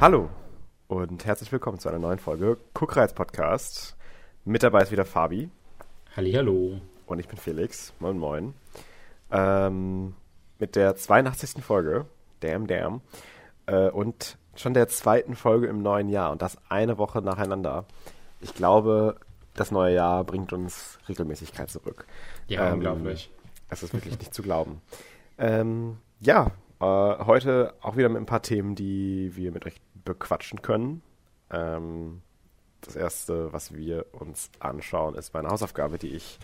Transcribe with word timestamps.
Hallo 0.00 0.30
und 0.88 1.26
herzlich 1.26 1.52
willkommen 1.52 1.78
zu 1.78 1.90
einer 1.90 1.98
neuen 1.98 2.18
Folge 2.18 2.56
Kuckreiz 2.72 3.12
Podcast. 3.12 3.98
Mit 4.46 4.62
dabei 4.62 4.80
ist 4.80 4.92
wieder 4.92 5.04
Fabi. 5.04 5.50
Hallihallo. 6.16 6.80
Und 7.04 7.18
ich 7.18 7.28
bin 7.28 7.36
Felix. 7.36 7.92
Moin 8.00 8.16
Moin. 8.16 8.54
Ähm, 9.30 10.14
mit 10.58 10.74
der 10.74 10.96
82. 10.96 11.62
Folge, 11.62 12.06
Damn 12.40 12.66
Damn, 12.66 13.02
äh, 13.66 13.90
und 13.90 14.38
schon 14.56 14.72
der 14.72 14.88
zweiten 14.88 15.36
Folge 15.36 15.66
im 15.66 15.82
neuen 15.82 16.08
Jahr 16.08 16.32
und 16.32 16.40
das 16.40 16.56
eine 16.70 16.96
Woche 16.96 17.20
nacheinander. 17.20 17.84
Ich 18.40 18.54
glaube, 18.54 19.16
das 19.52 19.70
neue 19.70 19.94
Jahr 19.94 20.24
bringt 20.24 20.54
uns 20.54 20.98
Regelmäßigkeit 21.10 21.68
zurück. 21.68 22.06
Ja, 22.48 22.68
ähm, 22.68 22.76
unglaublich. 22.76 23.30
Es 23.68 23.82
ist 23.82 23.92
wirklich 23.92 24.18
nicht 24.18 24.32
zu 24.32 24.40
glauben. 24.40 24.80
Ähm, 25.36 25.98
ja, 26.20 26.52
äh, 26.80 26.84
heute 27.26 27.74
auch 27.82 27.96
wieder 27.96 28.08
mit 28.08 28.22
ein 28.22 28.26
paar 28.26 28.42
Themen, 28.42 28.74
die 28.74 29.36
wir 29.36 29.52
mit 29.52 29.66
euch 29.66 29.74
bequatschen 30.14 30.62
können. 30.62 31.02
Ähm, 31.50 32.22
das 32.80 32.96
erste, 32.96 33.52
was 33.52 33.74
wir 33.74 34.06
uns 34.12 34.50
anschauen, 34.58 35.14
ist 35.14 35.34
meine 35.34 35.48
Hausaufgabe, 35.48 35.98
die 35.98 36.14
ich 36.14 36.38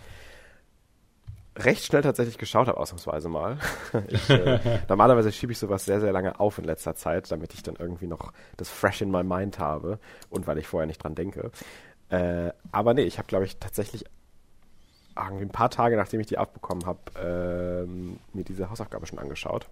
recht 1.55 1.83
schnell 1.83 2.03
tatsächlich 2.03 2.37
geschaut 2.37 2.67
habe, 2.67 2.79
ausnahmsweise 2.79 3.29
mal. 3.29 3.57
Ich, 4.07 4.29
äh, 4.29 4.79
normalerweise 4.89 5.31
schiebe 5.31 5.51
ich 5.51 5.59
sowas 5.59 5.85
sehr, 5.85 5.99
sehr 5.99 6.11
lange 6.11 6.39
auf 6.39 6.57
in 6.59 6.65
letzter 6.65 6.95
Zeit, 6.95 7.31
damit 7.31 7.53
ich 7.53 7.63
dann 7.63 7.75
irgendwie 7.75 8.07
noch 8.07 8.31
das 8.57 8.69
fresh 8.69 9.01
in 9.01 9.11
my 9.11 9.23
mind 9.23 9.59
habe 9.59 9.99
und 10.29 10.45
weil 10.47 10.57
ich 10.57 10.67
vorher 10.67 10.87
nicht 10.87 11.03
dran 11.03 11.15
denke. 11.15 11.51
Äh, 12.09 12.51
aber 12.71 12.93
nee, 12.93 13.03
ich 13.03 13.17
habe, 13.17 13.27
glaube 13.27 13.45
ich, 13.45 13.57
tatsächlich 13.57 14.05
irgendwie 15.15 15.45
ein 15.45 15.51
paar 15.51 15.71
Tage, 15.71 15.97
nachdem 15.97 16.19
ich 16.19 16.27
die 16.27 16.37
abbekommen 16.37 16.85
habe, 16.85 16.99
äh, 17.15 18.37
mir 18.37 18.43
diese 18.43 18.69
Hausaufgabe 18.69 19.07
schon 19.07 19.19
angeschaut. 19.19 19.67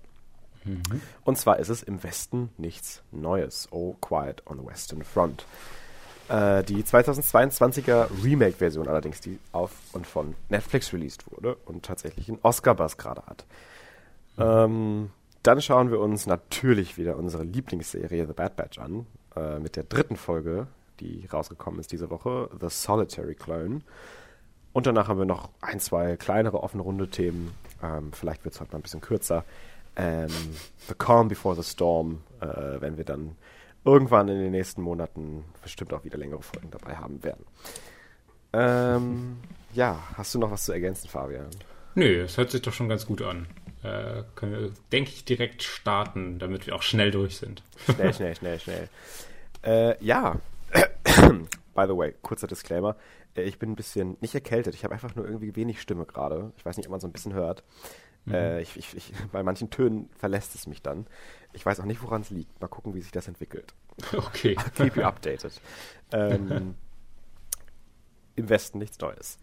Mhm. 0.65 1.01
Und 1.23 1.37
zwar 1.37 1.59
ist 1.59 1.69
es 1.69 1.83
im 1.83 2.03
Westen 2.03 2.49
nichts 2.57 3.01
Neues. 3.11 3.67
Oh, 3.71 3.93
Quiet 4.01 4.43
on 4.45 4.59
the 4.59 4.65
Western 4.65 5.03
Front. 5.03 5.45
Äh, 6.27 6.63
die 6.63 6.83
2022er 6.83 8.07
Remake-Version 8.23 8.87
allerdings, 8.87 9.21
die 9.21 9.39
auf 9.51 9.71
und 9.93 10.07
von 10.07 10.35
Netflix 10.49 10.91
released 10.91 11.31
wurde 11.31 11.55
und 11.65 11.85
tatsächlich 11.85 12.29
einen 12.29 12.39
Oscar-Buzz 12.41 12.97
gerade 12.97 13.23
hat. 13.27 13.45
Mhm. 14.37 14.43
Ähm, 14.43 15.09
dann 15.43 15.61
schauen 15.61 15.91
wir 15.91 15.99
uns 15.99 16.25
natürlich 16.25 16.97
wieder 16.97 17.17
unsere 17.17 17.43
Lieblingsserie 17.43 18.25
The 18.25 18.33
Bad 18.33 18.55
Batch 18.55 18.79
an, 18.79 19.05
äh, 19.35 19.59
mit 19.59 19.75
der 19.75 19.83
dritten 19.83 20.15
Folge, 20.15 20.65
die 20.99 21.27
rausgekommen 21.31 21.79
ist 21.79 21.91
diese 21.91 22.09
Woche, 22.09 22.49
The 22.59 22.69
Solitary 22.69 23.35
Clone. 23.35 23.81
Und 24.73 24.87
danach 24.87 25.07
haben 25.07 25.19
wir 25.19 25.25
noch 25.25 25.49
ein, 25.61 25.79
zwei 25.79 26.17
kleinere 26.17 26.63
offene 26.63 26.81
Runde 26.81 27.09
Themen. 27.09 27.53
Ähm, 27.83 28.11
vielleicht 28.11 28.43
wird 28.43 28.55
es 28.55 28.61
heute 28.61 28.71
mal 28.71 28.79
ein 28.79 28.81
bisschen 28.81 29.01
kürzer. 29.01 29.45
Ähm, 29.95 30.31
the 30.87 30.95
Calm 30.97 31.27
Before 31.27 31.55
the 31.55 31.63
Storm, 31.63 32.23
äh, 32.41 32.79
wenn 32.79 32.97
wir 32.97 33.05
dann 33.05 33.35
irgendwann 33.83 34.27
in 34.27 34.39
den 34.39 34.51
nächsten 34.51 34.81
Monaten 34.81 35.45
bestimmt 35.61 35.93
auch 35.93 36.03
wieder 36.03 36.17
längere 36.17 36.41
Folgen 36.41 36.71
dabei 36.71 36.95
haben 36.95 37.23
werden. 37.23 37.45
Ähm, 38.53 39.37
ja, 39.73 40.03
hast 40.15 40.33
du 40.33 40.39
noch 40.39 40.51
was 40.51 40.65
zu 40.65 40.73
ergänzen, 40.73 41.07
Fabian? 41.07 41.49
Nö, 41.93 42.23
es 42.23 42.37
hört 42.37 42.51
sich 42.51 42.61
doch 42.61 42.73
schon 42.73 42.89
ganz 42.89 43.05
gut 43.05 43.21
an. 43.21 43.47
Äh, 43.83 44.23
können 44.35 44.51
wir, 44.51 44.71
denke 44.91 45.11
ich, 45.11 45.23
direkt 45.23 45.63
starten, 45.63 46.39
damit 46.39 46.65
wir 46.65 46.75
auch 46.75 46.81
schnell 46.81 47.11
durch 47.11 47.37
sind. 47.37 47.63
Schnell, 47.85 48.13
schnell, 48.13 48.35
schnell, 48.39 48.59
schnell. 48.59 48.89
Äh, 49.63 50.03
ja, 50.03 50.39
by 50.73 51.85
the 51.87 51.95
way, 51.95 52.13
kurzer 52.21 52.47
Disclaimer. 52.47 52.95
Äh, 53.35 53.43
ich 53.43 53.59
bin 53.59 53.71
ein 53.71 53.75
bisschen 53.75 54.17
nicht 54.21 54.33
erkältet. 54.33 54.73
Ich 54.73 54.83
habe 54.83 54.93
einfach 54.93 55.15
nur 55.15 55.25
irgendwie 55.25 55.55
wenig 55.55 55.81
Stimme 55.81 56.05
gerade. 56.05 56.51
Ich 56.57 56.65
weiß 56.65 56.77
nicht, 56.77 56.87
ob 56.87 56.91
man 56.91 56.99
so 56.99 57.07
ein 57.07 57.13
bisschen 57.13 57.33
hört. 57.33 57.63
Mhm. 58.25 58.33
Äh, 58.33 58.61
ich, 58.61 58.75
ich, 58.77 58.95
ich, 58.95 59.13
bei 59.31 59.43
manchen 59.43 59.69
Tönen 59.69 60.09
verlässt 60.17 60.55
es 60.55 60.67
mich 60.67 60.81
dann. 60.81 61.07
Ich 61.53 61.65
weiß 61.65 61.79
auch 61.79 61.85
nicht, 61.85 62.01
woran 62.03 62.21
es 62.21 62.29
liegt. 62.29 62.59
Mal 62.61 62.67
gucken, 62.67 62.93
wie 62.93 63.01
sich 63.01 63.11
das 63.11 63.27
entwickelt. 63.27 63.73
Okay. 64.13 64.55
keep 64.75 64.95
you 64.95 65.03
updated. 65.03 65.53
ähm, 66.11 66.75
Im 68.35 68.49
Westen 68.49 68.79
nichts 68.79 68.99
Neues. 68.99 69.37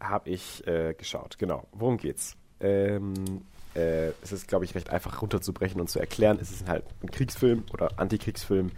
Habe 0.00 0.30
ich 0.30 0.66
äh, 0.66 0.94
geschaut. 0.94 1.38
Genau. 1.38 1.66
Worum 1.72 1.96
geht's? 1.96 2.36
Ähm, 2.60 3.42
äh, 3.74 4.10
es 4.22 4.32
ist, 4.32 4.46
glaube 4.46 4.64
ich, 4.64 4.74
recht 4.74 4.90
einfach 4.90 5.20
runterzubrechen 5.20 5.80
und 5.80 5.88
zu 5.88 5.98
erklären. 5.98 6.38
Es 6.40 6.50
ist 6.50 6.68
halt 6.68 6.84
ein 7.02 7.10
Kriegsfilm 7.10 7.64
oder 7.72 7.98
Antikriegsfilm 7.98 8.70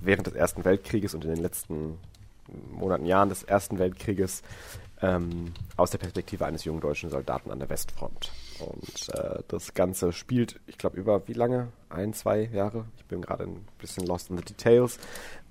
während 0.00 0.26
des 0.26 0.34
Ersten 0.34 0.64
Weltkrieges 0.64 1.14
und 1.14 1.24
in 1.24 1.34
den 1.34 1.42
letzten 1.42 1.98
Monaten, 2.70 3.06
Jahren 3.06 3.28
des 3.28 3.44
Ersten 3.44 3.78
Weltkrieges 3.78 4.42
ähm, 5.00 5.52
aus 5.76 5.90
der 5.90 5.98
Perspektive 5.98 6.44
eines 6.44 6.64
jungen 6.64 6.80
deutschen 6.80 7.10
Soldaten 7.10 7.50
an 7.50 7.58
der 7.58 7.68
Westfront. 7.70 8.30
Und 8.62 9.08
äh, 9.14 9.42
das 9.48 9.74
Ganze 9.74 10.12
spielt, 10.12 10.60
ich 10.66 10.78
glaube, 10.78 10.96
über 10.96 11.26
wie 11.28 11.32
lange? 11.32 11.68
Ein, 11.88 12.14
zwei 12.14 12.44
Jahre? 12.44 12.86
Ich 12.96 13.04
bin 13.04 13.20
gerade 13.20 13.44
ein 13.44 13.66
bisschen 13.78 14.06
lost 14.06 14.30
in 14.30 14.36
the 14.36 14.44
details. 14.44 14.98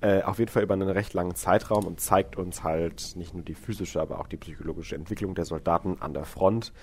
Äh, 0.02 0.24
auf 0.24 0.40
jeden 0.40 0.50
Fall 0.50 0.64
über 0.64 0.74
einen 0.74 0.90
recht 0.90 1.14
langen 1.14 1.36
Zeitraum 1.36 1.86
und 1.86 2.00
zeigt 2.00 2.36
uns 2.36 2.64
halt 2.64 3.16
nicht 3.16 3.34
nur 3.34 3.44
die 3.44 3.54
physische, 3.54 4.02
aber 4.02 4.20
auch 4.20 4.28
die 4.28 4.38
psychologische 4.38 4.96
Entwicklung 4.96 5.36
der 5.36 5.46
Soldaten 5.46 5.98
an 6.00 6.14
der 6.14 6.26
Front 6.26 6.74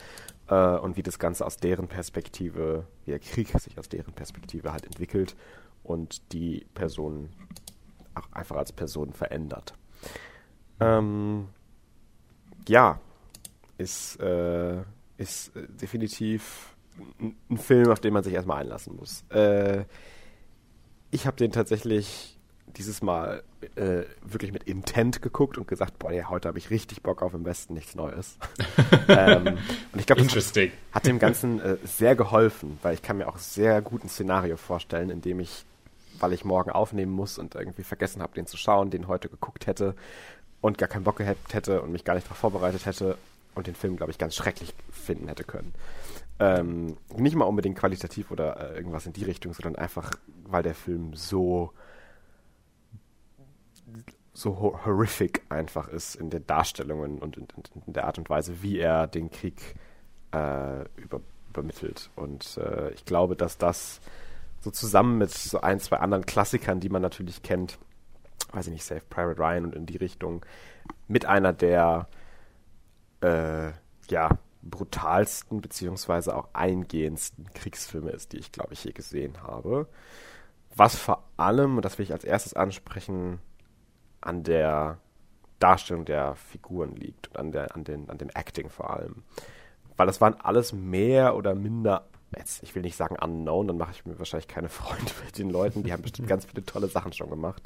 äh, 0.48 0.76
und 0.76 0.96
wie 0.96 1.02
das 1.02 1.18
Ganze 1.18 1.44
aus 1.44 1.56
deren 1.56 1.88
Perspektive, 1.88 2.86
wie 3.04 3.12
der 3.12 3.20
Krieg 3.20 3.48
sich 3.58 3.78
aus 3.78 3.88
deren 3.88 4.12
Perspektive 4.12 4.72
halt 4.72 4.84
entwickelt 4.84 5.34
und 5.82 6.32
die 6.32 6.66
Personen 6.74 7.30
auch 8.14 8.30
einfach 8.32 8.56
als 8.56 8.72
Personen 8.72 9.12
verändert. 9.12 9.74
Ähm, 10.80 11.48
ja, 12.68 13.00
ist, 13.78 14.20
äh, 14.20 14.82
ist 15.18 15.54
äh, 15.56 15.66
definitiv 15.68 16.74
ein 17.50 17.58
Film, 17.58 17.90
auf 17.90 18.00
den 18.00 18.12
man 18.12 18.24
sich 18.24 18.32
erstmal 18.32 18.62
einlassen 18.62 18.96
muss. 18.96 19.24
Äh, 19.30 19.84
ich 21.10 21.26
habe 21.26 21.36
den 21.36 21.52
tatsächlich 21.52 22.38
dieses 22.76 23.02
Mal 23.02 23.42
äh, 23.76 24.02
wirklich 24.22 24.52
mit 24.52 24.64
Intent 24.64 25.22
geguckt 25.22 25.58
und 25.58 25.66
gesagt, 25.66 25.98
boah, 25.98 26.12
ja, 26.12 26.28
heute 26.28 26.48
habe 26.48 26.58
ich 26.58 26.70
richtig 26.70 27.02
Bock 27.02 27.22
auf 27.22 27.34
im 27.34 27.44
Westen 27.44 27.74
nichts 27.74 27.94
Neues. 27.94 28.36
ähm, 29.08 29.58
und 29.92 29.98
ich 29.98 30.06
glaube, 30.06 30.22
das 30.22 30.34
hat, 30.34 30.70
hat, 30.92 31.06
dem 31.06 31.18
Ganzen 31.18 31.60
äh, 31.60 31.76
sehr 31.84 32.14
geholfen, 32.14 32.78
weil 32.82 32.94
ich 32.94 33.02
kann 33.02 33.16
mir 33.16 33.28
auch 33.28 33.38
sehr 33.38 33.80
gut 33.80 34.04
ein 34.04 34.08
Szenario 34.08 34.56
vorstellen, 34.56 35.10
in 35.10 35.22
dem 35.22 35.40
ich, 35.40 35.64
weil 36.18 36.32
ich 36.32 36.44
morgen 36.44 36.70
aufnehmen 36.70 37.12
muss 37.12 37.38
und 37.38 37.54
irgendwie 37.54 37.84
vergessen 37.84 38.22
habe, 38.22 38.34
den 38.34 38.46
zu 38.46 38.56
schauen, 38.56 38.90
den 38.90 39.08
heute 39.08 39.28
geguckt 39.28 39.66
hätte 39.66 39.94
und 40.60 40.78
gar 40.78 40.88
keinen 40.88 41.04
Bock 41.04 41.16
gehabt 41.16 41.54
hätte 41.54 41.80
und 41.80 41.90
mich 41.90 42.04
gar 42.04 42.14
nicht 42.14 42.26
darauf 42.26 42.38
vorbereitet 42.38 42.84
hätte 42.86 43.16
und 43.54 43.66
den 43.66 43.74
Film, 43.74 43.96
glaube 43.96 44.12
ich, 44.12 44.18
ganz 44.18 44.34
schrecklich 44.34 44.74
finden 44.90 45.28
hätte 45.28 45.44
können. 45.44 45.74
Ähm, 46.38 46.96
nicht 47.16 47.36
mal 47.36 47.46
unbedingt 47.46 47.78
qualitativ 47.78 48.30
oder 48.30 48.72
äh, 48.72 48.76
irgendwas 48.76 49.06
in 49.06 49.12
die 49.12 49.24
Richtung, 49.24 49.52
sondern 49.52 49.76
einfach, 49.76 50.12
weil 50.44 50.62
der 50.62 50.74
Film 50.74 51.14
so 51.14 51.72
so 54.38 54.56
horrific 54.84 55.42
einfach 55.48 55.88
ist 55.88 56.14
in 56.14 56.30
den 56.30 56.46
Darstellungen 56.46 57.18
und 57.18 57.36
in, 57.36 57.48
in, 57.86 57.92
der 57.92 58.06
Art 58.06 58.18
und 58.18 58.30
Weise, 58.30 58.62
wie 58.62 58.78
er 58.78 59.08
den 59.08 59.30
Krieg 59.30 59.74
äh, 60.32 60.82
über, 60.96 61.20
übermittelt. 61.48 62.10
Und 62.14 62.56
äh, 62.56 62.92
ich 62.92 63.04
glaube, 63.04 63.34
dass 63.34 63.58
das 63.58 64.00
so 64.60 64.70
zusammen 64.70 65.18
mit 65.18 65.30
so 65.30 65.60
ein, 65.60 65.80
zwei 65.80 65.96
anderen 65.96 66.24
Klassikern, 66.24 66.78
die 66.78 66.88
man 66.88 67.02
natürlich 67.02 67.42
kennt, 67.42 67.78
weiß 68.52 68.68
ich 68.68 68.72
nicht, 68.72 68.84
Save 68.84 69.02
Private 69.10 69.40
Ryan 69.40 69.64
und 69.64 69.74
in 69.74 69.86
die 69.86 69.96
Richtung, 69.96 70.46
mit 71.08 71.26
einer 71.26 71.52
der 71.52 72.08
äh, 73.20 73.72
ja, 74.08 74.38
brutalsten 74.62 75.60
beziehungsweise 75.60 76.36
auch 76.36 76.48
eingehendsten 76.52 77.50
Kriegsfilme 77.54 78.10
ist, 78.10 78.32
die 78.32 78.38
ich, 78.38 78.52
glaube 78.52 78.74
ich, 78.74 78.84
je 78.84 78.92
gesehen 78.92 79.42
habe. 79.42 79.88
Was 80.74 80.96
vor 80.96 81.24
allem, 81.36 81.76
und 81.76 81.84
das 81.84 81.98
will 81.98 82.04
ich 82.04 82.12
als 82.12 82.24
erstes 82.24 82.54
ansprechen, 82.54 83.40
an 84.20 84.42
der 84.42 84.98
Darstellung 85.58 86.04
der 86.04 86.34
Figuren 86.34 86.94
liegt 86.94 87.28
und 87.28 87.36
an, 87.38 87.52
der, 87.52 87.74
an, 87.74 87.84
den, 87.84 88.10
an 88.10 88.18
dem 88.18 88.30
Acting 88.30 88.68
vor 88.68 88.90
allem. 88.90 89.24
Weil 89.96 90.06
das 90.06 90.20
waren 90.20 90.34
alles 90.34 90.72
mehr 90.72 91.34
oder 91.34 91.54
minder 91.54 92.06
jetzt, 92.36 92.62
ich 92.62 92.74
will 92.74 92.82
nicht 92.82 92.96
sagen 92.96 93.16
unknown, 93.16 93.68
dann 93.68 93.78
mache 93.78 93.92
ich 93.92 94.04
mir 94.04 94.18
wahrscheinlich 94.18 94.48
keine 94.48 94.68
Freunde 94.68 95.12
mit 95.24 95.38
den 95.38 95.50
Leuten, 95.50 95.82
die 95.82 95.92
haben 95.92 96.02
bestimmt 96.02 96.28
ganz 96.28 96.44
viele 96.44 96.64
tolle 96.64 96.88
Sachen 96.88 97.12
schon 97.12 97.30
gemacht. 97.30 97.62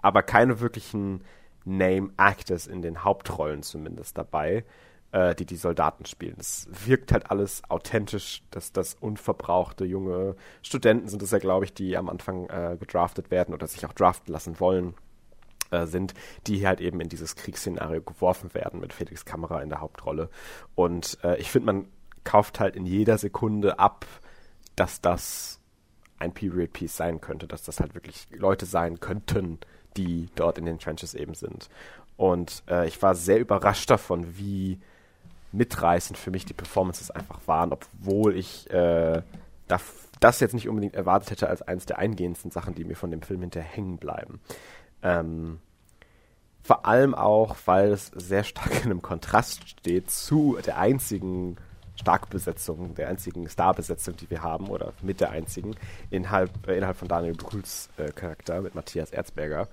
Aber 0.00 0.22
keine 0.22 0.60
wirklichen 0.60 1.22
Name 1.64 2.10
Actors 2.16 2.66
in 2.66 2.82
den 2.82 3.04
Hauptrollen 3.04 3.62
zumindest 3.62 4.16
dabei, 4.16 4.64
äh, 5.12 5.34
die 5.34 5.46
die 5.46 5.56
Soldaten 5.56 6.06
spielen. 6.06 6.36
Es 6.38 6.68
wirkt 6.86 7.12
halt 7.12 7.30
alles 7.30 7.62
authentisch, 7.68 8.42
dass 8.50 8.72
das 8.72 8.94
unverbrauchte 8.94 9.84
junge 9.84 10.36
Studenten 10.62 11.08
sind 11.08 11.22
es 11.22 11.30
ja, 11.30 11.38
glaube 11.38 11.64
ich, 11.64 11.74
die 11.74 11.96
am 11.96 12.08
Anfang 12.08 12.48
äh, 12.48 12.76
gedraftet 12.78 13.30
werden 13.30 13.54
oder 13.54 13.66
sich 13.66 13.84
auch 13.86 13.92
draften 13.92 14.32
lassen 14.32 14.60
wollen 14.60 14.94
äh, 15.70 15.86
sind, 15.86 16.14
die 16.46 16.66
halt 16.66 16.80
eben 16.80 17.00
in 17.00 17.08
dieses 17.08 17.36
Kriegsszenario 17.36 18.02
geworfen 18.02 18.54
werden 18.54 18.80
mit 18.80 18.92
Felix 18.92 19.24
Kamera 19.24 19.60
in 19.62 19.68
der 19.68 19.80
Hauptrolle. 19.80 20.30
Und 20.74 21.18
äh, 21.22 21.36
ich 21.38 21.50
finde, 21.50 21.66
man 21.66 21.88
kauft 22.24 22.60
halt 22.60 22.76
in 22.76 22.86
jeder 22.86 23.18
Sekunde 23.18 23.78
ab, 23.78 24.06
dass 24.76 25.00
das 25.00 25.60
ein 26.18 26.32
Period 26.32 26.72
Piece 26.72 26.96
sein 26.96 27.20
könnte, 27.20 27.46
dass 27.46 27.62
das 27.62 27.80
halt 27.80 27.94
wirklich 27.94 28.28
Leute 28.30 28.66
sein 28.66 29.00
könnten, 29.00 29.58
die 29.96 30.28
dort 30.34 30.58
in 30.58 30.66
den 30.66 30.78
Trenches 30.78 31.14
eben 31.14 31.34
sind. 31.34 31.68
Und 32.16 32.62
äh, 32.68 32.86
ich 32.86 33.00
war 33.02 33.14
sehr 33.14 33.40
überrascht 33.40 33.90
davon, 33.90 34.36
wie 34.36 34.78
mitreißend 35.52 36.18
für 36.18 36.30
mich 36.30 36.44
die 36.44 36.54
Performances 36.54 37.10
einfach 37.10 37.40
waren, 37.46 37.72
obwohl 37.72 38.36
ich 38.36 38.70
äh, 38.70 39.22
das 40.20 40.40
jetzt 40.40 40.54
nicht 40.54 40.68
unbedingt 40.68 40.94
erwartet 40.94 41.30
hätte 41.30 41.48
als 41.48 41.62
eines 41.62 41.86
der 41.86 41.98
eingehendsten 41.98 42.50
Sachen, 42.50 42.74
die 42.74 42.84
mir 42.84 42.96
von 42.96 43.10
dem 43.10 43.22
Film 43.22 43.40
hinterher 43.40 43.70
hängen 43.70 43.98
bleiben. 43.98 44.40
Ähm, 45.02 45.60
vor 46.62 46.86
allem 46.86 47.14
auch, 47.14 47.56
weil 47.64 47.92
es 47.92 48.08
sehr 48.14 48.44
stark 48.44 48.70
in 48.84 48.90
einem 48.90 49.02
Kontrast 49.02 49.68
steht 49.68 50.10
zu 50.10 50.58
der 50.64 50.78
einzigen 50.78 51.56
Starkbesetzung, 51.96 52.94
der 52.94 53.08
einzigen 53.08 53.48
Starbesetzung, 53.48 54.16
die 54.16 54.30
wir 54.30 54.42
haben, 54.42 54.68
oder 54.68 54.92
mit 55.02 55.20
der 55.20 55.30
einzigen, 55.30 55.74
innerhalb, 56.10 56.66
äh, 56.66 56.76
innerhalb 56.76 56.96
von 56.96 57.08
Daniel 57.08 57.34
Brühls 57.34 57.88
äh, 57.96 58.10
Charakter 58.12 58.60
mit 58.60 58.74
Matthias 58.74 59.10
Erzberger. 59.10 59.68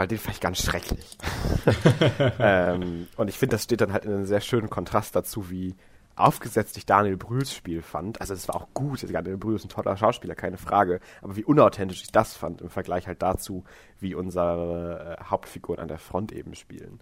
Weil 0.00 0.08
den 0.08 0.16
vielleicht 0.16 0.40
ganz 0.40 0.62
schrecklich. 0.62 1.18
ähm, 2.38 3.06
und 3.18 3.28
ich 3.28 3.36
finde, 3.36 3.56
das 3.56 3.64
steht 3.64 3.82
dann 3.82 3.92
halt 3.92 4.06
in 4.06 4.14
einem 4.14 4.24
sehr 4.24 4.40
schönen 4.40 4.70
Kontrast 4.70 5.14
dazu, 5.14 5.50
wie 5.50 5.74
aufgesetzt 6.16 6.78
ich 6.78 6.86
Daniel 6.86 7.18
Brühls 7.18 7.52
Spiel 7.52 7.82
fand. 7.82 8.18
Also 8.18 8.32
es 8.32 8.48
war 8.48 8.54
auch 8.54 8.68
gut, 8.72 9.02
Daniel 9.02 9.36
Brühl 9.36 9.56
ist 9.56 9.66
ein 9.66 9.68
toller 9.68 9.98
Schauspieler, 9.98 10.34
keine 10.34 10.56
Frage. 10.56 11.00
Aber 11.20 11.36
wie 11.36 11.44
unauthentisch 11.44 12.00
ich 12.00 12.12
das 12.12 12.34
fand 12.34 12.62
im 12.62 12.70
Vergleich 12.70 13.08
halt 13.08 13.20
dazu, 13.20 13.62
wie 13.98 14.14
unsere 14.14 15.18
äh, 15.20 15.24
Hauptfiguren 15.24 15.80
an 15.80 15.88
der 15.88 15.98
Front 15.98 16.32
eben 16.32 16.54
spielen. 16.54 17.00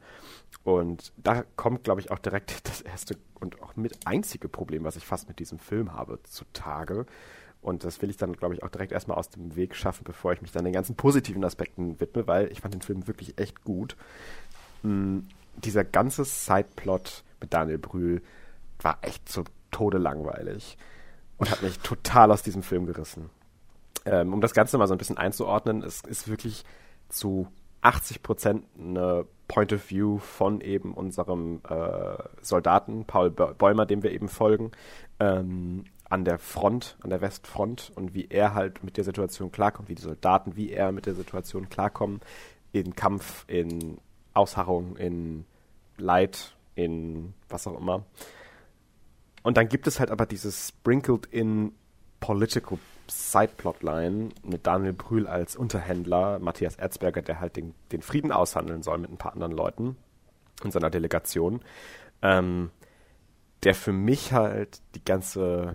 Und 0.64 1.12
da 1.18 1.44
kommt, 1.54 1.84
glaube 1.84 2.00
ich, 2.00 2.10
auch 2.10 2.18
direkt 2.18 2.66
das 2.68 2.80
erste 2.80 3.16
und 3.38 3.62
auch 3.62 3.76
mit 3.76 4.08
einzige 4.08 4.48
Problem, 4.48 4.82
was 4.82 4.96
ich 4.96 5.06
fast 5.06 5.28
mit 5.28 5.38
diesem 5.38 5.60
Film 5.60 5.92
habe, 5.92 6.18
zutage. 6.24 7.06
Und 7.68 7.84
das 7.84 8.00
will 8.00 8.08
ich 8.08 8.16
dann, 8.16 8.32
glaube 8.32 8.54
ich, 8.54 8.62
auch 8.62 8.70
direkt 8.70 8.92
erstmal 8.92 9.18
aus 9.18 9.28
dem 9.28 9.54
Weg 9.54 9.76
schaffen, 9.76 10.04
bevor 10.04 10.32
ich 10.32 10.40
mich 10.40 10.52
dann 10.52 10.64
den 10.64 10.72
ganzen 10.72 10.96
positiven 10.96 11.44
Aspekten 11.44 12.00
widme, 12.00 12.26
weil 12.26 12.50
ich 12.50 12.62
fand 12.62 12.72
den 12.72 12.80
Film 12.80 13.06
wirklich 13.06 13.38
echt 13.38 13.62
gut. 13.62 13.94
Hm, 14.82 15.28
dieser 15.56 15.84
ganze 15.84 16.24
Sideplot 16.24 17.24
mit 17.40 17.52
Daniel 17.52 17.78
Brühl 17.78 18.22
war 18.80 18.98
echt 19.02 19.28
so 19.28 19.44
tode 19.70 19.98
langweilig 19.98 20.78
und 21.36 21.50
hat 21.50 21.62
mich 21.62 21.78
total 21.82 22.32
aus 22.32 22.42
diesem 22.42 22.62
Film 22.62 22.86
gerissen. 22.86 23.28
Ähm, 24.06 24.32
um 24.32 24.40
das 24.40 24.54
Ganze 24.54 24.78
mal 24.78 24.86
so 24.86 24.94
ein 24.94 24.98
bisschen 24.98 25.18
einzuordnen, 25.18 25.82
es 25.82 26.00
ist 26.00 26.26
wirklich 26.26 26.64
zu 27.10 27.48
80 27.82 28.22
Prozent 28.22 28.64
eine 28.78 29.26
Point 29.46 29.74
of 29.74 29.90
View 29.90 30.18
von 30.18 30.62
eben 30.62 30.94
unserem 30.94 31.60
äh, 31.68 32.16
Soldaten 32.40 33.04
Paul 33.04 33.30
Bäumer, 33.30 33.84
dem 33.84 34.02
wir 34.02 34.12
eben 34.12 34.28
folgen, 34.28 34.72
ähm, 35.20 35.84
an 36.08 36.24
der 36.24 36.38
Front, 36.38 36.96
an 37.02 37.10
der 37.10 37.20
Westfront 37.20 37.92
und 37.94 38.14
wie 38.14 38.26
er 38.30 38.54
halt 38.54 38.82
mit 38.82 38.96
der 38.96 39.04
Situation 39.04 39.52
klarkommt, 39.52 39.88
wie 39.88 39.94
die 39.94 40.02
Soldaten, 40.02 40.56
wie 40.56 40.70
er 40.70 40.92
mit 40.92 41.06
der 41.06 41.14
Situation 41.14 41.68
klarkommen, 41.68 42.20
in 42.72 42.94
Kampf, 42.94 43.44
in 43.46 43.98
Ausharrung, 44.34 44.96
in 44.96 45.44
Leid, 45.96 46.54
in 46.74 47.34
was 47.48 47.66
auch 47.66 47.78
immer. 47.78 48.04
Und 49.42 49.56
dann 49.56 49.68
gibt 49.68 49.86
es 49.86 50.00
halt 50.00 50.10
aber 50.10 50.26
dieses 50.26 50.68
sprinkled 50.68 51.26
in 51.26 51.72
political 52.20 52.78
Sideplotline 53.06 54.30
mit 54.42 54.66
Daniel 54.66 54.92
Brühl 54.92 55.26
als 55.26 55.56
Unterhändler, 55.56 56.38
Matthias 56.38 56.76
Erzberger, 56.76 57.22
der 57.22 57.40
halt 57.40 57.56
den, 57.56 57.74
den 57.92 58.02
Frieden 58.02 58.32
aushandeln 58.32 58.82
soll 58.82 58.98
mit 58.98 59.10
ein 59.10 59.16
paar 59.16 59.32
anderen 59.32 59.52
Leuten 59.52 59.96
in 60.64 60.70
seiner 60.70 60.90
Delegation, 60.90 61.60
ähm, 62.22 62.70
der 63.62 63.74
für 63.74 63.92
mich 63.92 64.32
halt 64.32 64.82
die 64.94 65.04
ganze 65.04 65.74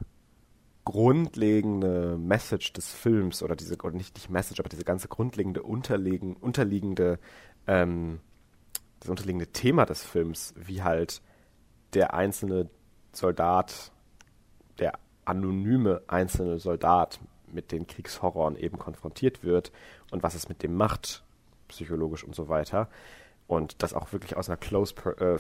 grundlegende 0.86 2.18
Message 2.18 2.74
des 2.74 2.92
Films 2.92 3.42
oder 3.42 3.56
diese, 3.56 3.78
oder 3.78 3.96
nicht 3.96 4.26
die 4.26 4.32
Message, 4.32 4.60
aber 4.60 4.70
diese 4.70 4.84
ganze 4.84 5.08
grundlegende 5.08 5.64
unterliegen, 5.64 6.36
unterliegende, 6.36 7.20
ähm, 7.68 8.20
das 9.00 9.10
unterliegende 9.10 9.48
Thema 9.48 9.86
des 9.86 10.04
Films, 10.04 10.54
wie 10.58 10.84
halt 10.84 11.22
der 11.94 12.14
einzelne 12.14 12.70
Soldat, 13.14 13.92
der 14.80 14.94
anonyme 15.26 16.02
einzelne 16.08 16.60
Soldat 16.60 17.20
mit 17.48 17.72
den 17.72 17.88
Kriegshorroren 17.88 18.58
eben 18.58 18.78
konfrontiert 18.78 19.44
wird 19.44 19.72
und 20.12 20.24
was 20.24 20.36
es 20.36 20.50
mit 20.50 20.64
dem 20.64 20.76
macht, 20.76 21.24
psychologisch 21.68 22.24
und 22.24 22.36
so 22.36 22.50
weiter, 22.50 22.90
und 23.48 23.84
das 23.84 23.94
auch 23.94 24.12
wirklich 24.12 24.36
aus 24.36 24.50
einer 24.50 24.58
Close 24.58 24.96
äh, 25.18 25.38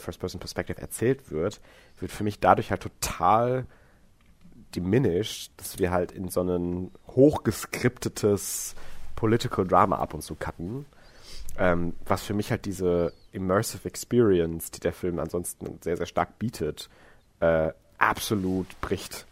erzählt 0.79 1.31
wird, 1.31 1.61
wird 1.99 2.11
für 2.11 2.23
mich 2.23 2.39
dadurch 2.39 2.69
halt 2.69 2.83
total 2.83 3.65
diminished, 4.75 5.51
dass 5.57 5.79
wir 5.79 5.91
halt 5.91 6.11
in 6.11 6.29
so 6.29 6.41
ein 6.41 6.91
hochgeskriptetes 7.07 8.75
Political 9.15 9.67
Drama 9.67 9.97
ab 9.97 10.13
und 10.13 10.21
zu 10.21 10.35
cutten, 10.35 10.85
ähm, 11.57 11.93
was 12.05 12.23
für 12.23 12.33
mich 12.33 12.51
halt 12.51 12.65
diese 12.65 13.13
Immersive 13.31 13.87
Experience, 13.87 14.71
die 14.71 14.79
der 14.79 14.93
Film 14.93 15.19
ansonsten 15.19 15.79
sehr, 15.81 15.97
sehr 15.97 16.05
stark 16.05 16.39
bietet, 16.39 16.89
äh, 17.39 17.71
absolut 17.97 18.79
bricht. 18.81 19.25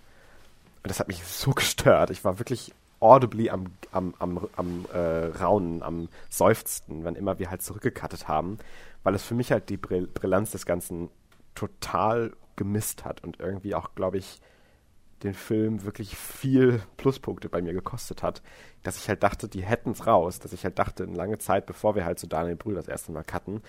Und 0.83 0.89
das 0.89 0.99
hat 0.99 1.07
mich 1.07 1.23
so 1.25 1.51
gestört. 1.55 2.09
Ich 2.09 2.23
war 2.23 2.39
wirklich 2.39 2.73
audibly 2.99 3.49
am, 3.49 3.65
am, 3.91 4.13
am, 4.19 4.47
am 4.55 4.85
äh, 4.93 5.25
Raunen, 5.41 5.81
am 5.81 6.07
Seufzen, 6.29 7.03
wenn 7.03 7.15
immer 7.15 7.39
wir 7.39 7.49
halt 7.49 7.63
zurückgekattet 7.63 8.27
haben, 8.27 8.59
weil 9.03 9.15
es 9.15 9.23
für 9.23 9.33
mich 9.33 9.51
halt 9.51 9.69
die 9.69 9.77
Brill 9.77 10.07
Brillanz 10.07 10.51
des 10.51 10.65
Ganzen 10.65 11.09
total 11.55 12.31
gemisst 12.55 13.03
hat 13.03 13.23
und 13.23 13.39
irgendwie 13.39 13.73
auch, 13.73 13.95
glaube 13.95 14.19
ich, 14.19 14.39
den 15.23 15.33
Film 15.33 15.83
wirklich 15.83 16.15
viel 16.15 16.81
Pluspunkte 16.97 17.50
bei 17.50 17.62
mir 17.62 17.73
gekostet 17.73 18.23
hat, 18.23 18.41
dass 18.83 18.97
ich 18.97 19.07
halt 19.07 19.23
dachte, 19.23 19.47
die 19.47 19.63
hätten 19.63 19.91
es 19.91 20.07
raus, 20.07 20.39
dass 20.39 20.53
ich 20.53 20.63
halt 20.63 20.79
dachte, 20.79 21.03
eine 21.03 21.15
lange 21.15 21.38
Zeit, 21.38 21.65
bevor 21.65 21.95
wir 21.95 22.06
halt 22.06 22.19
zu 22.19 22.27
Daniel 22.27 22.56
Brühl 22.56 22.75
das 22.75 22.88
erste 22.88 23.12
Mal 23.12 23.23
cutten, 23.23 23.62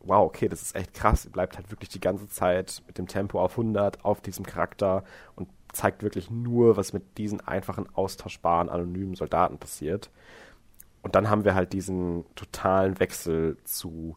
wow, 0.00 0.24
okay, 0.24 0.48
das 0.48 0.62
ist 0.62 0.76
echt 0.76 0.94
krass. 0.94 1.24
Er 1.24 1.32
bleibt 1.32 1.56
halt 1.56 1.70
wirklich 1.70 1.90
die 1.90 2.00
ganze 2.00 2.28
Zeit 2.28 2.82
mit 2.86 2.98
dem 2.98 3.06
Tempo 3.06 3.40
auf 3.40 3.52
100 3.52 4.04
auf 4.04 4.20
diesem 4.20 4.46
Charakter 4.46 5.04
und 5.36 5.48
zeigt 5.72 6.02
wirklich 6.02 6.30
nur, 6.30 6.76
was 6.76 6.92
mit 6.92 7.18
diesen 7.18 7.40
einfachen, 7.40 7.86
austauschbaren, 7.94 8.68
anonymen 8.68 9.14
Soldaten 9.14 9.58
passiert. 9.58 10.10
Und 11.02 11.14
dann 11.14 11.28
haben 11.30 11.44
wir 11.44 11.54
halt 11.54 11.72
diesen 11.72 12.24
totalen 12.34 12.98
Wechsel 13.00 13.56
zu 13.64 14.16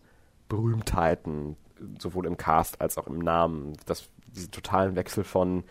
Berühmtheiten, 0.49 1.57
sowohl 1.99 2.25
im 2.25 2.37
Cast 2.37 2.81
als 2.81 2.97
auch 2.97 3.07
im 3.07 3.19
Namen. 3.19 3.73
Das, 3.85 4.09
diesen 4.27 4.51
totalen 4.51 4.95
Wechsel 4.95 5.23
von 5.23 5.63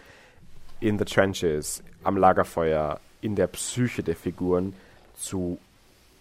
in 0.80 0.98
the 0.98 1.04
trenches, 1.04 1.82
am 2.02 2.16
Lagerfeuer, 2.16 3.00
in 3.20 3.36
der 3.36 3.46
Psyche 3.48 4.02
der 4.02 4.16
Figuren 4.16 4.74
zu 5.14 5.58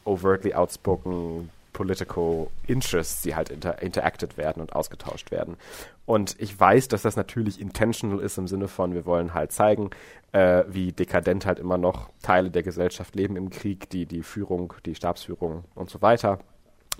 overtly 0.05 0.53
outspoken 0.53 1.49
political 1.73 2.47
interests, 2.67 3.21
die 3.21 3.35
halt 3.35 3.49
inter 3.49 3.81
interacted 3.81 4.37
werden 4.37 4.61
und 4.61 4.73
ausgetauscht 4.73 5.31
werden. 5.31 5.55
Und 6.05 6.35
ich 6.39 6.59
weiß, 6.59 6.89
dass 6.89 7.03
das 7.03 7.15
natürlich 7.15 7.61
intentional 7.61 8.19
ist 8.19 8.37
im 8.37 8.47
Sinne 8.47 8.67
von, 8.67 8.93
wir 8.93 9.05
wollen 9.05 9.33
halt 9.33 9.51
zeigen, 9.51 9.91
äh, 10.31 10.63
wie 10.67 10.91
dekadent 10.91 11.45
halt 11.45 11.59
immer 11.59 11.77
noch 11.77 12.09
Teile 12.21 12.51
der 12.51 12.63
Gesellschaft 12.63 13.15
leben 13.15 13.37
im 13.37 13.49
Krieg, 13.49 13.89
die, 13.91 14.05
die 14.05 14.23
Führung, 14.23 14.73
die 14.85 14.95
Stabsführung 14.95 15.63
und 15.75 15.89
so 15.89 16.01
weiter. 16.01 16.39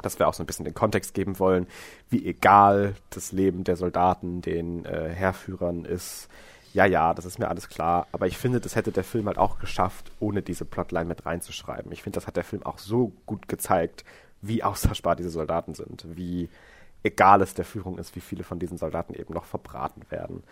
Dass 0.02 0.18
wir 0.18 0.30
auch 0.30 0.34
so 0.34 0.44
ein 0.44 0.46
bisschen 0.46 0.64
den 0.64 0.74
Kontext 0.74 1.14
geben 1.14 1.40
wollen, 1.40 1.68
wie 2.10 2.26
egal 2.26 2.96
das 3.10 3.34
Leben 3.34 3.66
der 3.66 3.76
Soldaten 3.76 4.42
den 4.42 4.86
äh, 4.86 5.10
Heerführern 5.10 5.84
ist. 5.84 6.30
Ja, 6.74 6.86
ja, 6.86 7.14
das 7.14 7.26
ist 7.26 7.40
mir 7.40 7.48
alles 7.48 7.70
klar. 7.70 8.08
Aber 8.12 8.28
ich 8.28 8.38
finde, 8.38 8.60
das 8.60 8.76
hätte 8.76 8.92
der 8.92 9.04
Film 9.04 9.28
halt 9.28 9.38
auch 9.38 9.60
geschafft, 9.60 10.12
ohne 10.20 10.42
diese 10.42 10.66
Plotline 10.66 11.06
mit 11.06 11.26
reinzuschreiben. 11.26 11.92
Ich 11.92 12.04
finde, 12.04 12.18
das 12.18 12.28
hat 12.28 12.38
der 12.38 12.44
Film 12.44 12.64
auch 12.64 12.78
so 12.78 13.12
gut 13.26 13.48
gezeigt, 13.48 14.04
wie 14.42 14.64
austauschbar 14.64 15.16
diese 15.16 15.30
Soldaten 15.30 15.74
sind, 15.74 16.06
wie 16.16 16.50
egal 17.04 17.42
es 17.42 17.54
der 17.54 17.66
Führung 17.66 17.98
ist, 17.98 18.16
wie 18.16 18.20
viele 18.20 18.44
von 18.44 18.60
diesen 18.60 18.78
Soldaten 18.78 19.14
eben 19.14 19.34
noch 19.34 19.46
verbraten 19.46 20.02
werden. 20.10 20.44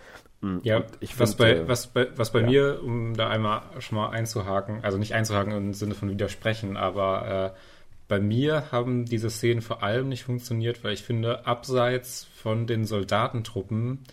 Mm, 0.42 0.60
ja, 0.64 0.84
ich 1.00 1.20
was, 1.20 1.36
find, 1.36 1.40
bei, 1.40 1.68
was 1.68 1.88
bei, 1.88 2.08
was 2.16 2.32
bei 2.32 2.42
ja. 2.42 2.46
mir, 2.48 2.84
um 2.84 3.16
da 3.16 3.30
einmal 3.30 3.62
schon 3.80 3.98
mal 3.98 4.10
einzuhaken, 4.10 4.84
also 4.84 4.98
nicht 4.98 5.14
einzuhaken 5.14 5.52
im 5.54 5.74
Sinne 5.74 5.94
von 5.94 6.10
widersprechen, 6.10 6.78
aber 6.78 7.54
äh, 7.54 7.60
bei 8.08 8.20
mir 8.20 8.72
haben 8.72 9.06
diese 9.06 9.30
Szenen 9.30 9.62
vor 9.62 9.84
allem 9.84 10.08
nicht 10.08 10.24
funktioniert, 10.24 10.84
weil 10.84 10.94
ich 10.94 11.04
finde, 11.04 11.46
abseits 11.46 12.28
von 12.36 12.66
den 12.66 12.86
Soldatentruppen 12.86 14.04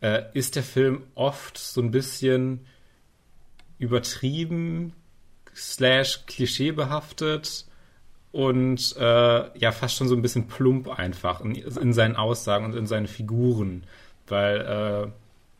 äh, 0.00 0.22
ist 0.34 0.56
der 0.56 0.62
Film 0.62 1.02
oft 1.14 1.58
so 1.58 1.80
ein 1.80 1.90
bisschen 1.90 2.66
übertrieben 3.78 4.92
slash 5.54 6.26
klischeebehaftet 6.26 7.66
und 8.32 8.94
äh, 8.98 9.58
ja 9.58 9.72
fast 9.72 9.96
schon 9.96 10.08
so 10.08 10.14
ein 10.14 10.22
bisschen 10.22 10.46
plump 10.46 10.88
einfach 10.88 11.40
in, 11.40 11.54
in, 11.54 11.92
seinen 11.92 12.16
Aussagen 12.16 12.66
und 12.66 12.76
in 12.76 12.86
seinen 12.86 13.08
Figuren. 13.08 13.84
Weil 14.28 14.60
äh, 14.60 15.10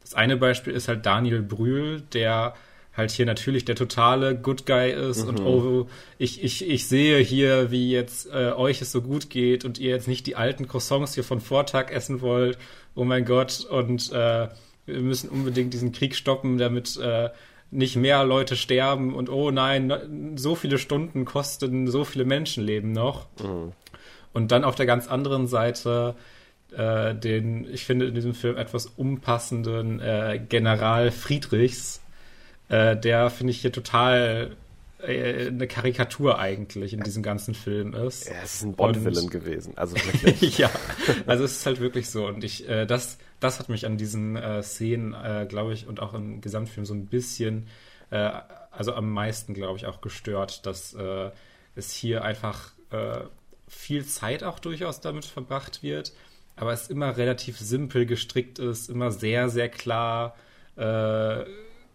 das 0.03 0.15
eine 0.15 0.37
Beispiel 0.37 0.73
ist 0.73 0.89
halt 0.89 1.05
Daniel 1.07 1.43
Brühl, 1.43 2.03
der 2.13 2.55
halt 2.97 3.11
hier 3.11 3.27
natürlich 3.27 3.65
der 3.65 3.77
totale 3.77 4.37
Good 4.37 4.67
Guy 4.67 4.91
ist 4.93 5.23
mhm. 5.23 5.29
und 5.29 5.41
oh, 5.41 5.89
ich, 6.19 6.43
ich, 6.43 6.69
ich 6.69 6.87
sehe 6.87 7.19
hier, 7.19 7.71
wie 7.71 7.91
jetzt 7.91 8.29
äh, 8.33 8.53
euch 8.53 8.83
es 8.83 8.93
so 8.93 9.03
gut 9.03 9.31
geht 9.31 9.65
und 9.65 9.79
ihr 9.79 9.91
jetzt 9.91 10.09
nicht 10.09 10.27
die 10.27 10.37
alten 10.37 10.67
Croissants 10.69 11.15
hier 11.15 11.25
von 11.25 11.41
Vortag 11.41 11.91
essen 11.91 12.21
wollt. 12.21 12.59
Oh 12.95 13.05
mein 13.05 13.25
Gott, 13.25 13.65
und 13.65 14.13
äh, 14.13 14.49
wir 14.87 15.01
müssen 15.01 15.31
unbedingt 15.31 15.73
diesen 15.73 15.93
Krieg 15.93 16.15
stoppen, 16.15 16.59
damit 16.59 16.97
äh, 16.97 17.31
nicht 17.71 17.97
mehr 17.97 18.25
Leute 18.25 18.57
sterben 18.57 19.15
und 19.15 19.29
oh 19.29 19.51
nein, 19.51 20.35
so 20.37 20.55
viele 20.55 20.79
Stunden 20.79 21.25
kosten 21.25 21.87
so 21.89 22.05
viele 22.05 22.25
Menschenleben 22.25 22.93
noch. 22.93 23.27
Mhm. 23.41 23.73
Und 24.33 24.53
dann 24.53 24.65
auf 24.65 24.75
der 24.75 24.87
ganz 24.87 25.09
anderen 25.09 25.47
Seite 25.47 26.15
äh, 26.73 27.15
den, 27.15 27.73
ich 27.73 27.85
finde 27.85 28.07
in 28.07 28.15
diesem 28.15 28.35
Film 28.35 28.57
etwas 28.57 28.87
unpassenden 28.87 30.01
äh, 30.01 30.41
General 30.49 31.11
Friedrichs, 31.11 32.01
äh, 32.69 32.97
der 32.97 33.31
finde 33.31 33.53
ich 33.53 33.61
hier 33.61 33.73
total 33.73 34.57
äh, 35.03 35.49
eine 35.49 35.67
Karikatur 35.67 36.39
eigentlich 36.39 36.93
in 36.93 37.01
diesem 37.01 37.23
ganzen 37.23 37.55
Film 37.55 37.95
ist. 37.95 38.27
Er 38.27 38.43
ist 38.43 38.63
ein 38.63 38.75
Bond-Villain 38.75 39.29
gewesen, 39.31 39.75
also 39.77 39.97
wirklich. 40.13 40.59
ja, 40.59 40.71
also 41.27 41.45
es 41.45 41.59
ist 41.59 41.67
halt 41.67 41.81
wirklich 41.81 42.11
so 42.11 42.27
und 42.27 42.45
ich, 42.45 42.69
äh, 42.69 42.87
das, 42.87 43.19
das 43.41 43.59
hat 43.59 43.69
mich 43.69 43.87
an 43.87 43.97
diesen 43.97 44.37
äh, 44.37 44.63
Szenen, 44.63 45.15
äh, 45.15 45.47
glaube 45.49 45.73
ich, 45.73 45.87
und 45.87 46.01
auch 46.01 46.15
im 46.15 46.41
Gesamtfilm 46.41 46.87
so 46.87 46.95
ein 46.95 47.07
bisschen, 47.07 47.67
äh, 48.11 48.31
also 48.71 48.95
am 48.95 49.11
meisten, 49.11 49.55
glaube 49.55 49.79
ich, 49.79 49.87
auch 49.87 50.01
gestört, 50.01 50.67
dass 50.67 50.95
äh, 50.95 51.31
es 51.75 51.93
hier 51.93 52.25
einfach 52.25 52.73
viel 53.69 54.05
Zeit 54.05 54.43
auch 54.43 54.59
durchaus 54.59 55.01
damit 55.01 55.25
verbracht 55.25 55.85
wird, 55.85 56.13
aber 56.57 56.73
es 56.73 56.91
immer 56.91 57.17
relativ 57.17 57.57
simpel 57.57 58.05
gestrickt 58.05 58.59
ist, 58.59 58.91
immer 58.91 59.13
sehr, 59.13 59.49
sehr 59.49 59.69
klar 59.69 60.35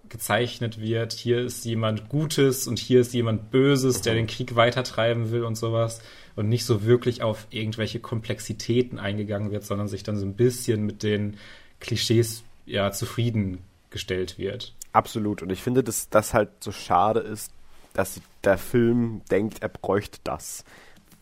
gezeichnet 0.10 0.80
wird, 0.80 1.14
hier 1.14 1.40
ist 1.40 1.66
jemand 1.66 2.10
Gutes 2.10 2.68
und 2.68 2.80
hier 2.80 3.02
ist 3.02 3.14
jemand 3.14 3.52
Böses, 3.52 4.02
der 4.02 4.14
den 4.14 4.28
Krieg 4.28 4.56
weitertreiben 4.56 5.32
will 5.32 5.44
und 5.44 5.56
sowas. 5.56 6.02
Und 6.36 6.50
nicht 6.50 6.66
so 6.66 6.84
wirklich 6.84 7.24
auf 7.24 7.48
irgendwelche 7.50 8.00
Komplexitäten 8.00 9.00
eingegangen 9.00 9.52
wird, 9.52 9.64
sondern 9.64 9.88
sich 9.88 10.04
dann 10.04 10.18
so 10.18 10.26
ein 10.26 10.36
bisschen 10.36 10.86
mit 10.86 11.02
den 11.02 11.38
Klischees 11.80 12.44
ja 12.66 12.92
zufriedengestellt 12.92 14.38
wird. 14.38 14.74
Absolut. 14.92 15.42
Und 15.42 15.52
ich 15.52 15.62
finde, 15.62 15.84
dass 15.84 16.10
das 16.10 16.34
halt 16.34 16.50
so 16.60 16.72
schade 16.72 17.20
ist, 17.22 17.52
dass 17.94 18.22
der 18.44 18.58
Film 18.58 19.22
denkt, 19.32 19.62
er 19.62 19.70
bräuchte 19.70 20.20
das, 20.24 20.66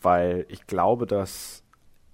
weil 0.02 0.46
ich 0.48 0.66
glaube, 0.66 1.06
dass 1.06 1.62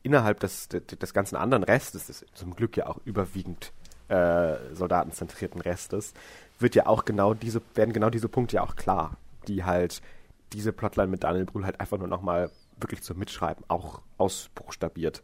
innerhalb 0.03 0.41
des, 0.41 0.69
des 0.69 1.15
ganzen 1.15 1.37
anderen 1.37 1.65
Restes, 1.65 2.07
des 2.07 2.25
zum 2.35 2.55
Glück 2.55 2.77
ja 2.77 2.87
auch 2.87 3.01
überwiegend 3.05 3.73
äh, 4.09 4.57
soldatenzentrierten 4.73 5.61
Restes, 5.61 6.15
wird 6.61 6.75
ja 6.75 6.87
auch 6.87 7.05
genau 7.05 7.35
diese, 7.35 7.63
werden 7.75 7.93
genau 7.93 8.11
diese 8.11 8.29
Punkte 8.29 8.57
ja 8.57 8.63
auch 8.63 8.77
klar, 8.77 9.17
die 9.49 9.65
halt 9.65 10.03
diese 10.53 10.73
Plotline 10.73 11.09
mit 11.09 11.25
Daniel 11.25 11.45
Brühl 11.45 11.65
halt 11.65 11.81
einfach 11.81 11.99
nur 11.99 12.09
nochmal 12.09 12.51
wirklich 12.79 13.03
zum 13.03 13.19
Mitschreiben 13.19 13.65
auch 13.69 14.03
ausbuchstabiert. 14.19 15.23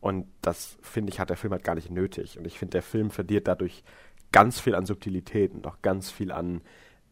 Und 0.00 0.26
das, 0.42 0.78
finde 0.80 1.12
ich, 1.12 1.18
hat 1.18 1.30
der 1.30 1.36
Film 1.36 1.52
halt 1.52 1.64
gar 1.64 1.74
nicht 1.74 1.90
nötig. 1.90 2.38
Und 2.38 2.46
ich 2.46 2.58
finde, 2.58 2.72
der 2.72 2.82
Film 2.82 3.10
verliert 3.10 3.48
dadurch 3.48 3.82
ganz 4.30 4.60
viel 4.60 4.74
an 4.74 4.86
Subtilität 4.86 5.52
und 5.54 5.66
auch 5.66 5.82
ganz 5.82 6.10
viel 6.10 6.30
an 6.30 6.60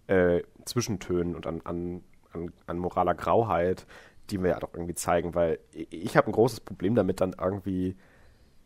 äh, 0.07 0.43
Zwischentönen 0.65 1.35
und 1.35 1.47
an, 1.47 1.61
an, 1.65 2.03
an, 2.33 2.53
an 2.67 2.79
moraler 2.79 3.15
Grauheit, 3.15 3.87
die 4.31 4.39
mir 4.39 4.51
ja 4.51 4.61
doch 4.61 4.75
irgendwie 4.75 4.95
zeigen, 4.95 5.35
weil 5.35 5.59
ich 5.73 6.17
habe 6.17 6.29
ein 6.29 6.33
großes 6.33 6.61
Problem 6.61 6.95
damit, 6.95 7.21
dann 7.21 7.35
irgendwie 7.41 7.97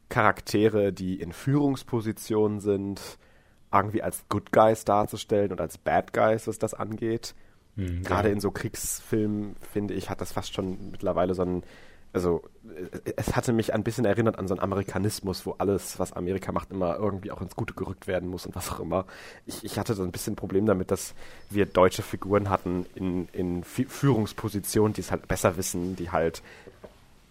Charaktere, 0.09 0.93
die 0.93 1.21
in 1.21 1.33
Führungspositionen 1.33 2.61
sind, 2.61 3.19
irgendwie 3.73 4.03
als 4.03 4.25
Good 4.29 4.53
Guys 4.53 4.85
darzustellen 4.85 5.53
und 5.53 5.61
als 5.61 5.79
Bad 5.79 6.13
Guys, 6.13 6.47
was 6.47 6.59
das 6.59 6.75
angeht. 6.75 7.35
Mhm, 7.77 8.03
Gerade 8.03 8.29
ja. 8.29 8.35
in 8.35 8.41
so 8.41 8.51
Kriegsfilmen, 8.51 9.57
finde 9.73 9.95
ich, 9.95 10.11
hat 10.11 10.21
das 10.21 10.33
fast 10.33 10.55
schon 10.55 10.91
mittlerweile 10.91 11.35
so 11.35 11.43
ein, 11.43 11.63
also 12.13 12.43
es 13.17 13.37
hatte 13.37 13.53
mich 13.53 13.73
ein 13.73 13.85
bisschen 13.85 14.05
erinnert 14.05 14.39
an 14.39 14.49
so 14.49 14.55
einen 14.55 14.63
Amerikanismus, 14.63 15.47
wo 15.47 15.55
alles, 15.59 15.99
was 16.01 16.13
Amerika 16.13 16.51
macht, 16.51 16.73
immer 16.73 16.97
irgendwie 16.97 17.31
auch 17.31 17.41
ins 17.41 17.55
Gute 17.55 17.75
gerückt 17.75 18.09
werden 18.09 18.29
muss 18.29 18.47
und 18.47 18.57
was 18.57 18.73
auch 18.73 18.81
immer. 18.81 19.07
Ich, 19.47 19.65
ich 19.65 19.79
hatte 19.79 19.95
so 19.95 20.03
ein 20.03 20.11
bisschen 20.11 20.33
ein 20.33 20.37
Problem 20.37 20.67
damit, 20.67 20.91
dass 20.91 21.15
wir 21.51 21.67
deutsche 21.67 22.03
Figuren 22.03 22.51
hatten 22.51 22.87
in, 22.97 23.29
in 23.33 23.63
Führungspositionen, 23.63 24.93
die 24.93 25.03
es 25.03 25.13
halt 25.13 25.29
besser 25.29 25.57
wissen, 25.57 25.95
die 25.95 26.11
halt 26.11 26.43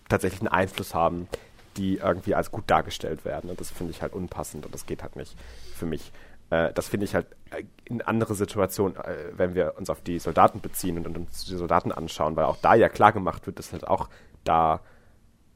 tatsächlich 0.08 0.42
einen 0.42 0.48
Einfluss 0.48 0.94
haben, 0.94 1.28
die 1.76 1.98
irgendwie 1.98 2.36
als 2.36 2.52
gut 2.52 2.64
dargestellt 2.68 3.26
werden. 3.26 3.50
Und 3.50 3.60
das 3.60 3.72
finde 3.72 3.92
ich 3.92 4.02
halt 4.02 4.14
unpassend 4.14 4.66
und 4.66 4.74
das 4.74 4.86
geht 4.86 5.04
halt 5.04 5.18
nicht 5.18 5.36
für 5.76 5.86
mich. 5.86 6.12
Äh, 6.50 6.74
das 6.74 6.88
finde 6.88 7.06
ich 7.06 7.16
halt 7.16 7.28
äh, 7.52 7.64
in 7.86 8.02
andere 8.02 8.36
Situationen, 8.36 8.98
äh, 8.98 9.32
wenn 9.34 9.56
wir 9.56 9.76
uns 9.78 9.90
auf 9.90 10.02
die 10.02 10.20
Soldaten 10.20 10.62
beziehen 10.62 10.98
und, 10.98 11.08
und 11.08 11.18
uns 11.18 11.46
die 11.46 11.56
Soldaten 11.56 11.92
anschauen, 11.92 12.36
weil 12.36 12.46
auch 12.46 12.58
da 12.58 12.76
ja 12.76 12.90
klar 12.90 13.12
gemacht 13.12 13.46
wird, 13.48 13.60
dass 13.60 13.72
halt 13.72 13.88
auch 13.88 14.10
da 14.44 14.82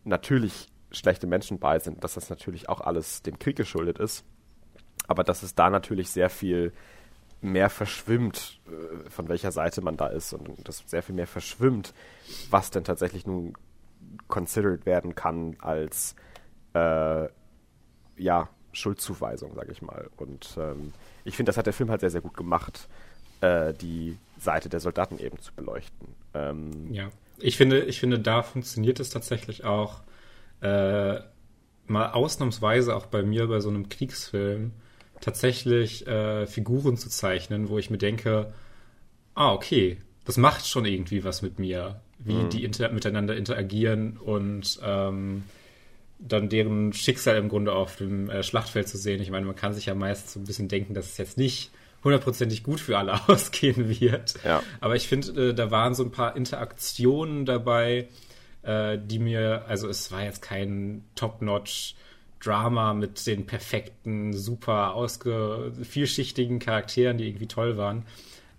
natürlich 0.03 0.67
schlechte 0.91 1.27
Menschen 1.27 1.59
bei 1.59 1.79
sind, 1.79 2.03
dass 2.03 2.13
das 2.13 2.29
natürlich 2.29 2.69
auch 2.69 2.81
alles 2.81 3.23
dem 3.23 3.39
Krieg 3.39 3.55
geschuldet 3.55 3.99
ist, 3.99 4.25
aber 5.07 5.23
dass 5.23 5.43
es 5.43 5.55
da 5.55 5.69
natürlich 5.69 6.11
sehr 6.11 6.29
viel 6.29 6.73
mehr 7.41 7.69
verschwimmt, 7.69 8.59
äh, 8.67 9.09
von 9.09 9.27
welcher 9.27 9.51
Seite 9.51 9.81
man 9.81 9.97
da 9.97 10.07
ist 10.07 10.33
und 10.33 10.67
dass 10.67 10.83
sehr 10.85 11.03
viel 11.03 11.15
mehr 11.15 11.27
verschwimmt, 11.27 11.93
was 12.49 12.71
denn 12.71 12.83
tatsächlich 12.83 13.25
nun 13.25 13.53
considered 14.27 14.85
werden 14.85 15.15
kann 15.15 15.55
als 15.59 16.15
äh, 16.73 17.27
ja 18.15 18.49
Schuldzuweisung, 18.73 19.55
sage 19.55 19.71
ich 19.71 19.81
mal. 19.81 20.09
Und 20.17 20.49
ähm, 20.57 20.93
ich 21.23 21.35
finde, 21.37 21.49
das 21.49 21.57
hat 21.57 21.65
der 21.65 21.73
Film 21.73 21.89
halt 21.89 22.01
sehr, 22.01 22.09
sehr 22.09 22.21
gut 22.21 22.35
gemacht, 22.35 22.87
äh, 23.41 23.73
die 23.73 24.17
Seite 24.39 24.69
der 24.69 24.79
Soldaten 24.79 25.19
eben 25.19 25.39
zu 25.39 25.53
beleuchten. 25.53 26.07
Ähm, 26.33 26.93
ja, 26.93 27.09
ich 27.37 27.57
finde, 27.57 27.81
ich 27.83 27.99
finde, 27.99 28.19
da 28.19 28.43
funktioniert 28.43 28.99
es 28.99 29.09
tatsächlich 29.09 29.63
auch 29.63 30.01
äh, 30.61 31.19
mal 31.87 32.11
ausnahmsweise 32.11 32.95
auch 32.95 33.05
bei 33.05 33.23
mir 33.23 33.47
bei 33.47 33.59
so 33.59 33.69
einem 33.69 33.89
Kriegsfilm 33.89 34.71
tatsächlich 35.21 36.05
äh, 36.07 36.47
Figuren 36.47 36.97
zu 36.97 37.09
zeichnen, 37.09 37.69
wo 37.69 37.77
ich 37.77 37.89
mir 37.89 37.97
denke, 37.97 38.53
ah, 39.35 39.53
okay, 39.53 39.97
das 40.25 40.37
macht 40.37 40.67
schon 40.67 40.85
irgendwie 40.85 41.23
was 41.23 41.41
mit 41.41 41.59
mir, 41.59 42.01
wie 42.19 42.33
mhm. 42.33 42.49
die 42.49 42.63
inter 42.63 42.89
miteinander 42.89 43.35
interagieren 43.35 44.17
und 44.17 44.79
ähm, 44.83 45.43
dann 46.27 46.49
deren 46.49 46.93
Schicksal 46.93 47.37
im 47.37 47.49
Grunde 47.49 47.73
auf 47.73 47.97
dem 47.97 48.29
äh, 48.29 48.43
Schlachtfeld 48.43 48.87
zu 48.87 48.97
sehen. 48.97 49.21
Ich 49.21 49.29
meine, 49.29 49.45
man 49.45 49.55
kann 49.55 49.73
sich 49.73 49.87
ja 49.87 49.95
meist 49.95 50.31
so 50.31 50.39
ein 50.39 50.45
bisschen 50.45 50.67
denken, 50.67 50.93
dass 50.93 51.11
es 51.11 51.17
jetzt 51.17 51.37
nicht 51.37 51.71
hundertprozentig 52.03 52.63
gut 52.63 52.79
für 52.79 52.97
alle 52.97 53.19
ausgehen 53.29 53.99
wird. 53.99 54.35
Ja. 54.43 54.63
Aber 54.79 54.95
ich 54.95 55.07
finde, 55.07 55.49
äh, 55.49 55.53
da 55.53 55.71
waren 55.71 55.95
so 55.95 56.03
ein 56.03 56.11
paar 56.11 56.35
Interaktionen 56.35 57.45
dabei, 57.45 58.07
äh, 58.63 58.97
die 58.97 59.19
mir, 59.19 59.65
also 59.67 59.87
es 59.87 60.11
war 60.11 60.23
jetzt 60.23 60.41
kein 60.41 61.03
Top-Notch 61.15 61.95
Drama 62.43 62.93
mit 62.93 63.25
den 63.25 63.45
perfekten, 63.45 64.33
super 64.33 64.95
ausge 64.95 65.71
vielschichtigen 65.81 66.59
Charakteren, 66.59 67.17
die 67.17 67.27
irgendwie 67.27 67.47
toll 67.47 67.77
waren. 67.77 68.05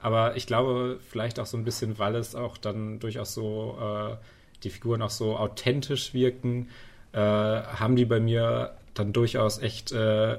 Aber 0.00 0.36
ich 0.36 0.46
glaube, 0.46 0.98
vielleicht 1.08 1.38
auch 1.38 1.46
so 1.46 1.56
ein 1.56 1.64
bisschen, 1.64 1.98
weil 1.98 2.14
es 2.16 2.34
auch 2.34 2.56
dann 2.56 2.98
durchaus 2.98 3.34
so 3.34 3.78
äh, 3.80 4.16
die 4.62 4.70
Figuren 4.70 5.02
auch 5.02 5.10
so 5.10 5.36
authentisch 5.36 6.14
wirken, 6.14 6.68
äh, 7.14 7.18
haben 7.18 7.96
die 7.96 8.04
bei 8.04 8.20
mir 8.20 8.76
dann 8.94 9.12
durchaus 9.12 9.58
echt 9.58 9.92
äh, 9.92 10.38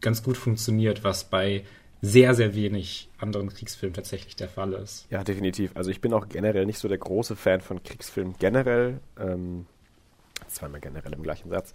ganz 0.00 0.22
gut 0.22 0.36
funktioniert, 0.36 1.04
was 1.04 1.24
bei 1.24 1.64
sehr, 2.02 2.34
sehr 2.34 2.54
wenig 2.54 3.10
anderen 3.18 3.50
Kriegsfilmen 3.50 3.94
tatsächlich 3.94 4.36
der 4.36 4.48
Fall 4.48 4.72
ist. 4.72 5.06
Ja, 5.10 5.22
definitiv. 5.22 5.72
Also 5.74 5.90
ich 5.90 6.00
bin 6.00 6.14
auch 6.14 6.28
generell 6.28 6.64
nicht 6.64 6.78
so 6.78 6.88
der 6.88 6.98
große 6.98 7.36
Fan 7.36 7.60
von 7.60 7.82
Kriegsfilmen 7.82 8.36
generell. 8.38 9.00
Ähm, 9.18 9.66
zweimal 10.48 10.80
generell 10.80 11.12
im 11.12 11.22
gleichen 11.22 11.50
Satz. 11.50 11.72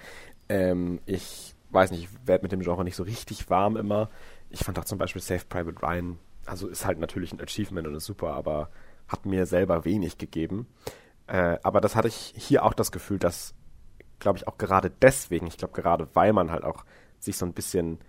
Ähm, 0.50 1.00
ich 1.06 1.54
weiß 1.70 1.92
nicht, 1.92 2.04
ich 2.04 2.28
werde 2.28 2.44
mit 2.44 2.52
dem 2.52 2.62
Genre 2.62 2.84
nicht 2.84 2.96
so 2.96 3.04
richtig 3.04 3.50
warm 3.50 3.78
immer. 3.78 4.10
Ich 4.50 4.62
fand 4.62 4.80
auch 4.80 4.86
zum 4.86 4.98
Beispiel 4.98 5.22
Safe 5.22 5.46
Private 5.48 5.82
Ryan, 5.82 6.18
also 6.46 6.68
ist 6.68 6.86
halt 6.86 7.00
natürlich 7.00 7.34
ein 7.34 7.42
Achievement 7.42 7.88
und 7.88 7.96
ist 7.96 8.06
super, 8.06 8.34
aber 8.34 8.70
hat 9.08 9.26
mir 9.26 9.46
selber 9.46 9.86
wenig 9.86 10.18
gegeben. 10.18 10.68
Äh, 11.28 11.58
aber 11.62 11.82
das 11.82 11.96
hatte 11.96 12.08
ich 12.08 12.34
hier 12.36 12.64
auch 12.64 12.74
das 12.74 12.92
Gefühl, 12.92 13.20
dass 13.20 13.54
glaube 14.20 14.38
ich, 14.38 14.48
auch 14.48 14.58
gerade 14.58 14.90
deswegen, 14.90 15.48
ich 15.48 15.58
glaube 15.58 15.80
gerade, 15.80 16.08
weil 16.14 16.34
man 16.34 16.52
halt 16.52 16.64
auch 16.64 16.86
sich 17.20 17.38
so 17.38 17.46
ein 17.46 17.54
bisschen 17.54 18.00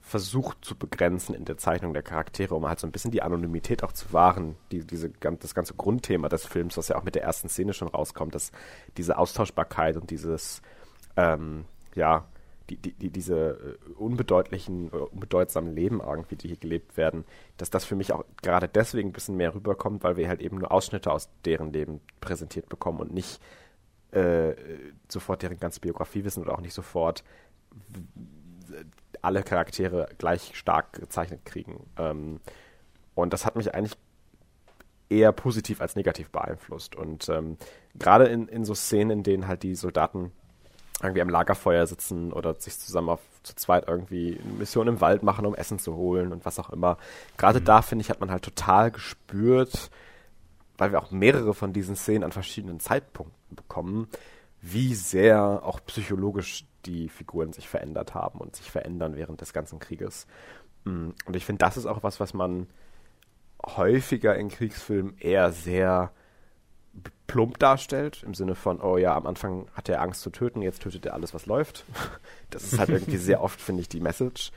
versucht 0.00 0.62
zu 0.62 0.76
begrenzen 0.76 1.34
in 1.34 1.46
der 1.46 1.56
Zeichnung 1.56 1.94
der 1.94 2.02
Charaktere, 2.02 2.54
um 2.54 2.68
halt 2.68 2.78
so 2.78 2.86
ein 2.86 2.92
bisschen 2.92 3.10
die 3.10 3.22
Anonymität 3.22 3.82
auch 3.82 3.92
zu 3.92 4.12
wahren, 4.12 4.56
die, 4.70 4.86
diese, 4.86 5.08
das 5.08 5.54
ganze 5.54 5.74
Grundthema 5.74 6.28
des 6.28 6.44
Films, 6.44 6.76
was 6.76 6.88
ja 6.88 6.96
auch 6.96 7.04
mit 7.04 7.14
der 7.14 7.22
ersten 7.22 7.48
Szene 7.48 7.72
schon 7.72 7.88
rauskommt, 7.88 8.34
dass 8.34 8.52
diese 8.98 9.16
Austauschbarkeit 9.16 9.96
und 9.96 10.10
dieses, 10.10 10.60
ähm, 11.16 11.64
ja, 11.94 12.26
die, 12.70 12.76
die, 12.76 12.92
die, 12.92 13.10
diese 13.10 13.78
äh, 13.88 13.92
unbedeutlichen, 13.94 14.88
äh, 14.92 14.96
unbedeutsamen 14.96 15.74
Leben 15.74 16.00
irgendwie, 16.00 16.36
die 16.36 16.48
hier 16.48 16.56
gelebt 16.58 16.96
werden, 16.98 17.24
dass 17.56 17.70
das 17.70 17.84
für 17.84 17.96
mich 17.96 18.12
auch 18.12 18.24
gerade 18.42 18.68
deswegen 18.68 19.10
ein 19.10 19.12
bisschen 19.12 19.36
mehr 19.36 19.54
rüberkommt, 19.54 20.02
weil 20.04 20.16
wir 20.16 20.28
halt 20.28 20.40
eben 20.40 20.58
nur 20.58 20.70
Ausschnitte 20.70 21.12
aus 21.12 21.28
deren 21.44 21.72
Leben 21.72 22.00
präsentiert 22.20 22.68
bekommen 22.68 23.00
und 23.00 23.12
nicht 23.12 23.40
äh, 24.14 24.54
sofort 25.08 25.42
deren 25.42 25.58
ganze 25.58 25.80
Biografie 25.80 26.24
wissen 26.24 26.42
oder 26.42 26.54
auch 26.54 26.60
nicht 26.60 26.74
sofort 26.74 27.24
alle 29.22 29.42
Charaktere 29.42 30.08
gleich 30.18 30.52
stark 30.54 30.92
gezeichnet 30.92 31.44
kriegen. 31.44 31.86
Ähm, 31.98 32.40
und 33.14 33.32
das 33.32 33.46
hat 33.46 33.56
mich 33.56 33.74
eigentlich 33.74 33.96
eher 35.08 35.32
positiv 35.32 35.80
als 35.80 35.96
negativ 35.96 36.30
beeinflusst. 36.30 36.96
Und 36.96 37.28
ähm, 37.28 37.56
gerade 37.94 38.26
in, 38.26 38.48
in 38.48 38.64
so 38.64 38.74
Szenen, 38.74 39.10
in 39.18 39.22
denen 39.22 39.46
halt 39.46 39.62
die 39.62 39.74
Soldaten 39.74 40.32
irgendwie 41.02 41.22
am 41.22 41.28
Lagerfeuer 41.28 41.86
sitzen 41.86 42.32
oder 42.32 42.54
sich 42.54 42.78
zusammen 42.78 43.10
auf 43.10 43.20
zu 43.42 43.54
zweit 43.56 43.88
irgendwie 43.88 44.40
eine 44.42 44.54
Mission 44.54 44.88
im 44.88 45.00
Wald 45.00 45.22
machen, 45.22 45.44
um 45.44 45.54
Essen 45.54 45.78
zu 45.78 45.94
holen 45.96 46.32
und 46.32 46.46
was 46.46 46.58
auch 46.58 46.70
immer. 46.70 46.96
Gerade 47.36 47.60
mhm. 47.60 47.64
da, 47.64 47.82
finde 47.82 48.02
ich, 48.02 48.10
hat 48.10 48.20
man 48.20 48.30
halt 48.30 48.42
total 48.42 48.90
gespürt, 48.90 49.90
weil 50.78 50.92
wir 50.92 51.02
auch 51.02 51.10
mehrere 51.10 51.52
von 51.52 51.72
diesen 51.72 51.94
Szenen 51.94 52.24
an 52.24 52.32
verschiedenen 52.32 52.80
Zeitpunkten 52.80 53.43
bekommen, 53.54 54.08
wie 54.60 54.94
sehr 54.94 55.62
auch 55.62 55.80
psychologisch 55.86 56.64
die 56.86 57.08
Figuren 57.08 57.52
sich 57.52 57.68
verändert 57.68 58.14
haben 58.14 58.40
und 58.40 58.56
sich 58.56 58.70
verändern 58.70 59.16
während 59.16 59.40
des 59.40 59.52
ganzen 59.52 59.78
Krieges. 59.78 60.26
Mm, 60.84 61.10
und 61.26 61.36
ich 61.36 61.44
finde, 61.44 61.64
das 61.64 61.76
ist 61.76 61.86
auch 61.86 62.02
was, 62.02 62.20
was 62.20 62.34
man 62.34 62.66
häufiger 63.64 64.36
in 64.36 64.48
Kriegsfilmen 64.48 65.16
eher 65.18 65.52
sehr 65.52 66.12
plump 67.26 67.58
darstellt, 67.58 68.22
im 68.22 68.34
Sinne 68.34 68.54
von, 68.54 68.80
oh 68.80 68.96
ja, 68.96 69.16
am 69.16 69.26
Anfang 69.26 69.66
hat 69.72 69.88
er 69.88 70.00
Angst 70.00 70.20
zu 70.20 70.30
töten, 70.30 70.62
jetzt 70.62 70.82
tötet 70.82 71.06
er 71.06 71.14
alles, 71.14 71.34
was 71.34 71.46
läuft. 71.46 71.84
Das 72.50 72.62
ist 72.62 72.78
halt 72.78 72.90
irgendwie 72.90 73.16
sehr 73.16 73.42
oft, 73.42 73.60
finde 73.60 73.80
ich, 73.80 73.88
die 73.88 73.98
Message. 73.98 74.52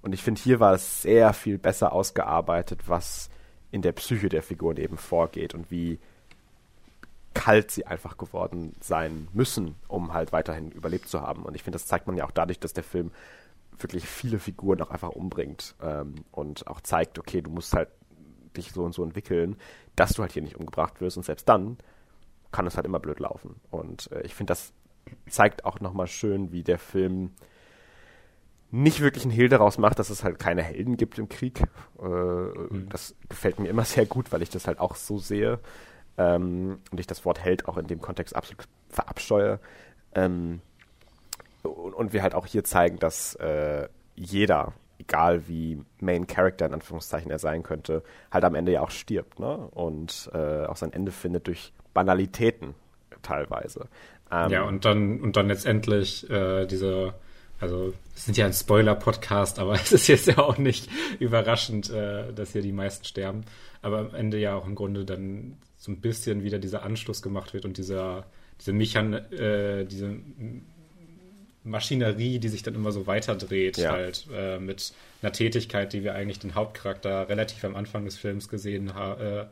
Und 0.00 0.14
ich 0.14 0.22
finde, 0.22 0.40
hier 0.40 0.58
war 0.58 0.72
es 0.72 1.02
sehr 1.02 1.34
viel 1.34 1.58
besser 1.58 1.92
ausgearbeitet, 1.92 2.84
was 2.86 3.28
in 3.70 3.82
der 3.82 3.92
Psyche 3.92 4.30
der 4.30 4.42
Figuren 4.42 4.78
eben 4.78 4.96
vorgeht 4.96 5.54
und 5.54 5.70
wie 5.70 5.98
kalt 7.34 7.70
sie 7.70 7.86
einfach 7.86 8.16
geworden 8.16 8.74
sein 8.80 9.28
müssen, 9.32 9.76
um 9.88 10.12
halt 10.12 10.32
weiterhin 10.32 10.70
überlebt 10.70 11.08
zu 11.08 11.20
haben. 11.20 11.44
Und 11.44 11.54
ich 11.54 11.62
finde, 11.62 11.76
das 11.76 11.86
zeigt 11.86 12.06
man 12.06 12.16
ja 12.16 12.24
auch 12.24 12.30
dadurch, 12.30 12.60
dass 12.60 12.72
der 12.72 12.84
Film 12.84 13.10
wirklich 13.78 14.06
viele 14.06 14.38
Figuren 14.38 14.80
auch 14.82 14.90
einfach 14.90 15.10
umbringt 15.10 15.74
ähm, 15.82 16.24
und 16.30 16.66
auch 16.66 16.80
zeigt, 16.80 17.18
okay, 17.18 17.42
du 17.42 17.50
musst 17.50 17.72
halt 17.72 17.88
dich 18.56 18.72
so 18.72 18.84
und 18.84 18.92
so 18.92 19.02
entwickeln, 19.02 19.56
dass 19.96 20.12
du 20.12 20.22
halt 20.22 20.32
hier 20.32 20.42
nicht 20.42 20.56
umgebracht 20.56 21.00
wirst 21.00 21.16
und 21.16 21.22
selbst 21.24 21.48
dann 21.48 21.78
kann 22.50 22.66
es 22.66 22.76
halt 22.76 22.86
immer 22.86 23.00
blöd 23.00 23.18
laufen. 23.18 23.56
Und 23.70 24.10
äh, 24.12 24.22
ich 24.22 24.34
finde, 24.34 24.50
das 24.50 24.72
zeigt 25.28 25.64
auch 25.64 25.80
nochmal 25.80 26.06
schön, 26.06 26.52
wie 26.52 26.62
der 26.62 26.78
Film 26.78 27.30
nicht 28.70 29.00
wirklich 29.00 29.24
einen 29.24 29.32
Hehl 29.32 29.48
daraus 29.48 29.78
macht, 29.78 29.98
dass 29.98 30.10
es 30.10 30.24
halt 30.24 30.38
keine 30.38 30.62
Helden 30.62 30.96
gibt 30.96 31.18
im 31.18 31.28
Krieg. 31.28 31.60
Äh, 32.00 32.04
mhm. 32.04 32.88
Das 32.88 33.14
gefällt 33.28 33.58
mir 33.58 33.68
immer 33.68 33.84
sehr 33.84 34.06
gut, 34.06 34.32
weil 34.32 34.42
ich 34.42 34.50
das 34.50 34.66
halt 34.66 34.78
auch 34.78 34.96
so 34.96 35.18
sehe. 35.18 35.60
Ähm, 36.18 36.80
und 36.90 37.00
ich 37.00 37.06
das 37.06 37.24
Wort 37.24 37.40
Held 37.40 37.68
auch 37.68 37.78
in 37.78 37.86
dem 37.86 38.00
Kontext 38.00 38.36
absolut 38.36 38.68
verabscheue. 38.88 39.58
Ähm, 40.14 40.60
und, 41.62 41.94
und, 41.94 42.12
wir 42.12 42.22
halt 42.22 42.34
auch 42.34 42.46
hier 42.46 42.64
zeigen, 42.64 42.98
dass 42.98 43.34
äh, 43.36 43.88
jeder 44.16 44.72
egal 45.02 45.48
wie 45.48 45.80
Main 46.00 46.26
Character 46.26 46.66
in 46.66 46.74
Anführungszeichen 46.74 47.30
er 47.30 47.38
sein 47.38 47.62
könnte, 47.62 48.02
halt 48.30 48.44
am 48.44 48.54
Ende 48.54 48.72
ja 48.72 48.82
auch 48.82 48.90
stirbt, 48.90 49.40
ne? 49.40 49.56
Und 49.72 50.30
äh, 50.32 50.64
auch 50.66 50.76
sein 50.76 50.92
Ende 50.92 51.10
findet 51.12 51.46
durch 51.46 51.72
Banalitäten 51.92 52.74
teilweise. 53.22 53.88
Ähm, 54.30 54.50
ja, 54.50 54.62
und 54.62 54.84
dann, 54.84 55.20
und 55.20 55.36
dann 55.36 55.48
letztendlich 55.48 56.28
äh, 56.30 56.66
diese, 56.66 57.14
also 57.60 57.86
wir 57.86 57.92
sind 58.14 58.36
ja 58.36 58.46
ein 58.46 58.52
Spoiler-Podcast, 58.52 59.58
aber 59.58 59.72
es 59.74 59.92
ist 59.92 60.06
jetzt 60.06 60.28
ja 60.28 60.38
auch 60.38 60.58
nicht 60.58 60.88
überraschend, 61.18 61.90
äh, 61.90 62.32
dass 62.32 62.52
hier 62.52 62.62
die 62.62 62.72
meisten 62.72 63.04
sterben. 63.04 63.44
Aber 63.82 63.98
am 63.98 64.14
Ende 64.14 64.38
ja 64.38 64.54
auch 64.54 64.66
im 64.66 64.74
Grunde 64.74 65.04
dann 65.04 65.58
so 65.82 65.90
ein 65.90 65.96
bisschen 65.96 66.44
wieder 66.44 66.60
dieser 66.60 66.84
Anschluss 66.84 67.22
gemacht 67.22 67.54
wird 67.54 67.64
und 67.64 67.76
dieser, 67.76 68.24
diese 68.60 68.72
Mechan, 68.72 69.14
äh, 69.14 69.84
diese 69.84 70.14
Maschinerie, 71.64 72.38
die 72.38 72.48
sich 72.48 72.62
dann 72.62 72.76
immer 72.76 72.92
so 72.92 73.08
weiterdreht, 73.08 73.78
ja. 73.78 73.90
halt 73.90 74.28
äh, 74.32 74.60
mit 74.60 74.94
einer 75.22 75.32
Tätigkeit, 75.32 75.92
die 75.92 76.04
wir 76.04 76.14
eigentlich 76.14 76.38
den 76.38 76.54
Hauptcharakter 76.54 77.28
relativ 77.28 77.64
am 77.64 77.74
Anfang 77.74 78.04
des 78.04 78.16
Films 78.16 78.48
gesehen, 78.48 78.94
ha 78.94 79.14
äh, 79.14 79.46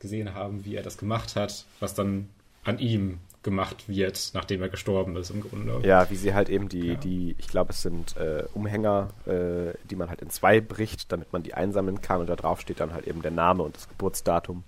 gesehen 0.00 0.34
haben, 0.34 0.66
wie 0.66 0.74
er 0.74 0.82
das 0.82 0.98
gemacht 0.98 1.34
hat, 1.34 1.64
was 1.80 1.94
dann 1.94 2.28
an 2.64 2.78
ihm 2.78 3.20
gemacht 3.42 3.88
wird, 3.88 4.32
nachdem 4.34 4.60
er 4.60 4.68
gestorben 4.68 5.16
ist 5.16 5.30
im 5.30 5.40
Grunde. 5.40 5.80
Ja, 5.82 6.10
wie 6.10 6.16
sie 6.16 6.34
halt 6.34 6.50
eben 6.50 6.68
die, 6.68 6.88
ja. 6.88 6.94
die 6.96 7.36
ich 7.38 7.48
glaube, 7.48 7.72
es 7.72 7.80
sind 7.80 8.18
äh, 8.18 8.44
Umhänger, 8.52 9.08
äh, 9.24 9.72
die 9.88 9.96
man 9.96 10.10
halt 10.10 10.20
in 10.20 10.28
zwei 10.28 10.60
bricht, 10.60 11.10
damit 11.10 11.32
man 11.32 11.42
die 11.42 11.54
einsammeln 11.54 12.02
kann 12.02 12.20
und 12.20 12.26
da 12.26 12.36
drauf 12.36 12.60
steht 12.60 12.80
dann 12.80 12.92
halt 12.92 13.06
eben 13.06 13.22
der 13.22 13.30
Name 13.30 13.62
und 13.62 13.76
das 13.76 13.88
Geburtsdatum, 13.88 14.62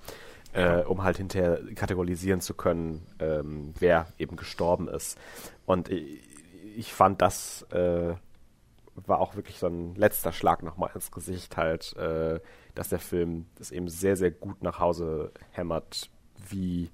äh, 0.56 0.84
um 0.84 1.02
halt 1.02 1.18
hinterher 1.18 1.60
kategorisieren 1.74 2.40
zu 2.40 2.54
können, 2.54 3.06
ähm, 3.18 3.74
wer 3.78 4.06
eben 4.18 4.36
gestorben 4.36 4.88
ist. 4.88 5.18
Und 5.66 5.90
ich, 5.90 6.20
ich 6.76 6.92
fand, 6.92 7.20
das 7.20 7.62
äh, 7.70 8.14
war 8.94 9.20
auch 9.20 9.36
wirklich 9.36 9.58
so 9.58 9.66
ein 9.66 9.94
letzter 9.94 10.32
Schlag 10.32 10.62
nochmal 10.62 10.90
ins 10.94 11.12
Gesicht 11.12 11.56
halt, 11.56 11.94
äh, 11.96 12.40
dass 12.74 12.88
der 12.88 12.98
Film 12.98 13.46
das 13.56 13.70
eben 13.70 13.88
sehr, 13.88 14.16
sehr 14.16 14.30
gut 14.30 14.62
nach 14.62 14.78
Hause 14.80 15.32
hämmert, 15.50 16.10
wie 16.48 16.90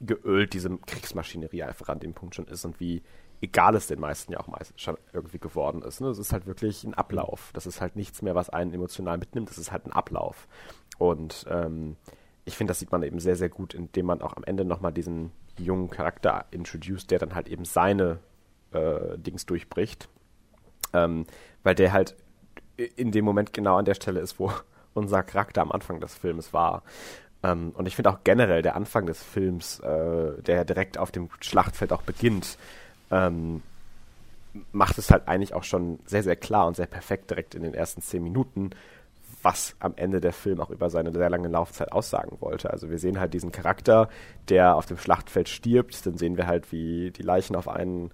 geölt 0.00 0.52
diese 0.52 0.76
Kriegsmaschinerie 0.76 1.62
einfach 1.62 1.88
an 1.88 2.00
dem 2.00 2.12
Punkt 2.14 2.34
schon 2.34 2.46
ist 2.46 2.64
und 2.64 2.80
wie 2.80 3.02
egal 3.44 3.74
es 3.76 3.86
den 3.86 4.00
meisten 4.00 4.32
ja 4.32 4.40
auch 4.40 4.46
meist 4.46 4.78
schon 4.80 4.96
irgendwie 5.12 5.38
geworden 5.38 5.82
ist. 5.82 6.00
Ne? 6.00 6.08
Es 6.08 6.18
ist 6.18 6.32
halt 6.32 6.46
wirklich 6.46 6.84
ein 6.84 6.94
Ablauf. 6.94 7.50
Das 7.52 7.66
ist 7.66 7.80
halt 7.80 7.94
nichts 7.96 8.22
mehr, 8.22 8.34
was 8.34 8.50
einen 8.50 8.72
emotional 8.72 9.18
mitnimmt. 9.18 9.50
Das 9.50 9.58
ist 9.58 9.70
halt 9.70 9.86
ein 9.86 9.92
Ablauf. 9.92 10.48
Und 10.98 11.46
ähm, 11.48 11.96
ich 12.44 12.56
finde, 12.56 12.70
das 12.70 12.78
sieht 12.78 12.92
man 12.92 13.02
eben 13.02 13.20
sehr, 13.20 13.36
sehr 13.36 13.48
gut, 13.48 13.74
indem 13.74 14.06
man 14.06 14.22
auch 14.22 14.36
am 14.36 14.44
Ende 14.44 14.64
nochmal 14.64 14.92
diesen 14.92 15.32
jungen 15.58 15.90
Charakter 15.90 16.46
introduced, 16.50 17.10
der 17.10 17.18
dann 17.18 17.34
halt 17.34 17.48
eben 17.48 17.64
seine 17.64 18.18
äh, 18.72 19.18
Dings 19.18 19.46
durchbricht. 19.46 20.08
Ähm, 20.92 21.26
weil 21.62 21.74
der 21.74 21.92
halt 21.92 22.16
in 22.76 23.12
dem 23.12 23.24
Moment 23.24 23.52
genau 23.52 23.76
an 23.76 23.84
der 23.84 23.94
Stelle 23.94 24.20
ist, 24.20 24.38
wo 24.38 24.52
unser 24.94 25.22
Charakter 25.22 25.62
am 25.62 25.72
Anfang 25.72 26.00
des 26.00 26.14
Films 26.14 26.52
war. 26.52 26.82
Ähm, 27.42 27.72
und 27.74 27.86
ich 27.86 27.96
finde 27.96 28.10
auch 28.10 28.18
generell 28.24 28.62
der 28.62 28.76
Anfang 28.76 29.06
des 29.06 29.22
Films, 29.22 29.80
äh, 29.80 30.42
der 30.42 30.64
direkt 30.64 30.98
auf 30.98 31.12
dem 31.12 31.28
Schlachtfeld 31.40 31.92
auch 31.92 32.02
beginnt, 32.02 32.58
ähm, 33.10 33.62
macht 34.72 34.98
es 34.98 35.10
halt 35.10 35.28
eigentlich 35.28 35.52
auch 35.52 35.64
schon 35.64 35.98
sehr, 36.06 36.22
sehr 36.22 36.36
klar 36.36 36.66
und 36.66 36.76
sehr 36.76 36.86
perfekt 36.86 37.30
direkt 37.30 37.54
in 37.54 37.62
den 37.62 37.74
ersten 37.74 38.02
zehn 38.02 38.22
Minuten, 38.22 38.70
was 39.44 39.76
am 39.78 39.92
Ende 39.96 40.20
der 40.20 40.32
Film 40.32 40.60
auch 40.60 40.70
über 40.70 40.90
seine 40.90 41.12
sehr 41.12 41.30
lange 41.30 41.48
Laufzeit 41.48 41.92
aussagen 41.92 42.38
wollte. 42.40 42.70
Also 42.70 42.90
wir 42.90 42.98
sehen 42.98 43.20
halt 43.20 43.34
diesen 43.34 43.52
Charakter, 43.52 44.08
der 44.48 44.76
auf 44.76 44.86
dem 44.86 44.96
Schlachtfeld 44.96 45.48
stirbt, 45.48 46.06
dann 46.06 46.16
sehen 46.16 46.36
wir 46.36 46.46
halt, 46.46 46.72
wie 46.72 47.10
die 47.10 47.22
Leichen 47.22 47.54
auf 47.54 47.68
einen 47.68 48.10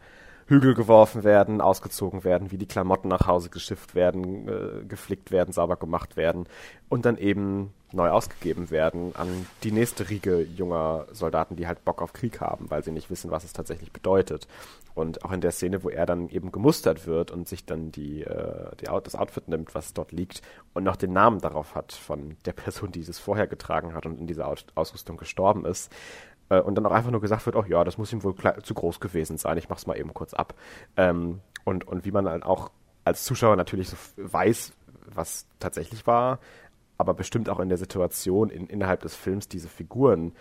Hügel 0.50 0.74
geworfen 0.74 1.22
werden, 1.22 1.60
ausgezogen 1.60 2.24
werden, 2.24 2.50
wie 2.50 2.58
die 2.58 2.66
Klamotten 2.66 3.06
nach 3.06 3.28
Hause 3.28 3.50
geschifft 3.50 3.94
werden, 3.94 4.48
äh, 4.48 4.84
geflickt 4.84 5.30
werden, 5.30 5.52
sauber 5.52 5.76
gemacht 5.76 6.16
werden 6.16 6.46
und 6.88 7.04
dann 7.04 7.16
eben 7.16 7.72
neu 7.92 8.10
ausgegeben 8.10 8.70
werden 8.70 9.14
an 9.14 9.46
die 9.62 9.70
nächste 9.70 10.10
Riege 10.10 10.40
junger 10.42 11.06
Soldaten, 11.12 11.54
die 11.54 11.68
halt 11.68 11.84
Bock 11.84 12.02
auf 12.02 12.12
Krieg 12.12 12.40
haben, 12.40 12.68
weil 12.68 12.82
sie 12.82 12.90
nicht 12.90 13.10
wissen, 13.10 13.30
was 13.30 13.44
es 13.44 13.52
tatsächlich 13.52 13.92
bedeutet. 13.92 14.48
Und 14.94 15.24
auch 15.24 15.30
in 15.30 15.40
der 15.40 15.52
Szene, 15.52 15.84
wo 15.84 15.88
er 15.88 16.04
dann 16.04 16.28
eben 16.28 16.50
gemustert 16.50 17.06
wird 17.06 17.30
und 17.30 17.48
sich 17.48 17.64
dann 17.64 17.92
die, 17.92 18.22
äh, 18.22 18.74
die, 18.80 18.86
das 18.86 19.14
Outfit 19.14 19.46
nimmt, 19.46 19.72
was 19.74 19.94
dort 19.94 20.10
liegt 20.10 20.42
und 20.74 20.82
noch 20.82 20.96
den 20.96 21.12
Namen 21.12 21.40
darauf 21.40 21.76
hat 21.76 21.92
von 21.92 22.36
der 22.44 22.52
Person, 22.52 22.90
die 22.90 23.00
es 23.00 23.20
vorher 23.20 23.46
getragen 23.46 23.94
hat 23.94 24.04
und 24.04 24.18
in 24.18 24.26
dieser 24.26 24.52
Ausrüstung 24.74 25.16
gestorben 25.16 25.64
ist, 25.64 25.92
äh, 26.50 26.60
und 26.60 26.74
dann 26.74 26.84
auch 26.84 26.92
einfach 26.92 27.10
nur 27.10 27.22
gesagt 27.22 27.46
wird, 27.46 27.56
ach 27.56 27.66
ja, 27.66 27.82
das 27.84 27.96
muss 27.96 28.12
ihm 28.12 28.22
wohl 28.22 28.34
zu 28.62 28.74
groß 28.74 29.00
gewesen 29.00 29.38
sein, 29.38 29.56
ich 29.56 29.70
mach's 29.70 29.86
mal 29.86 29.98
eben 29.98 30.12
kurz 30.12 30.34
ab. 30.34 30.54
Ähm, 30.96 31.40
und, 31.64 31.86
und 31.86 32.04
wie 32.04 32.10
man 32.10 32.26
dann 32.26 32.42
auch 32.42 32.70
als 33.04 33.24
Zuschauer 33.24 33.56
natürlich 33.56 33.88
so 33.88 33.96
weiß, 34.16 34.72
was 35.06 35.46
tatsächlich 35.58 36.06
war, 36.06 36.38
aber 36.98 37.14
bestimmt 37.14 37.48
auch 37.48 37.60
in 37.60 37.70
der 37.70 37.78
Situation 37.78 38.50
in, 38.50 38.66
innerhalb 38.66 39.00
des 39.00 39.16
Films 39.16 39.48
diese 39.48 39.68
Figuren 39.68 40.32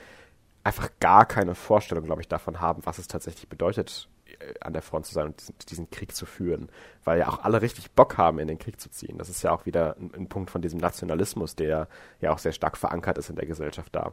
einfach 0.63 0.89
gar 0.99 1.25
keine 1.25 1.55
Vorstellung, 1.55 2.03
glaube 2.03 2.21
ich, 2.21 2.27
davon 2.27 2.59
haben, 2.59 2.85
was 2.85 2.97
es 2.97 3.07
tatsächlich 3.07 3.47
bedeutet, 3.47 4.09
äh, 4.25 4.53
an 4.59 4.73
der 4.73 4.81
Front 4.81 5.05
zu 5.05 5.13
sein 5.13 5.27
und 5.27 5.39
diesen, 5.39 5.55
diesen, 5.69 5.89
Krieg 5.89 6.13
zu 6.13 6.25
führen, 6.25 6.69
weil 7.05 7.19
ja 7.19 7.29
auch 7.29 7.43
alle 7.43 7.61
richtig 7.61 7.91
Bock 7.91 8.17
haben, 8.17 8.39
in 8.39 8.47
den 8.47 8.59
Krieg 8.59 8.79
zu 8.79 8.89
ziehen. 8.89 9.17
Das 9.17 9.29
ist 9.29 9.41
ja 9.41 9.51
auch 9.51 9.65
wieder 9.65 9.95
ein, 9.97 10.11
ein 10.13 10.29
Punkt 10.29 10.51
von 10.51 10.61
diesem 10.61 10.79
Nationalismus, 10.79 11.55
der 11.55 11.87
ja 12.19 12.31
auch 12.31 12.39
sehr 12.39 12.51
stark 12.51 12.77
verankert 12.77 13.17
ist 13.17 13.29
in 13.29 13.37
der 13.37 13.45
Gesellschaft 13.45 13.95
da 13.95 14.11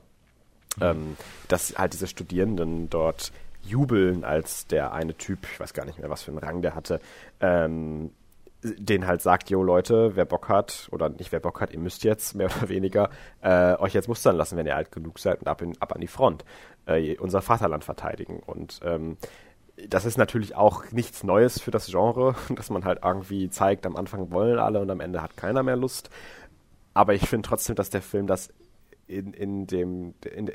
ähm, 0.81 1.17
dass 1.49 1.77
halt 1.79 1.93
diese 1.93 2.07
Studierenden 2.07 2.91
dort 2.91 3.33
jubeln, 3.63 4.25
als 4.25 4.67
der 4.67 4.93
eine 4.93 5.17
Typ, 5.17 5.41
ich 5.53 5.61
weiß 5.61 5.75
gar 5.75 5.85
nicht 5.85 5.99
mehr, 5.99 6.11
was 6.11 6.23
für 6.23 6.31
einen 6.31 6.39
Rang 6.39 6.63
der 6.63 6.75
hatte, 6.75 7.01
ähm, 7.41 8.11
den 8.63 9.07
halt 9.07 9.23
sagt, 9.23 9.51
jo 9.51 9.63
Leute, 9.63 10.17
wer 10.17 10.25
Bock 10.25 10.49
hat, 10.49 10.89
oder 10.91 11.09
nicht 11.09 11.31
wer 11.33 11.41
Bock 11.41 11.61
hat, 11.61 11.73
ihr 11.73 11.79
müsst 11.79 12.05
jetzt 12.05 12.35
mehr 12.35 12.47
oder 12.57 12.69
weniger 12.69 13.11
äh, 13.43 13.75
euch 13.77 13.95
jetzt 13.95 14.09
mustern 14.09 14.37
lassen, 14.37 14.57
wenn 14.57 14.67
ihr 14.67 14.77
alt 14.77 14.93
genug 14.93 15.19
seid 15.19 15.41
und 15.41 15.49
ab, 15.49 15.63
in, 15.63 15.81
ab 15.81 15.95
an 15.95 16.01
die 16.01 16.07
Front, 16.07 16.45
äh, 16.87 17.17
unser 17.19 17.43
Vaterland 17.43 17.85
verteidigen. 17.85 18.41
Und 18.41 18.81
ähm, 18.85 19.17
das 19.89 20.05
ist 20.05 20.17
natürlich 20.17 20.57
auch 20.57 20.91
nichts 20.91 21.23
Neues 21.23 21.61
für 21.61 21.71
das 21.71 21.87
Genre, 21.87 22.35
dass 22.55 22.71
man 22.71 22.85
halt 22.85 23.01
irgendwie 23.05 23.51
zeigt, 23.51 23.87
am 23.87 23.97
Anfang 23.97 24.31
wollen 24.31 24.59
alle 24.59 24.81
und 24.81 24.91
am 24.91 25.01
Ende 25.01 25.23
hat 25.23 25.37
keiner 25.37 25.63
mehr 25.63 25.77
Lust. 25.77 26.11
Aber 26.95 27.15
ich 27.15 27.29
finde 27.29 27.47
trotzdem, 27.47 27.77
dass 27.77 27.91
der 27.91 28.03
Film 28.03 28.27
das 28.27 28.49
in, 29.07 29.33
in 29.33 29.67
dem, 29.67 30.15
in, 30.25 30.51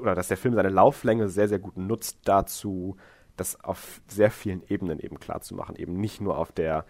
oder 0.00 0.14
dass 0.14 0.28
der 0.28 0.36
Film 0.36 0.54
seine 0.54 0.70
Lauflänge 0.70 1.28
sehr, 1.28 1.48
sehr 1.48 1.58
gut 1.58 1.76
nutzt 1.76 2.20
dazu, 2.24 2.96
das 3.36 3.62
auf 3.62 4.00
sehr 4.08 4.30
vielen 4.30 4.62
Ebenen 4.68 5.00
eben 5.00 5.18
klar 5.18 5.40
zu 5.40 5.54
machen. 5.54 5.76
Eben 5.76 6.00
nicht 6.00 6.20
nur 6.20 6.38
auf 6.38 6.52
der 6.52 6.84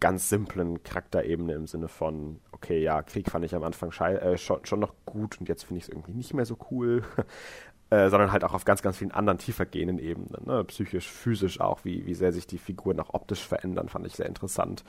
ganz 0.00 0.28
simplen 0.28 0.82
Charakterebene 0.82 1.54
im 1.54 1.66
Sinne 1.66 1.88
von, 1.88 2.40
okay, 2.52 2.82
ja, 2.82 3.02
Krieg 3.02 3.30
fand 3.30 3.44
ich 3.44 3.54
am 3.54 3.62
Anfang 3.62 3.90
äh, 3.90 4.36
schon, 4.36 4.64
schon 4.66 4.80
noch 4.80 4.94
gut 5.06 5.40
und 5.40 5.48
jetzt 5.48 5.64
finde 5.64 5.78
ich 5.78 5.84
es 5.84 5.88
irgendwie 5.88 6.12
nicht 6.12 6.34
mehr 6.34 6.44
so 6.44 6.58
cool, 6.70 7.04
äh, 7.90 8.10
sondern 8.10 8.32
halt 8.32 8.44
auch 8.44 8.54
auf 8.54 8.64
ganz, 8.64 8.82
ganz 8.82 8.98
vielen 8.98 9.12
anderen 9.12 9.38
tiefergehenden 9.38 9.98
Ebenen, 9.98 10.44
ne? 10.44 10.64
psychisch, 10.64 11.10
physisch 11.10 11.60
auch, 11.60 11.84
wie, 11.84 12.04
wie 12.06 12.14
sehr 12.14 12.32
sich 12.32 12.46
die 12.46 12.58
Figuren 12.58 13.00
auch 13.00 13.14
optisch 13.14 13.46
verändern, 13.46 13.88
fand 13.88 14.06
ich 14.06 14.14
sehr 14.14 14.26
interessant. 14.26 14.84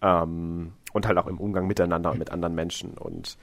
Ähm, 0.00 0.74
und 0.92 1.06
halt 1.06 1.18
auch 1.18 1.26
im 1.26 1.40
Umgang 1.40 1.66
miteinander 1.66 2.12
und 2.12 2.18
mit 2.18 2.30
anderen 2.30 2.54
Menschen 2.54 2.98
und 2.98 3.38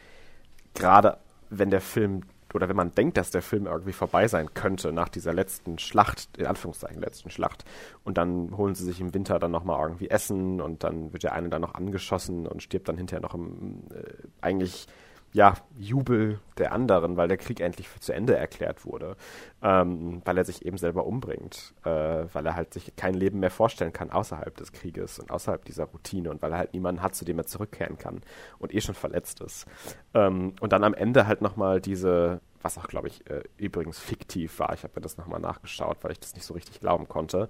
gerade 0.74 1.18
wenn 1.50 1.70
der 1.70 1.82
Film 1.82 2.22
oder 2.54 2.68
wenn 2.68 2.76
man 2.76 2.92
denkt, 2.92 3.18
dass 3.18 3.30
der 3.30 3.42
Film 3.42 3.68
irgendwie 3.68 3.92
vorbei 3.92 4.28
sein 4.28 4.54
könnte 4.54 4.92
nach 4.92 5.10
dieser 5.10 5.34
letzten 5.34 5.78
Schlacht, 5.78 6.30
in 6.38 6.48
Anführungszeichen 6.48 7.00
letzten 7.00 7.30
Schlacht, 7.30 7.64
und 8.04 8.18
dann 8.18 8.58
holen 8.58 8.74
sie 8.76 8.86
sich 8.86 9.00
im 9.00 9.14
Winter 9.14 9.40
dann 9.40 9.52
nochmal 9.52 9.82
irgendwie 9.84 10.10
Essen 10.10 10.60
und 10.62 10.84
dann 10.84 11.14
wird 11.14 11.24
der 11.24 11.34
eine 11.34 11.50
dann 11.50 11.62
noch 11.62 11.76
angeschossen 11.76 12.48
und 12.48 12.64
stirbt 12.64 12.90
dann 12.90 12.98
hinterher 12.98 13.22
noch 13.22 13.36
im, 13.36 13.84
äh, 13.94 14.28
eigentlich 14.42 14.88
ja, 15.34 15.54
Jubel 15.78 16.40
der 16.58 16.72
anderen, 16.72 17.16
weil 17.16 17.28
der 17.28 17.38
Krieg 17.38 17.60
endlich 17.60 17.88
zu 18.00 18.14
Ende 18.14 18.36
erklärt 18.36 18.86
wurde, 18.86 19.16
ähm, 19.62 20.22
weil 20.26 20.38
er 20.38 20.44
sich 20.44 20.66
eben 20.66 20.78
selber 20.78 21.06
umbringt, 21.06 21.74
äh, 21.84 21.90
weil 22.34 22.46
er 22.46 22.56
halt 22.56 22.74
sich 22.74 22.96
kein 22.96 23.14
Leben 23.14 23.40
mehr 23.40 23.52
vorstellen 23.52 23.94
kann 23.94 24.10
außerhalb 24.10 24.56
des 24.58 24.72
Krieges 24.72 25.20
und 25.20 25.32
außerhalb 25.32 25.64
dieser 25.66 25.86
Routine 25.86 26.32
und 26.32 26.42
weil 26.42 26.52
er 26.52 26.58
halt 26.58 26.74
niemanden 26.74 27.02
hat, 27.02 27.16
zu 27.16 27.26
dem 27.26 27.38
er 27.38 27.46
zurückkehren 27.46 27.98
kann 27.98 28.22
und 28.58 28.74
eh 28.74 28.82
schon 28.82 28.96
verletzt 28.96 29.42
ist. 29.42 29.68
Ähm, 30.14 30.54
und 30.60 30.74
dann 30.74 30.84
am 30.84 30.94
Ende 30.94 31.28
halt 31.28 31.42
nochmal 31.42 31.80
diese, 31.80 32.42
was 32.62 32.78
auch 32.78 32.88
glaube 32.88 33.08
ich 33.08 33.30
äh, 33.30 33.44
übrigens 33.58 34.00
fiktiv 34.00 34.60
war, 34.60 34.74
ich 34.74 34.84
habe 34.84 34.94
mir 34.96 35.02
das 35.02 35.18
nochmal 35.18 35.40
nachgeschaut, 35.40 35.98
weil 36.02 36.12
ich 36.12 36.20
das 36.20 36.34
nicht 36.34 36.46
so 36.46 36.56
richtig 36.56 36.80
glauben 36.80 37.08
konnte, 37.08 37.50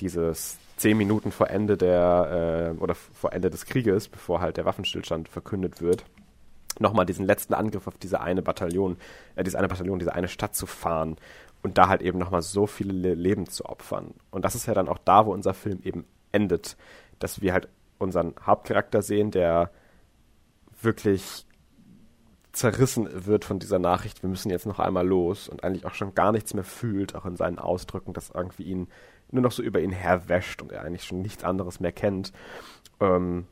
dieses 0.00 0.58
zehn 0.76 0.96
Minuten 0.98 1.32
vor 1.32 1.48
Ende 1.48 1.78
der, 1.78 2.74
äh, 2.76 2.82
oder 2.82 2.94
vor 2.94 3.32
Ende 3.32 3.48
des 3.48 3.64
Krieges, 3.64 4.08
bevor 4.08 4.40
halt 4.40 4.58
der 4.58 4.66
Waffenstillstand 4.66 5.28
verkündet 5.28 5.80
wird, 5.80 6.04
nochmal 6.80 7.06
diesen 7.06 7.26
letzten 7.26 7.54
Angriff 7.54 7.86
auf 7.86 7.98
diese 7.98 8.20
eine 8.20 8.42
Bataillon, 8.42 8.96
äh, 9.36 9.44
diese 9.44 9.58
eine 9.58 9.68
Bataillon, 9.68 9.98
diese 9.98 10.14
eine 10.14 10.28
Stadt 10.28 10.54
zu 10.54 10.66
fahren 10.66 11.16
und 11.62 11.78
da 11.78 11.88
halt 11.88 12.02
eben 12.02 12.18
nochmal 12.18 12.42
so 12.42 12.66
viele 12.66 12.92
Le 12.92 13.14
Leben 13.14 13.46
zu 13.48 13.64
opfern. 13.66 14.14
Und 14.30 14.44
das 14.44 14.54
ist 14.54 14.66
ja 14.66 14.74
dann 14.74 14.88
auch 14.88 14.98
da, 14.98 15.26
wo 15.26 15.32
unser 15.32 15.54
Film 15.54 15.80
eben 15.82 16.04
endet, 16.32 16.76
dass 17.18 17.40
wir 17.40 17.52
halt 17.52 17.68
unseren 17.98 18.34
Hauptcharakter 18.44 19.02
sehen, 19.02 19.30
der 19.30 19.70
wirklich 20.80 21.46
zerrissen 22.52 23.26
wird 23.26 23.44
von 23.44 23.58
dieser 23.58 23.78
Nachricht, 23.78 24.22
wir 24.22 24.30
müssen 24.30 24.50
jetzt 24.50 24.66
noch 24.66 24.78
einmal 24.78 25.06
los 25.06 25.48
und 25.48 25.64
eigentlich 25.64 25.86
auch 25.86 25.94
schon 25.94 26.14
gar 26.14 26.32
nichts 26.32 26.54
mehr 26.54 26.64
fühlt, 26.64 27.14
auch 27.14 27.26
in 27.26 27.36
seinen 27.36 27.58
Ausdrücken, 27.58 28.12
dass 28.12 28.30
irgendwie 28.30 28.64
ihn 28.64 28.88
nur 29.30 29.42
noch 29.42 29.52
so 29.52 29.62
über 29.62 29.80
ihn 29.80 29.90
herwäscht 29.90 30.62
und 30.62 30.70
er 30.70 30.82
eigentlich 30.82 31.04
schon 31.04 31.22
nichts 31.22 31.42
anderes 31.42 31.80
mehr 31.80 31.92
kennt. 31.92 32.32
Ähm, 33.00 33.46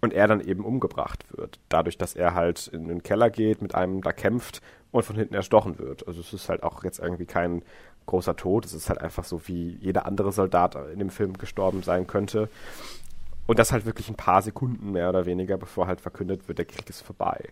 und 0.00 0.12
er 0.12 0.26
dann 0.26 0.40
eben 0.40 0.64
umgebracht 0.64 1.24
wird. 1.36 1.58
Dadurch, 1.68 1.98
dass 1.98 2.14
er 2.14 2.34
halt 2.34 2.68
in 2.68 2.88
den 2.88 3.02
Keller 3.02 3.30
geht, 3.30 3.62
mit 3.62 3.74
einem 3.74 4.02
da 4.02 4.12
kämpft 4.12 4.62
und 4.92 5.04
von 5.04 5.16
hinten 5.16 5.34
erstochen 5.34 5.78
wird. 5.78 6.06
Also 6.06 6.20
es 6.20 6.32
ist 6.32 6.48
halt 6.48 6.62
auch 6.62 6.84
jetzt 6.84 6.98
irgendwie 6.98 7.26
kein 7.26 7.62
großer 8.06 8.36
Tod. 8.36 8.64
Es 8.64 8.72
ist 8.72 8.88
halt 8.88 9.00
einfach 9.00 9.24
so, 9.24 9.46
wie 9.46 9.76
jeder 9.80 10.06
andere 10.06 10.32
Soldat 10.32 10.76
in 10.92 10.98
dem 10.98 11.10
Film 11.10 11.34
gestorben 11.34 11.82
sein 11.82 12.06
könnte. 12.06 12.48
Und 13.46 13.58
das 13.58 13.72
halt 13.72 13.84
wirklich 13.84 14.08
ein 14.08 14.16
paar 14.16 14.42
Sekunden 14.42 14.92
mehr 14.92 15.08
oder 15.08 15.26
weniger, 15.26 15.58
bevor 15.58 15.86
halt 15.86 16.00
verkündet 16.00 16.48
wird, 16.48 16.58
der 16.58 16.66
Krieg 16.66 16.88
ist 16.88 17.02
vorbei. 17.02 17.48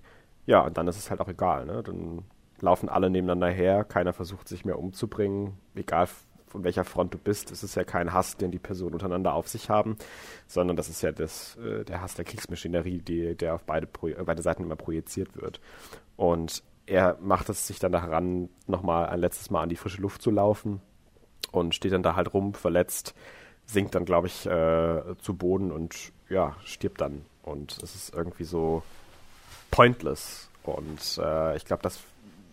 Ja, 0.46 0.60
und 0.60 0.78
dann 0.78 0.88
ist 0.88 0.96
es 0.96 1.10
halt 1.10 1.20
auch 1.20 1.28
egal, 1.28 1.66
ne? 1.66 1.82
Dann 1.82 2.22
laufen 2.60 2.88
alle 2.88 3.10
nebeneinander 3.10 3.50
her, 3.50 3.84
keiner 3.84 4.12
versucht 4.12 4.48
sich 4.48 4.64
mehr 4.64 4.78
umzubringen, 4.78 5.54
egal 5.74 6.26
von 6.48 6.64
welcher 6.64 6.84
Front 6.84 7.14
du 7.14 7.18
bist. 7.18 7.50
Es 7.50 7.62
ist 7.62 7.74
ja 7.74 7.84
kein 7.84 8.12
Hass, 8.12 8.36
den 8.36 8.50
die 8.50 8.58
Personen 8.58 8.94
untereinander 8.94 9.34
auf 9.34 9.48
sich 9.48 9.70
haben, 9.70 9.96
sondern 10.46 10.76
das 10.76 10.88
ist 10.88 11.02
ja 11.02 11.12
das, 11.12 11.56
äh, 11.56 11.84
der 11.84 12.00
Hass 12.00 12.14
der 12.14 12.24
Kriegsmaschinerie, 12.24 12.98
die, 13.00 13.34
der 13.34 13.54
auf 13.54 13.64
beide, 13.64 13.86
beide 13.86 14.42
Seiten 14.42 14.64
immer 14.64 14.76
projiziert 14.76 15.40
wird. 15.40 15.60
Und 16.16 16.62
er 16.86 17.18
macht 17.20 17.48
es 17.48 17.66
sich 17.66 17.78
dann 17.78 17.92
daran, 17.92 18.48
nochmal 18.66 19.06
ein 19.06 19.20
letztes 19.20 19.50
Mal 19.50 19.62
an 19.62 19.68
die 19.68 19.76
frische 19.76 20.00
Luft 20.00 20.22
zu 20.22 20.30
laufen 20.30 20.80
und 21.52 21.74
steht 21.74 21.92
dann 21.92 22.02
da 22.02 22.16
halt 22.16 22.32
rum, 22.32 22.54
verletzt, 22.54 23.14
sinkt 23.66 23.94
dann, 23.94 24.04
glaube 24.04 24.26
ich, 24.26 24.46
äh, 24.46 25.02
zu 25.20 25.34
Boden 25.34 25.70
und 25.70 26.12
ja, 26.28 26.56
stirbt 26.64 27.00
dann. 27.00 27.24
Und 27.42 27.78
es 27.82 27.94
ist 27.94 28.14
irgendwie 28.14 28.44
so 28.44 28.82
pointless. 29.70 30.48
Und 30.64 31.18
äh, 31.22 31.56
ich 31.56 31.64
glaube, 31.64 31.82
das 31.82 32.00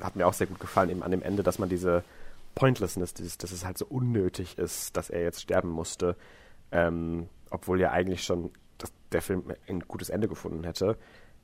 hat 0.01 0.15
mir 0.15 0.27
auch 0.27 0.33
sehr 0.33 0.47
gut 0.47 0.59
gefallen, 0.59 0.89
eben 0.89 1.03
an 1.03 1.11
dem 1.11 1.21
Ende, 1.21 1.43
dass 1.43 1.59
man 1.59 1.69
diese 1.69 2.03
Pointlessness, 2.55 3.13
dieses, 3.13 3.37
dass 3.37 3.51
es 3.51 3.65
halt 3.65 3.77
so 3.77 3.85
unnötig 3.85 4.57
ist, 4.57 4.95
dass 4.97 5.09
er 5.09 5.21
jetzt 5.21 5.41
sterben 5.41 5.69
musste, 5.69 6.15
ähm, 6.71 7.29
obwohl 7.49 7.79
ja 7.79 7.91
eigentlich 7.91 8.23
schon 8.23 8.51
das, 8.77 8.91
der 9.11 9.21
Film 9.21 9.43
ein 9.67 9.81
gutes 9.81 10.09
Ende 10.09 10.27
gefunden 10.27 10.63
hätte, 10.63 10.97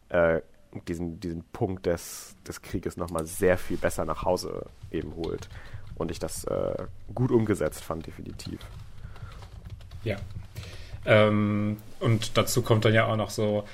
äh, 0.09 0.41
diesen, 0.87 1.19
diesen 1.19 1.43
Punkt 1.51 1.85
des, 1.85 2.35
des 2.47 2.61
Krieges 2.61 2.97
nochmal 2.97 3.25
sehr 3.25 3.57
viel 3.57 3.77
besser 3.77 4.05
nach 4.05 4.23
Hause 4.23 4.65
eben 4.89 5.15
holt. 5.15 5.49
Und 5.95 6.11
ich 6.11 6.19
das 6.19 6.45
äh, 6.45 6.85
gut 7.13 7.31
umgesetzt 7.31 7.83
fand, 7.83 8.07
definitiv. 8.07 8.59
Ja. 10.03 10.15
Ähm, 11.05 11.77
und 11.99 12.37
dazu 12.37 12.61
kommt 12.61 12.85
dann 12.85 12.93
ja 12.93 13.05
auch 13.05 13.17
noch 13.17 13.29
so, 13.29 13.65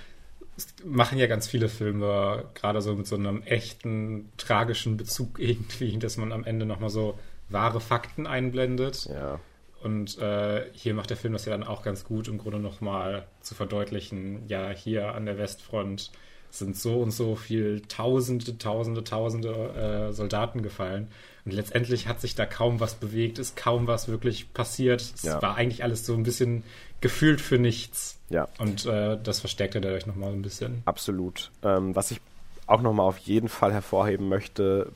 machen 0.84 1.18
ja 1.18 1.28
ganz 1.28 1.48
viele 1.48 1.70
Filme, 1.70 2.46
gerade 2.56 2.82
so 2.82 2.96
mit 2.96 3.08
so 3.08 3.16
einem 3.16 3.44
echten, 3.44 4.32
tragischen 4.38 4.98
Bezug 4.98 5.40
irgendwie, 5.40 5.98
dass 5.98 6.18
man 6.18 6.32
am 6.32 6.44
Ende 6.44 6.66
nochmal 6.66 6.90
so 6.90 7.18
wahre 7.50 7.80
Fakten 7.80 8.28
einblendet. 8.28 9.06
Ja. 9.06 9.40
Und 9.84 10.18
äh, 10.18 10.66
hier 10.74 10.94
macht 10.94 11.10
der 11.12 11.18
Film 11.18 11.34
das 11.34 11.46
ja 11.46 11.52
dann 11.52 11.64
auch 11.64 11.84
ganz 11.84 12.04
gut, 12.04 12.28
im 12.28 12.38
Grunde 12.40 12.60
nochmal 12.60 13.26
zu 13.42 13.54
verdeutlichen, 13.56 14.48
ja, 14.48 14.70
hier 14.70 15.14
an 15.14 15.26
der 15.26 15.38
Westfront 15.38 16.12
sind 16.50 16.76
so 16.78 17.00
und 17.02 17.12
so 17.12 17.36
viel 17.36 17.82
Tausende, 17.88 18.58
Tausende, 18.58 19.04
Tausende 19.04 20.10
äh, 20.10 20.14
Soldaten 20.14 20.64
gefallen. 20.64 21.10
Und 21.46 21.54
letztendlich 21.54 22.08
hat 22.08 22.20
sich 22.20 22.36
da 22.36 22.46
kaum 22.46 22.80
was 22.80 22.96
bewegt, 22.96 23.38
ist 23.38 23.56
kaum 23.56 23.86
was 23.88 24.08
wirklich 24.08 24.52
passiert. 24.54 25.02
Es 25.02 25.24
Ja. 25.24 25.42
war 25.42 25.56
eigentlich 25.56 25.84
alles 25.84 26.06
so 26.06 26.14
ein 26.14 26.24
bisschen 26.24 26.64
gefühlt 27.00 27.40
für 27.42 27.60
nichts. 27.60 28.20
Ja. 28.30 28.48
Und 28.58 28.86
äh, 28.86 29.18
das 29.22 29.42
verstärkt 29.42 29.76
er 29.76 29.82
dadurch 29.82 30.06
nochmal 30.08 30.32
ein 30.32 30.42
bisschen. 30.42 30.82
Absolut. 30.86 31.52
Ähm, 31.64 31.96
was 31.96 32.12
ich 32.12 32.20
auch 32.66 32.82
nochmal 32.82 33.06
auf 33.08 33.18
jeden 33.20 33.48
Fall 33.50 33.72
hervorheben 33.72 34.28
möchte, 34.28 34.92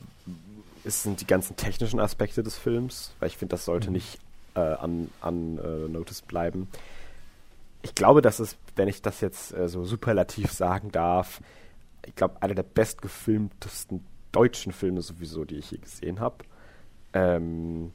ist, 0.84 1.02
sind 1.02 1.20
die 1.20 1.26
ganzen 1.26 1.56
technischen 1.56 2.00
Aspekte 2.00 2.42
des 2.42 2.56
Films, 2.56 3.12
weil 3.20 3.28
ich 3.28 3.36
finde, 3.36 3.54
das 3.54 3.64
sollte 3.64 3.88
Mhm. 3.88 3.92
nicht 3.94 4.18
äh, 4.54 4.60
an, 4.60 5.10
an 5.20 5.58
äh, 5.58 5.88
Notice 5.88 6.22
bleiben. 6.22 6.68
Ich 7.82 7.94
glaube, 7.94 8.22
dass 8.22 8.38
es, 8.38 8.56
wenn 8.76 8.88
ich 8.88 9.02
das 9.02 9.20
jetzt 9.20 9.52
äh, 9.54 9.68
so 9.68 9.84
superlativ 9.84 10.52
sagen 10.52 10.90
darf, 10.92 11.40
ich 12.04 12.14
glaube, 12.14 12.40
einer 12.42 12.54
der 12.54 12.62
bestgefilmtesten 12.64 14.04
deutschen 14.32 14.72
Filme 14.72 15.02
sowieso, 15.02 15.44
die 15.44 15.56
ich 15.56 15.70
je 15.70 15.78
gesehen 15.78 16.20
habe. 16.20 16.36
Ähm, 17.12 17.92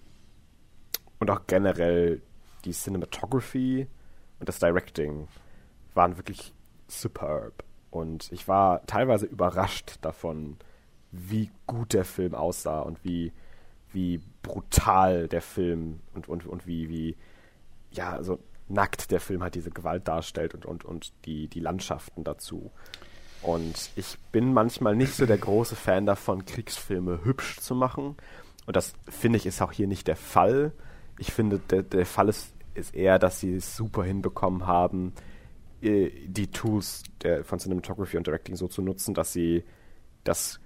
und 1.20 1.30
auch 1.32 1.42
generell 1.48 2.22
die 2.66 2.72
Cinematography 2.72 3.88
und 4.40 4.48
das 4.50 4.60
Directing 4.60 5.28
waren 5.94 6.18
wirklich 6.18 6.54
superb. 6.88 7.64
Und 7.90 8.32
ich 8.32 8.48
war 8.48 8.86
teilweise 8.86 9.26
überrascht 9.26 9.98
davon, 10.02 10.58
wie 11.18 11.52
gut 11.66 11.94
der 11.94 12.06
Film 12.06 12.36
aussah 12.36 12.82
und 12.82 13.04
wie, 13.04 13.32
wie 13.92 14.22
brutal 14.42 15.28
der 15.28 15.42
Film 15.42 16.00
und, 16.14 16.30
und, 16.30 16.46
und 16.46 16.68
wie, 16.68 16.90
wie, 16.90 17.16
ja, 17.92 18.24
so 18.24 18.40
nackt 18.70 19.12
der 19.12 19.20
Film 19.20 19.42
halt 19.42 19.56
diese 19.56 19.72
Gewalt 19.72 20.08
darstellt 20.08 20.54
und, 20.54 20.66
und, 20.66 20.86
und 20.86 21.14
die, 21.26 21.48
die 21.48 21.60
Landschaften 21.60 22.24
dazu. 22.24 22.72
Und 23.42 23.92
ich 23.96 24.18
bin 24.32 24.54
manchmal 24.54 24.96
nicht 24.96 25.14
so 25.14 25.26
der 25.26 25.38
große 25.38 25.76
Fan 25.76 26.06
davon, 26.06 26.46
Kriegsfilme 26.46 27.24
hübsch 27.24 27.60
zu 27.60 27.76
machen. 27.76 28.16
Und 28.66 28.76
das 28.76 28.94
finde 29.08 29.38
ich 29.38 29.46
ist 29.46 29.62
auch 29.62 29.72
hier 29.72 29.88
nicht 29.88 30.08
der 30.08 30.16
Fall. 30.16 30.74
Ich 31.18 31.32
finde, 31.32 31.60
der, 31.60 31.84
der 31.84 32.06
Fall 32.06 32.30
ist, 32.30 32.54
ist 32.74 32.94
eher, 32.94 33.20
dass 33.20 33.40
sie 33.40 33.56
es 33.56 33.76
super 33.76 34.04
hinbekommen 34.04 34.68
haben, 34.68 35.14
äh, 35.82 36.10
die 36.28 36.52
Tools 36.52 37.04
der, 37.22 37.44
von 37.44 37.60
Cinematography 37.60 38.18
und 38.18 38.28
Directing 38.28 38.56
so 38.56 38.68
zu 38.68 38.82
nutzen, 38.82 39.14
dass 39.14 39.34
sie 39.34 39.64
das 40.24 40.60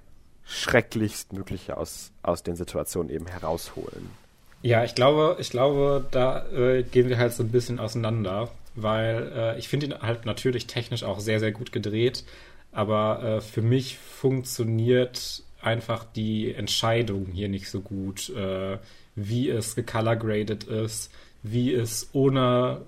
schrecklichst 0.45 1.34
Mögliche 1.34 1.77
aus, 1.77 2.12
aus 2.23 2.43
den 2.43 2.56
Situationen 2.56 3.10
eben 3.10 3.27
herausholen. 3.27 4.10
Ja, 4.62 4.84
ich 4.84 4.93
glaube, 4.93 5.38
ich 5.39 5.49
glaube, 5.49 6.06
da 6.12 6.45
äh, 6.51 6.84
gehen 6.84 7.10
wir 7.10 7.17
halt 7.17 7.34
so 7.34 7.43
ein 7.43 7.49
bisschen 7.49 7.80
auseinander, 7.80 8.49
weil 8.75 9.32
äh, 9.36 9.60
ich 9.60 9.67
finde 9.67 9.88
ihn 9.88 10.01
halt 10.01 10.25
natürlich 10.25 10.67
technisch 10.67 11.04
auch 11.04 11.19
sehr, 11.19 11.39
sehr 11.39 11.51
gut 11.51 11.71
gedreht, 11.71 12.23
aber 12.71 13.23
äh, 13.23 13.41
für 13.41 13.62
mich 13.62 13.97
funktioniert 13.97 15.43
einfach 15.62 16.06
die 16.15 16.54
Entscheidung 16.54 17.27
hier 17.34 17.49
nicht 17.49 17.69
so 17.69 17.82
gut, 17.82 18.30
äh, 18.30 18.77
wie 19.15 19.49
es 19.49 19.75
gecolorgraded 19.75 20.65
ist, 20.65 21.12
wie 21.43 21.73
es 21.73 22.10
ohne 22.13 22.82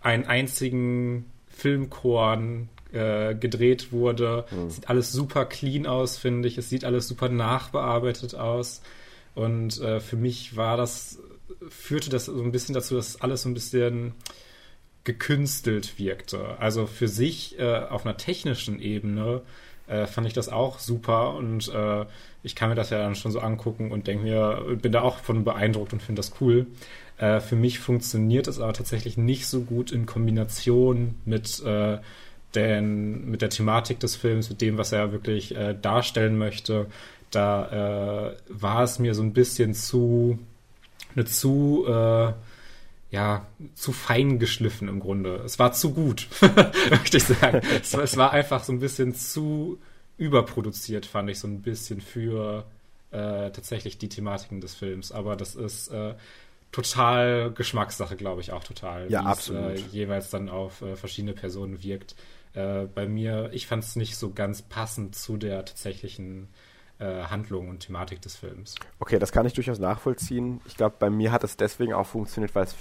einen 0.00 0.24
einzigen 0.24 1.26
Filmkorn 1.48 2.68
äh, 2.92 3.34
gedreht 3.34 3.92
wurde. 3.92 4.44
Sieht 4.68 4.88
alles 4.88 5.12
super 5.12 5.44
clean 5.44 5.86
aus, 5.86 6.16
finde 6.18 6.48
ich. 6.48 6.58
Es 6.58 6.68
sieht 6.68 6.84
alles 6.84 7.08
super 7.08 7.28
nachbearbeitet 7.28 8.34
aus. 8.34 8.82
Und 9.34 9.80
äh, 9.80 10.00
für 10.00 10.16
mich 10.16 10.56
war 10.56 10.76
das, 10.76 11.18
führte 11.68 12.10
das 12.10 12.26
so 12.26 12.42
ein 12.42 12.52
bisschen 12.52 12.74
dazu, 12.74 12.96
dass 12.96 13.20
alles 13.20 13.42
so 13.42 13.48
ein 13.48 13.54
bisschen 13.54 14.14
gekünstelt 15.04 15.98
wirkte. 15.98 16.58
Also 16.58 16.86
für 16.86 17.08
sich 17.08 17.58
äh, 17.58 17.76
auf 17.88 18.04
einer 18.04 18.16
technischen 18.16 18.80
Ebene 18.80 19.42
äh, 19.86 20.06
fand 20.06 20.26
ich 20.26 20.34
das 20.34 20.48
auch 20.48 20.78
super 20.78 21.34
und 21.34 21.72
äh, 21.72 22.04
ich 22.42 22.54
kann 22.54 22.68
mir 22.68 22.74
das 22.74 22.90
ja 22.90 22.98
dann 22.98 23.14
schon 23.14 23.32
so 23.32 23.40
angucken 23.40 23.90
und 23.90 24.06
denke 24.06 24.24
mir, 24.24 24.76
bin 24.80 24.92
da 24.92 25.00
auch 25.00 25.18
von 25.18 25.44
beeindruckt 25.44 25.92
und 25.92 26.02
finde 26.02 26.20
das 26.20 26.32
cool. 26.40 26.66
Äh, 27.16 27.40
für 27.40 27.56
mich 27.56 27.78
funktioniert 27.78 28.48
es 28.48 28.60
aber 28.60 28.72
tatsächlich 28.74 29.16
nicht 29.16 29.46
so 29.46 29.62
gut 29.62 29.92
in 29.92 30.04
Kombination 30.04 31.14
mit 31.24 31.62
äh, 31.64 31.98
den, 32.54 33.30
mit 33.30 33.42
der 33.42 33.50
Thematik 33.50 34.00
des 34.00 34.16
Films, 34.16 34.48
mit 34.50 34.60
dem, 34.60 34.78
was 34.78 34.92
er 34.92 35.12
wirklich 35.12 35.54
äh, 35.56 35.74
darstellen 35.80 36.38
möchte. 36.38 36.86
Da 37.30 38.30
äh, 38.30 38.36
war 38.48 38.82
es 38.82 38.98
mir 38.98 39.14
so 39.14 39.22
ein 39.22 39.32
bisschen 39.34 39.74
zu, 39.74 40.38
eine 41.14 41.24
zu, 41.26 41.84
äh, 41.86 42.32
ja, 43.10 43.46
zu 43.74 43.92
fein 43.92 44.38
geschliffen 44.38 44.88
im 44.88 45.00
Grunde. 45.00 45.36
Es 45.44 45.58
war 45.58 45.72
zu 45.72 45.92
gut, 45.92 46.26
möchte 46.90 47.16
ich 47.18 47.24
sagen. 47.24 47.60
es, 47.82 47.92
war- 47.94 48.02
es 48.02 48.16
war 48.16 48.32
einfach 48.32 48.64
so 48.64 48.72
ein 48.72 48.80
bisschen 48.80 49.14
zu 49.14 49.78
überproduziert, 50.16 51.06
fand 51.06 51.30
ich 51.30 51.38
so 51.38 51.46
ein 51.48 51.62
bisschen 51.62 52.00
für 52.00 52.64
äh, 53.10 53.50
tatsächlich 53.50 53.98
die 53.98 54.08
Thematiken 54.08 54.60
des 54.60 54.74
Films. 54.74 55.12
Aber 55.12 55.36
das 55.36 55.54
ist 55.54 55.88
äh, 55.88 56.14
total 56.72 57.50
Geschmackssache, 57.52 58.16
glaube 58.16 58.40
ich, 58.40 58.52
auch 58.52 58.64
total. 58.64 59.10
Ja, 59.10 59.20
absolut. 59.22 59.76
Äh, 59.76 59.82
jeweils 59.92 60.30
dann 60.30 60.48
auf 60.48 60.82
äh, 60.82 60.96
verschiedene 60.96 61.32
Personen 61.34 61.82
wirkt. 61.82 62.14
Äh, 62.54 62.86
bei 62.86 63.06
mir, 63.06 63.50
ich 63.52 63.66
fand 63.66 63.84
es 63.84 63.96
nicht 63.96 64.16
so 64.16 64.32
ganz 64.32 64.62
passend 64.62 65.14
zu 65.14 65.36
der 65.36 65.64
tatsächlichen 65.64 66.48
äh, 66.98 67.24
Handlung 67.24 67.68
und 67.68 67.80
Thematik 67.80 68.20
des 68.22 68.36
Films. 68.36 68.74
Okay, 68.98 69.18
das 69.18 69.32
kann 69.32 69.46
ich 69.46 69.52
durchaus 69.52 69.78
nachvollziehen. 69.78 70.60
Ich 70.66 70.76
glaube, 70.76 70.96
bei 70.98 71.10
mir 71.10 71.32
hat 71.32 71.44
es 71.44 71.56
deswegen 71.56 71.92
auch 71.92 72.06
funktioniert, 72.06 72.54
weil 72.54 72.64
es 72.64 72.74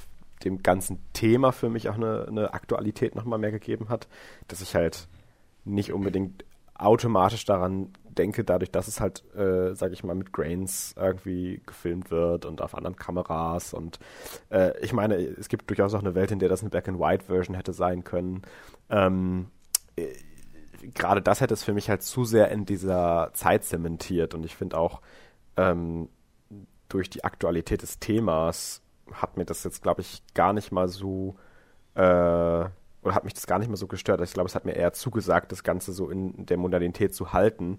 dem 0.43 0.61
ganzen 0.61 0.99
Thema 1.13 1.51
für 1.51 1.69
mich 1.69 1.89
auch 1.89 1.95
eine, 1.95 2.25
eine 2.27 2.53
Aktualität 2.53 3.15
nochmal 3.15 3.39
mehr 3.39 3.51
gegeben 3.51 3.89
hat, 3.89 4.07
dass 4.47 4.61
ich 4.61 4.75
halt 4.75 5.07
nicht 5.65 5.91
unbedingt 5.91 6.45
automatisch 6.75 7.45
daran 7.45 7.89
denke, 8.05 8.43
dadurch, 8.43 8.71
dass 8.71 8.87
es 8.87 8.99
halt, 8.99 9.23
äh, 9.35 9.73
sag 9.75 9.91
ich 9.93 10.03
mal, 10.03 10.15
mit 10.15 10.33
Grains 10.33 10.95
irgendwie 10.97 11.61
gefilmt 11.65 12.11
wird 12.11 12.45
und 12.45 12.61
auf 12.61 12.75
anderen 12.75 12.95
Kameras 12.95 13.73
und 13.73 13.99
äh, 14.49 14.77
ich 14.79 14.93
meine, 14.93 15.15
es 15.15 15.49
gibt 15.49 15.69
durchaus 15.69 15.93
auch 15.93 16.01
eine 16.01 16.15
Welt, 16.15 16.31
in 16.31 16.39
der 16.39 16.49
das 16.49 16.61
eine 16.61 16.69
Black-and-White-Version 16.69 17.55
hätte 17.55 17.73
sein 17.73 18.03
können. 18.03 18.41
Ähm, 18.89 19.47
äh, 19.47 19.56
Gerade 20.93 21.21
das 21.21 21.41
hätte 21.41 21.53
es 21.53 21.63
für 21.63 21.73
mich 21.73 21.89
halt 21.89 22.03
zu 22.03 22.23
sehr 22.23 22.49
in 22.51 22.65
dieser 22.65 23.31
Zeit 23.33 23.63
zementiert 23.63 24.33
und 24.33 24.45
ich 24.45 24.55
finde 24.55 24.77
auch 24.77 25.01
ähm, 25.57 26.09
durch 26.87 27.09
die 27.09 27.23
Aktualität 27.23 27.81
des 27.81 27.99
Themas 27.99 28.81
hat 29.11 29.37
mir 29.37 29.45
das 29.45 29.63
jetzt, 29.63 29.81
glaube 29.81 30.01
ich, 30.01 30.21
gar 30.33 30.53
nicht 30.53 30.71
mal 30.71 30.87
so 30.87 31.35
äh, 31.95 32.01
oder 33.07 33.15
hat 33.15 33.23
mich 33.23 33.33
das 33.33 33.47
gar 33.47 33.59
nicht 33.59 33.69
mehr 33.69 33.77
so 33.77 33.87
gestört. 33.87 34.21
Ich 34.21 34.33
glaube, 34.33 34.47
es 34.47 34.55
hat 34.55 34.65
mir 34.65 34.75
eher 34.75 34.93
zugesagt, 34.93 35.51
das 35.51 35.63
Ganze 35.63 35.93
so 35.93 36.09
in 36.09 36.45
der 36.45 36.57
Modernität 36.57 37.15
zu 37.15 37.33
halten, 37.33 37.77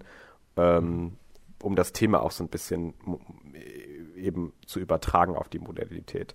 ähm, 0.57 1.17
um 1.61 1.75
das 1.75 1.93
Thema 1.93 2.21
auch 2.21 2.31
so 2.31 2.43
ein 2.43 2.49
bisschen 2.49 2.93
eben 4.15 4.53
zu 4.65 4.79
übertragen 4.79 5.35
auf 5.35 5.49
die 5.49 5.59
Modernität. 5.59 6.33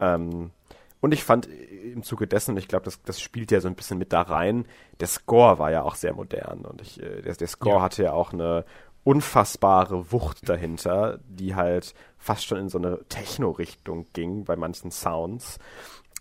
Ähm, 0.00 0.50
und 1.00 1.12
ich 1.12 1.24
fand 1.24 1.46
im 1.46 2.02
Zuge 2.02 2.26
dessen, 2.26 2.56
ich 2.56 2.68
glaube, 2.68 2.84
das, 2.84 3.02
das 3.02 3.20
spielt 3.20 3.50
ja 3.50 3.60
so 3.60 3.68
ein 3.68 3.74
bisschen 3.74 3.98
mit 3.98 4.12
da 4.12 4.22
rein, 4.22 4.66
der 5.00 5.08
Score 5.08 5.58
war 5.58 5.70
ja 5.70 5.82
auch 5.82 5.94
sehr 5.94 6.14
modern 6.14 6.64
und 6.64 6.80
ich, 6.80 7.02
äh, 7.02 7.22
der, 7.22 7.34
der 7.34 7.48
Score 7.48 7.76
ja. 7.76 7.82
hatte 7.82 8.02
ja 8.02 8.12
auch 8.12 8.32
eine 8.32 8.64
unfassbare 9.04 10.10
Wucht 10.10 10.48
dahinter, 10.48 11.20
die 11.28 11.54
halt 11.54 11.94
fast 12.18 12.44
schon 12.44 12.58
in 12.58 12.68
so 12.68 12.78
eine 12.78 13.04
Techno-Richtung 13.08 14.06
ging 14.12 14.44
bei 14.44 14.56
manchen 14.56 14.90
Sounds. 14.90 15.60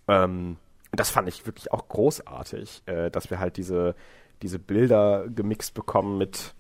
Ähm, 0.08 0.58
und 0.92 1.00
das 1.00 1.10
fand 1.10 1.28
ich 1.28 1.48
wirklich 1.48 1.72
auch 1.72 1.88
großartig, 1.88 2.84
äh, 2.86 3.10
dass 3.10 3.32
wir 3.32 3.40
halt 3.40 3.58
diese, 3.58 3.96
diese 4.44 4.60
Bilder 4.60 5.28
gemixt 5.28 5.74
bekommen 5.74 6.20
mit 6.20 6.54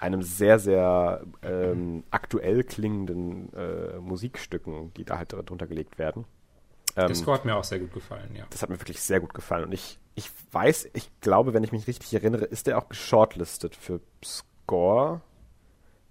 einem 0.00 0.22
sehr, 0.22 0.58
sehr 0.58 1.22
ähm, 1.42 2.04
aktuell 2.10 2.64
klingenden 2.64 3.52
äh, 3.52 3.98
Musikstücken, 3.98 4.94
die 4.94 5.04
da 5.04 5.18
halt 5.18 5.32
drunter 5.32 5.66
gelegt 5.66 5.98
werden. 5.98 6.24
Ähm, 6.96 7.08
der 7.08 7.14
Score 7.14 7.36
hat 7.36 7.44
mir 7.44 7.56
auch 7.56 7.64
sehr 7.64 7.78
gut 7.78 7.92
gefallen, 7.92 8.34
ja. 8.34 8.44
Das 8.50 8.62
hat 8.62 8.70
mir 8.70 8.80
wirklich 8.80 9.00
sehr 9.00 9.20
gut 9.20 9.34
gefallen. 9.34 9.64
Und 9.64 9.72
ich, 9.72 9.98
ich 10.14 10.30
weiß, 10.52 10.88
ich 10.94 11.10
glaube, 11.20 11.52
wenn 11.52 11.62
ich 11.62 11.72
mich 11.72 11.86
richtig 11.86 12.14
erinnere, 12.14 12.44
ist 12.46 12.66
der 12.66 12.78
auch 12.78 12.88
geshortlistet 12.88 13.76
für 13.76 14.00
Score 14.24 15.20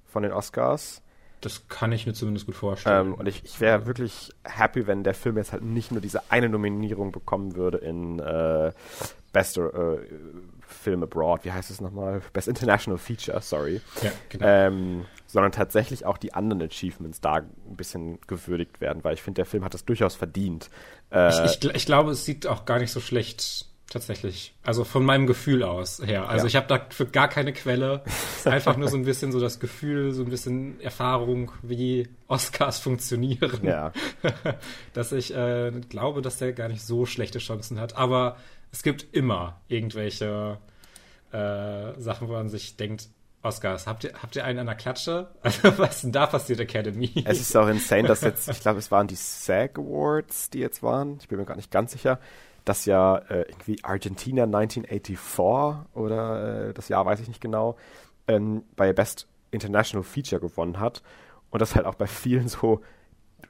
von 0.05 0.23
den 0.23 0.31
Oscars. 0.31 1.01
Das 1.41 1.67
kann 1.67 1.91
ich 1.91 2.07
mir 2.07 2.13
zumindest 2.13 2.45
gut 2.45 2.55
vorstellen. 2.55 3.07
Ähm, 3.07 3.13
und 3.13 3.27
ich, 3.27 3.43
ich 3.43 3.59
wäre 3.59 3.85
wirklich 3.85 4.31
happy, 4.43 4.87
wenn 4.87 5.03
der 5.03 5.13
Film 5.13 5.37
jetzt 5.37 5.51
halt 5.51 5.63
nicht 5.63 5.91
nur 5.91 6.01
diese 6.01 6.31
eine 6.31 6.49
Nominierung 6.49 7.11
bekommen 7.11 7.55
würde 7.55 7.79
in 7.79 8.19
äh, 8.19 8.71
Best 9.33 9.57
äh, 9.57 9.97
Film 10.61 11.03
Abroad, 11.03 11.43
wie 11.43 11.51
heißt 11.51 11.69
es 11.69 11.81
nochmal? 11.81 12.21
Best 12.33 12.47
International 12.47 12.97
Feature, 12.97 13.41
sorry. 13.41 13.81
Ja, 14.01 14.11
genau. 14.29 14.45
Ähm, 14.47 15.05
sondern 15.35 15.51
tatsächlich 15.51 16.05
auch 16.05 16.17
die 16.17 16.33
anderen 16.33 16.61
Achievements 16.61 17.19
da 17.19 17.35
ein 17.35 17.75
bisschen 17.75 18.21
gewürdigt 18.25 18.79
werden, 18.79 19.03
weil 19.03 19.15
ich 19.15 19.21
finde, 19.21 19.39
der 19.39 19.45
Film 19.45 19.65
hat 19.65 19.73
das 19.73 19.83
durchaus 19.83 20.15
verdient. 20.15 20.69
Äh, 21.11 21.27
ich, 21.27 21.61
ich, 21.61 21.75
ich 21.75 21.85
glaube, 21.85 22.11
es 22.11 22.23
sieht 22.23 22.47
auch 22.47 22.63
gar 22.63 22.79
nicht 22.79 22.91
so 22.91 23.01
schlecht 23.01 23.65
tatsächlich. 23.89 24.55
Also 24.63 24.85
von 24.85 25.03
meinem 25.03 25.27
Gefühl 25.27 25.63
aus 25.63 26.01
her. 26.01 26.29
Also 26.29 26.45
ja. 26.45 26.47
ich 26.47 26.55
habe 26.55 26.67
dafür 26.67 27.07
gar 27.07 27.27
keine 27.27 27.51
Quelle. 27.51 28.01
Einfach 28.45 28.77
nur 28.77 28.87
so 28.87 28.95
ein 28.95 29.03
bisschen 29.03 29.33
so 29.33 29.41
das 29.41 29.59
Gefühl, 29.59 30.13
so 30.13 30.23
ein 30.23 30.29
bisschen 30.29 30.79
Erfahrung, 30.79 31.51
wie 31.61 32.07
Oscars 32.29 32.79
funktionieren. 32.79 33.59
Ja. 33.61 33.91
dass 34.93 35.11
ich 35.11 35.35
äh, 35.35 35.69
glaube, 35.89 36.21
dass 36.21 36.37
der 36.37 36.53
gar 36.53 36.69
nicht 36.69 36.81
so 36.81 37.05
schlechte 37.05 37.39
Chancen 37.39 37.77
hat. 37.77 37.97
Aber 37.97 38.37
es 38.71 38.83
gibt 38.83 39.13
immer 39.13 39.59
irgendwelche 39.67 40.59
äh, 41.33 41.99
Sachen, 41.99 42.29
wo 42.29 42.31
man 42.31 42.47
sich 42.47 42.77
denkt, 42.77 43.09
Oscars, 43.45 43.87
habt 43.87 44.03
ihr, 44.03 44.13
habt 44.21 44.35
ihr 44.35 44.43
einen 44.43 44.59
an 44.59 44.65
der 44.65 44.75
Klatsche? 44.75 45.27
Also, 45.41 45.77
was 45.77 45.95
ist 45.95 46.03
denn 46.03 46.11
da 46.11 46.25
passiert, 46.25 46.59
Academy? 46.59 47.11
Es 47.25 47.39
ist 47.39 47.55
auch 47.55 47.67
insane, 47.67 48.07
dass 48.07 48.21
jetzt, 48.21 48.49
ich 48.49 48.59
glaube, 48.59 48.79
es 48.79 48.91
waren 48.91 49.07
die 49.07 49.15
SAG 49.15 49.77
Awards, 49.77 50.49
die 50.49 50.59
jetzt 50.59 50.83
waren. 50.83 51.17
Ich 51.21 51.27
bin 51.27 51.37
mir 51.37 51.45
gar 51.45 51.55
nicht 51.55 51.71
ganz 51.71 51.91
sicher 51.91 52.19
dass 52.65 52.85
ja 52.85 53.17
äh, 53.29 53.41
irgendwie 53.43 53.77
Argentina 53.83 54.43
1984 54.43 55.85
oder 55.93 56.69
äh, 56.69 56.73
das 56.73 56.89
Jahr 56.89 57.05
weiß 57.05 57.19
ich 57.19 57.27
nicht 57.27 57.39
genau, 57.39 57.77
ähm, 58.27 58.63
bei 58.75 58.91
Best 58.91 59.27
International 59.51 60.03
Feature 60.03 60.41
gewonnen 60.41 60.79
hat. 60.79 61.01
Und 61.51 61.61
das 61.61 61.75
halt 61.75 61.85
auch 61.85 61.95
bei 61.95 62.07
vielen 62.07 62.49
so 62.49 62.81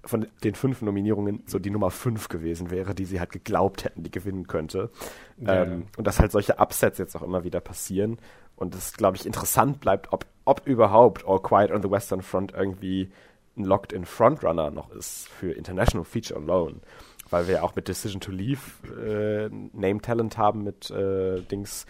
von 0.03 0.27
den 0.43 0.53
fünf 0.53 0.81
Nominierungen 0.81 1.43
so 1.47 1.57
die 1.57 1.71
Nummer 1.71 1.89
fünf 1.89 2.27
gewesen 2.27 2.69
wäre, 2.69 2.93
die 2.93 3.05
sie 3.05 3.19
halt 3.19 3.31
geglaubt 3.31 3.85
hätten, 3.85 4.03
die 4.03 4.11
gewinnen 4.11 4.45
könnte. 4.45 4.91
Ja. 5.37 5.63
Ähm, 5.63 5.87
und 5.97 6.05
dass 6.05 6.19
halt 6.19 6.31
solche 6.31 6.59
Upsets 6.59 6.99
jetzt 6.99 7.15
auch 7.15 7.23
immer 7.23 7.43
wieder 7.43 7.61
passieren. 7.61 8.19
Und 8.55 8.75
es, 8.75 8.93
glaube 8.93 9.17
ich, 9.17 9.25
interessant 9.25 9.81
bleibt, 9.81 10.13
ob, 10.13 10.25
ob 10.45 10.65
überhaupt 10.65 11.27
All 11.27 11.39
Quiet 11.39 11.71
on 11.71 11.81
the 11.81 11.89
Western 11.89 12.21
Front 12.21 12.53
irgendwie 12.53 13.11
ein 13.57 13.63
Locked-in 13.63 14.05
Frontrunner 14.05 14.69
noch 14.69 14.91
ist 14.91 15.27
für 15.29 15.51
International 15.51 16.05
Feature 16.05 16.39
Alone 16.39 16.81
weil 17.29 17.47
wir 17.47 17.63
auch 17.63 17.75
mit 17.75 17.87
Decision 17.87 18.21
to 18.21 18.31
Leave 18.31 18.61
äh, 18.95 19.49
Name 19.73 20.01
Talent 20.01 20.37
haben 20.37 20.63
mit 20.63 20.89
äh, 20.91 21.41
Dings 21.41 21.85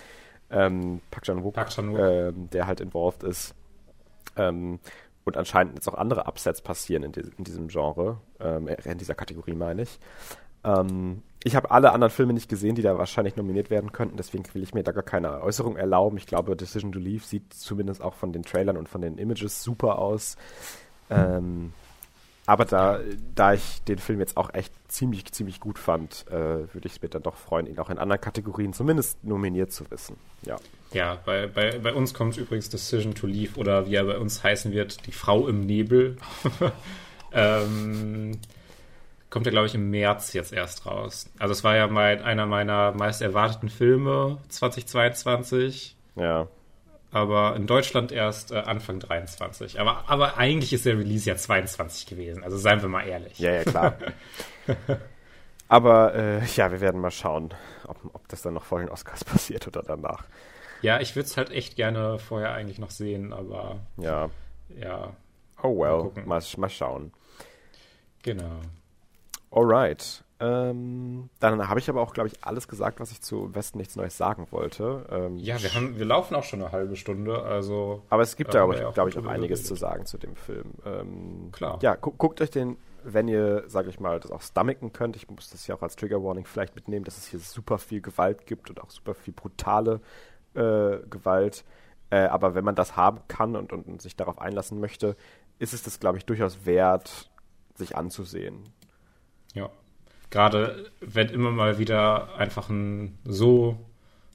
ähm, 0.49 1.01
Park 1.12 1.25
Chan-wook, 1.25 1.56
Chan 1.69 1.95
äh, 1.95 2.32
der 2.34 2.67
halt 2.67 2.80
involved 2.80 3.23
ist. 3.23 3.56
Ähm, 4.38 4.80
und 5.23 5.38
anscheinend 5.38 5.73
jetzt 5.75 5.88
auch 5.88 5.95
andere 5.95 6.28
Upsets 6.28 6.62
passieren 6.62 7.04
in, 7.04 7.12
die, 7.12 7.21
in 7.38 7.43
diesem 7.43 7.67
Genre, 7.67 8.19
ähm, 8.39 8.67
in 8.67 8.97
dieser 8.97 9.15
Kategorie 9.15 9.56
meine 9.56 9.84
ich. 9.84 9.99
Ähm, 10.65 11.21
ich 11.43 11.56
habe 11.56 11.69
alle 11.69 11.91
anderen 11.91 12.12
Filme 12.12 12.34
nicht 12.34 12.49
gesehen, 12.49 12.73
die 12.73 12.82
da 12.82 12.97
wahrscheinlich 12.97 13.36
nominiert 13.36 13.69
werden 13.69 13.91
könnten, 13.91 14.17
deswegen 14.17 14.43
will 14.54 14.63
ich 14.63 14.73
mir 14.73 14.82
da 14.82 14.91
gar 14.91 15.04
keine 15.04 15.43
Äußerung 15.43 15.78
erlauben. 15.78 16.17
Ich 16.17 16.25
glaube, 16.25 16.56
Decision 16.56 16.91
to 16.91 16.97
Leave 16.97 17.23
sieht 17.23 17.54
zumindest 17.54 18.01
auch 18.01 18.15
von 18.15 18.34
den 18.34 18.41
Trailern 18.41 18.78
und 18.78 18.89
von 18.89 19.01
den 19.01 19.19
Images 19.19 19.62
super 19.63 19.99
aus. 19.99 20.38
Ähm, 21.12 21.71
aber 22.47 22.65
da, 22.65 22.99
da 23.34 23.54
ich 23.54 23.84
den 23.84 23.97
Film 23.97 24.19
jetzt 24.19 24.38
auch 24.38 24.54
echt 24.54 24.73
ziemlich, 24.88 25.32
ziemlich 25.32 25.60
gut 25.60 25.80
fand, 25.80 26.25
äh, 26.30 26.34
würde 26.73 26.86
ich 26.86 26.93
es 26.93 27.01
mir 27.01 27.10
dann 27.10 27.23
doch 27.23 27.38
freuen, 27.38 27.65
ihn 27.65 27.80
auch 27.80 27.89
in 27.89 27.97
anderen 27.97 28.21
Kategorien 28.21 28.73
zumindest 28.73 29.23
nominiert 29.23 29.71
zu 29.71 29.89
wissen. 29.89 30.17
Ja. 30.43 30.58
Ja, 30.93 31.19
bei, 31.25 31.47
bei, 31.47 31.78
bei 31.80 31.93
uns 31.93 32.13
kommt 32.13 32.38
übrigens 32.38 32.69
Decision 32.69 33.15
to 33.15 33.28
Leave 33.28 33.60
oder 33.60 33.88
wie 33.88 33.95
er 33.95 34.06
bei 34.06 34.17
uns 34.17 34.43
heißen 34.43 34.71
wird, 34.71 35.06
die 35.08 35.12
Frau 35.12 35.47
im 35.47 35.62
Nebel. 35.62 36.17
ähm, 37.34 38.39
kommt 39.35 39.45
ja, 39.45 39.51
glaube 39.51 39.67
ich, 39.67 39.75
im 39.75 39.89
März 39.89 40.31
jetzt 40.31 40.53
erst 40.53 40.85
raus. 40.85 41.29
Also 41.39 41.51
es 41.51 41.63
war 41.65 41.75
ja 41.75 41.87
mein, 41.87 42.23
einer 42.23 42.45
meiner 42.45 42.93
meist 42.93 43.21
erwarteten 43.21 43.67
Filme 43.67 44.37
2022. 44.47 45.97
Ja 46.15 46.47
aber 47.15 47.55
in 47.55 47.65
Deutschland 47.65 48.11
erst 48.11 48.51
äh, 48.51 48.57
Anfang 48.57 48.99
23. 48.99 49.79
Aber, 49.79 50.03
aber 50.07 50.37
eigentlich 50.37 50.73
ist 50.73 50.85
der 50.85 50.97
Release 50.97 51.29
ja 51.29 51.37
22 51.37 52.07
gewesen, 52.07 52.43
also 52.43 52.57
seien 52.57 52.81
wir 52.81 52.89
mal 52.89 53.07
ehrlich. 53.07 53.39
Ja, 53.39 53.53
ja, 53.53 53.63
klar. 53.63 53.97
aber 55.69 56.13
äh, 56.13 56.45
ja, 56.57 56.73
wir 56.73 56.81
werden 56.81 56.99
mal 56.99 57.11
schauen, 57.11 57.53
ob, 57.87 57.97
ob 58.13 58.27
das 58.27 58.41
dann 58.41 58.53
noch 58.53 58.65
vor 58.65 58.79
den 58.79 58.89
Oscars 58.89 59.23
passiert 59.23 59.65
oder 59.65 59.81
danach. 59.81 60.25
Ja, 60.81 60.99
ich 60.99 61.15
würde 61.15 61.27
es 61.27 61.37
halt 61.37 61.51
echt 61.51 61.77
gerne 61.77 62.19
vorher 62.19 62.53
eigentlich 62.53 62.79
noch 62.79 62.91
sehen, 62.91 63.31
aber 63.31 63.79
ja. 63.95 64.29
Ja. 64.77 65.13
Oh 65.63 65.79
well, 65.79 66.11
mal, 66.25 66.43
mal 66.57 66.69
schauen. 66.69 67.13
Genau. 68.23 68.59
Alright. 69.55 70.23
Ähm, 70.37 71.29
dann 71.39 71.69
habe 71.69 71.79
ich 71.79 71.89
aber 71.89 72.01
auch, 72.01 72.13
glaube 72.13 72.27
ich, 72.27 72.43
alles 72.43 72.67
gesagt, 72.67 72.99
was 72.99 73.11
ich 73.11 73.21
zu 73.21 73.55
Westen 73.55 73.77
nichts 73.77 73.95
Neues 73.95 74.17
sagen 74.17 74.47
wollte. 74.51 75.05
Ähm, 75.09 75.37
ja, 75.37 75.61
wir, 75.63 75.73
haben, 75.73 75.97
wir 75.97 76.05
laufen 76.05 76.35
auch 76.35 76.43
schon 76.43 76.61
eine 76.61 76.73
halbe 76.73 76.97
Stunde, 76.97 77.41
also. 77.41 78.03
Aber 78.09 78.21
es 78.21 78.35
gibt 78.35 78.53
da, 78.53 78.65
glaube 78.65 78.75
ich, 78.75 78.93
glaub 78.93 79.07
ich, 79.07 79.17
auch 79.17 79.25
einiges 79.25 79.63
zu 79.63 79.75
sagen 79.75 80.05
zu 80.05 80.17
dem 80.17 80.35
Film. 80.35 80.73
Ähm, 80.85 81.49
Klar. 81.53 81.79
Ja, 81.81 81.95
gu 81.95 82.11
guckt 82.11 82.41
euch 82.41 82.51
den, 82.51 82.75
wenn 83.05 83.29
ihr, 83.29 83.63
sage 83.67 83.89
ich 83.89 84.01
mal, 84.01 84.19
das 84.19 84.29
auch 84.29 84.41
stomachern 84.41 84.91
könnt. 84.91 85.15
Ich 85.15 85.29
muss 85.29 85.49
das 85.49 85.65
ja 85.67 85.75
auch 85.75 85.81
als 85.81 85.95
Trigger 85.95 86.21
Warning 86.21 86.45
vielleicht 86.45 86.75
mitnehmen, 86.75 87.05
dass 87.05 87.17
es 87.17 87.27
hier 87.27 87.39
super 87.39 87.77
viel 87.77 88.01
Gewalt 88.01 88.45
gibt 88.45 88.69
und 88.69 88.83
auch 88.83 88.89
super 88.89 89.13
viel 89.13 89.33
brutale 89.33 90.01
äh, 90.53 90.97
Gewalt. 91.09 91.63
Äh, 92.09 92.25
aber 92.25 92.55
wenn 92.55 92.65
man 92.65 92.75
das 92.75 92.97
haben 92.97 93.21
kann 93.29 93.55
und, 93.55 93.71
und, 93.71 93.87
und 93.87 94.01
sich 94.01 94.17
darauf 94.17 94.39
einlassen 94.39 94.81
möchte, 94.81 95.15
ist 95.59 95.73
es 95.73 95.81
das, 95.81 96.01
glaube 96.01 96.17
ich, 96.17 96.25
durchaus 96.25 96.65
wert, 96.65 97.31
sich 97.75 97.95
anzusehen. 97.95 98.69
Ja, 99.55 99.69
gerade 100.29 100.91
wenn 100.99 101.29
immer 101.29 101.51
mal 101.51 101.79
wieder 101.79 102.35
einfach 102.37 102.69
ein 102.69 103.17
so 103.23 103.77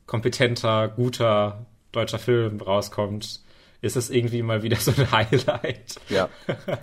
kompetenter, 0.07 0.89
guter 0.89 1.67
deutscher 1.93 2.19
Film 2.19 2.61
rauskommt, 2.61 3.43
ist 3.83 3.97
es 3.97 4.11
irgendwie 4.11 4.43
mal 4.43 4.63
wieder 4.63 4.77
so 4.77 4.91
ein 4.91 5.11
Highlight. 5.13 5.97
Ja. 6.09 6.29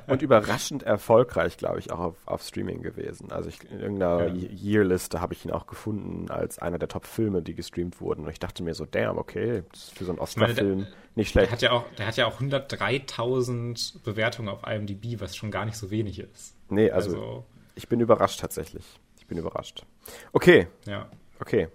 Und 0.07 0.21
überraschend 0.21 0.83
erfolgreich, 0.83 1.57
glaube 1.57 1.79
ich, 1.79 1.91
auch 1.91 1.99
auf, 1.99 2.15
auf 2.25 2.41
Streaming 2.41 2.81
gewesen. 2.81 3.31
Also 3.31 3.49
ich, 3.49 3.69
in 3.69 3.79
irgendeiner 3.79 4.27
ja. 4.27 4.49
Yearliste 4.49 5.21
habe 5.21 5.33
ich 5.33 5.45
ihn 5.45 5.51
auch 5.51 5.67
gefunden 5.67 6.31
als 6.31 6.59
einer 6.59 6.79
der 6.79 6.87
Top-Filme, 6.87 7.41
die 7.41 7.53
gestreamt 7.53 8.01
wurden. 8.01 8.23
Und 8.23 8.31
ich 8.31 8.39
dachte 8.39 8.63
mir 8.63 8.73
so, 8.73 8.85
damn, 8.85 9.17
okay, 9.17 9.63
das 9.71 9.83
ist 9.83 9.97
für 9.97 10.05
so 10.05 10.11
einen 10.11 10.19
Oscar-Film 10.19 10.87
nicht 11.15 11.29
schlecht. 11.29 11.47
Der 11.47 11.51
hat 11.51 11.61
ja 11.61 11.71
auch, 11.71 11.85
der 11.97 12.07
hat 12.07 12.17
ja 12.17 12.25
auch 12.25 12.41
103.000 12.41 14.03
Bewertungen 14.03 14.49
auf 14.49 14.65
IMDb, 14.65 15.19
was 15.19 15.35
schon 15.35 15.51
gar 15.51 15.65
nicht 15.65 15.77
so 15.77 15.91
wenig 15.91 16.19
ist. 16.19 16.55
Nee, 16.69 16.89
also, 16.89 17.09
also 17.09 17.45
ich 17.77 17.87
bin 17.87 17.99
überrascht 17.99 18.39
tatsächlich. 18.39 18.99
Ich 19.19 19.27
bin 19.27 19.37
überrascht. 19.37 19.85
Okay. 20.33 20.67
Ja. 20.85 21.09
Okay. 21.39 21.67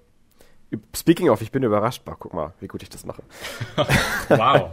Speaking 0.95 1.29
of, 1.29 1.43
ich 1.43 1.53
bin 1.53 1.63
überrascht. 1.63 2.05
Boah, 2.05 2.17
guck 2.19 2.33
mal, 2.35 2.55
wie 2.61 2.67
gut 2.67 2.83
ich 2.83 2.89
das 2.89 3.05
mache. 3.05 3.23
wow. 4.29 4.71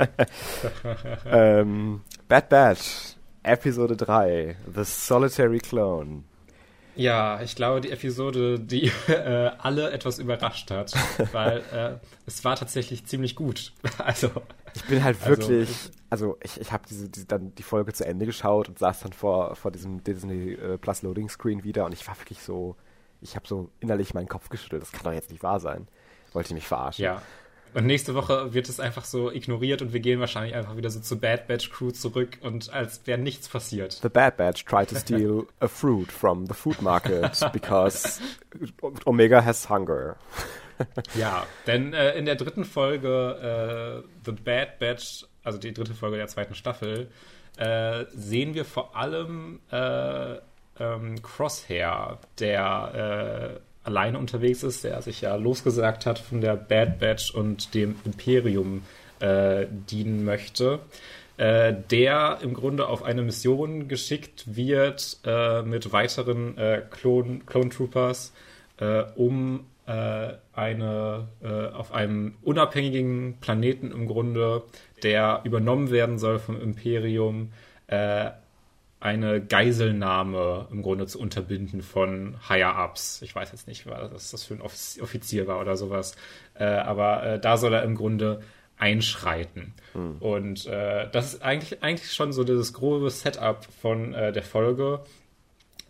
ähm, 1.26 2.02
Bad 2.28 2.50
Batch, 2.50 3.16
Episode 3.44 3.98
3, 3.98 4.56
The 4.74 4.84
Solitary 4.84 5.60
Clone. 5.60 6.24
Ja, 7.00 7.42
ich 7.42 7.56
glaube, 7.56 7.80
die 7.80 7.92
Episode, 7.92 8.60
die 8.60 8.92
äh, 9.08 9.52
alle 9.58 9.92
etwas 9.92 10.20
überrascht 10.20 10.70
hat, 10.70 10.94
weil 11.32 11.60
äh, 11.72 12.06
es 12.26 12.44
war 12.44 12.58
tatsächlich 12.58 13.06
ziemlich 13.06 13.36
gut. 13.36 13.74
Also 13.98 14.30
ich 14.76 14.84
bin 14.86 15.04
halt 15.04 15.18
also 15.22 15.30
wirklich, 15.30 15.70
also, 16.10 16.32
also 16.32 16.38
ich, 16.44 16.60
ich 16.60 16.72
habe 16.72 16.84
diese, 16.90 17.10
diese, 17.10 17.26
dann 17.26 17.54
die 17.56 17.64
Folge 17.64 17.94
zu 17.94 18.06
Ende 18.06 18.26
geschaut 18.26 18.70
und 18.70 18.80
saß 18.80 19.02
dann 19.02 19.14
vor, 19.14 19.56
vor 19.56 19.72
diesem 19.72 20.04
Disney 20.04 20.54
äh, 20.54 20.78
Plus 20.78 21.02
Loading 21.02 21.30
Screen 21.30 21.64
wieder 21.64 21.86
und 21.86 21.94
ich 21.94 22.08
war 22.08 22.18
wirklich 22.20 22.42
so, 22.42 22.76
ich 23.22 23.36
habe 23.36 23.48
so 23.48 23.70
innerlich 23.80 24.14
meinen 24.14 24.28
Kopf 24.28 24.50
geschüttelt. 24.50 24.82
Das 24.82 24.92
kann 24.92 25.04
doch 25.04 25.14
jetzt 25.14 25.32
nicht 25.32 25.44
wahr 25.44 25.60
sein. 25.60 25.88
Wollte 26.34 26.48
ich 26.48 26.54
mich 26.54 26.68
verarschen. 26.68 27.06
Ja. 27.06 27.22
Und 27.74 27.86
nächste 27.86 28.16
Woche 28.16 28.54
wird 28.54 28.68
es 28.68 28.80
einfach 28.80 29.06
so 29.06 29.32
ignoriert 29.32 29.82
und 29.82 29.94
wir 29.94 30.00
gehen 30.00 30.20
wahrscheinlich 30.20 30.56
einfach 30.56 30.76
wieder 30.76 30.90
so 30.90 31.00
zur 31.00 31.20
Bad 31.20 31.48
Batch 31.48 31.70
Crew 31.70 31.92
zurück 31.92 32.38
und 32.42 32.72
als 32.74 33.02
wäre 33.06 33.20
nichts 33.20 33.48
passiert. 33.48 34.00
The 34.02 34.10
Bad 34.10 34.38
Batch 34.38 34.66
tried 34.66 34.90
to 34.90 34.96
steal 34.96 35.46
a 35.60 35.68
fruit 35.68 36.12
from 36.12 36.48
the 36.48 36.54
food 36.54 36.82
market 36.82 37.40
because 37.54 38.20
Omega 39.06 39.44
has 39.44 39.70
hunger. 39.70 40.16
ja, 41.16 41.46
denn 41.68 41.94
äh, 41.94 42.18
in 42.18 42.26
der 42.26 42.36
dritten 42.36 42.66
Folge 42.66 44.04
äh, 44.04 44.10
The 44.26 44.32
Bad 44.32 44.80
Batch, 44.80 45.26
also 45.44 45.60
die 45.60 45.74
dritte 45.74 45.94
Folge 45.94 46.18
der 46.18 46.28
zweiten 46.28 46.56
Staffel, 46.56 47.12
äh, 47.58 48.06
sehen 48.14 48.54
wir 48.54 48.66
vor 48.66 48.96
allem 48.96 49.60
äh, 49.72 50.38
ähm, 50.80 51.22
Crosshair, 51.22 52.20
der 52.40 53.60
äh, 53.60 53.69
alleine 53.90 54.20
unterwegs 54.20 54.64
ist, 54.64 54.84
der 54.84 55.02
sich 55.02 55.22
ja 55.22 55.36
losgesagt 55.36 56.06
hat 56.06 56.20
von 56.20 56.42
der 56.42 56.56
Bad 56.56 57.00
Batch 57.00 57.34
und 57.34 57.74
dem 57.74 57.96
Imperium 58.06 58.84
äh, 59.20 59.66
dienen 59.90 60.24
möchte, 60.24 60.80
äh, 61.38 61.74
der 61.90 62.38
im 62.42 62.54
Grunde 62.54 62.88
auf 62.88 63.04
eine 63.04 63.24
Mission 63.24 63.88
geschickt 63.88 64.56
wird 64.56 65.18
äh, 65.26 65.64
mit 65.64 65.92
weiteren 65.92 66.58
äh, 66.58 66.84
Clone, 66.90 67.40
Clone 67.46 67.70
Troopers, 67.70 68.32
äh, 68.78 69.04
um 69.16 69.66
äh, 69.88 70.34
eine 70.54 71.28
auf 71.74 71.94
einem 71.94 72.36
unabhängigen 72.44 73.38
Planeten 73.42 73.92
im 73.92 74.08
Grunde, 74.08 74.62
der 75.02 75.42
übernommen 75.46 75.90
werden 75.90 76.20
soll 76.20 76.38
vom 76.38 76.62
Imperium, 76.62 77.52
eine 79.00 79.42
Geiselnahme 79.42 80.68
im 80.72 80.82
Grunde 80.82 81.08
zu 81.08 81.20
unterbinden 81.20 81.82
von 81.82 82.36
Higher-Ups. 82.50 83.22
Ich 83.22 83.34
weiß 83.34 83.52
jetzt 83.52 83.68
nicht, 83.68 83.86
was 83.88 84.32
das 84.32 84.44
für 84.44 84.56
ein 84.56 84.62
Offizier 84.62 85.48
war 85.48 85.62
oder 85.62 85.78
sowas. 85.78 86.16
Äh, 86.56 86.66
aber 86.66 87.24
äh, 87.24 87.40
da 87.40 87.58
soll 87.58 87.74
er 87.74 87.84
im 87.84 87.96
Grunde 87.96 88.42
einschreiten. 88.78 89.74
Hm. 89.94 90.18
Und 90.20 90.66
äh, 90.66 91.10
das 91.12 91.34
ist 91.34 91.42
eigentlich, 91.42 91.82
eigentlich 91.82 92.14
schon 92.14 92.34
so 92.34 92.44
dieses 92.44 92.74
grobe 92.74 93.10
Setup 93.10 93.66
von 93.82 94.14
äh, 94.14 94.34
der 94.34 94.44
Folge. 94.44 95.02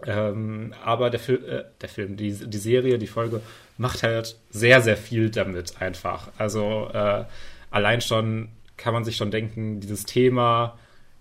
Ähm, 0.05 0.73
aber 0.83 1.09
der, 1.09 1.19
Fil 1.19 1.43
äh, 1.45 1.63
der 1.81 1.89
Film, 1.89 2.15
die, 2.15 2.31
die 2.31 2.57
Serie, 2.57 2.99
die 2.99 3.07
Folge 3.07 3.41
macht 3.77 4.03
halt 4.03 4.37
sehr, 4.49 4.81
sehr 4.81 4.97
viel 4.97 5.29
damit 5.29 5.81
einfach. 5.81 6.29
Also 6.37 6.89
äh, 6.93 7.25
allein 7.71 8.01
schon 8.01 8.49
kann 8.77 8.93
man 8.93 9.03
sich 9.03 9.17
schon 9.17 9.31
denken, 9.31 9.79
dieses 9.81 10.05
Thema 10.05 10.77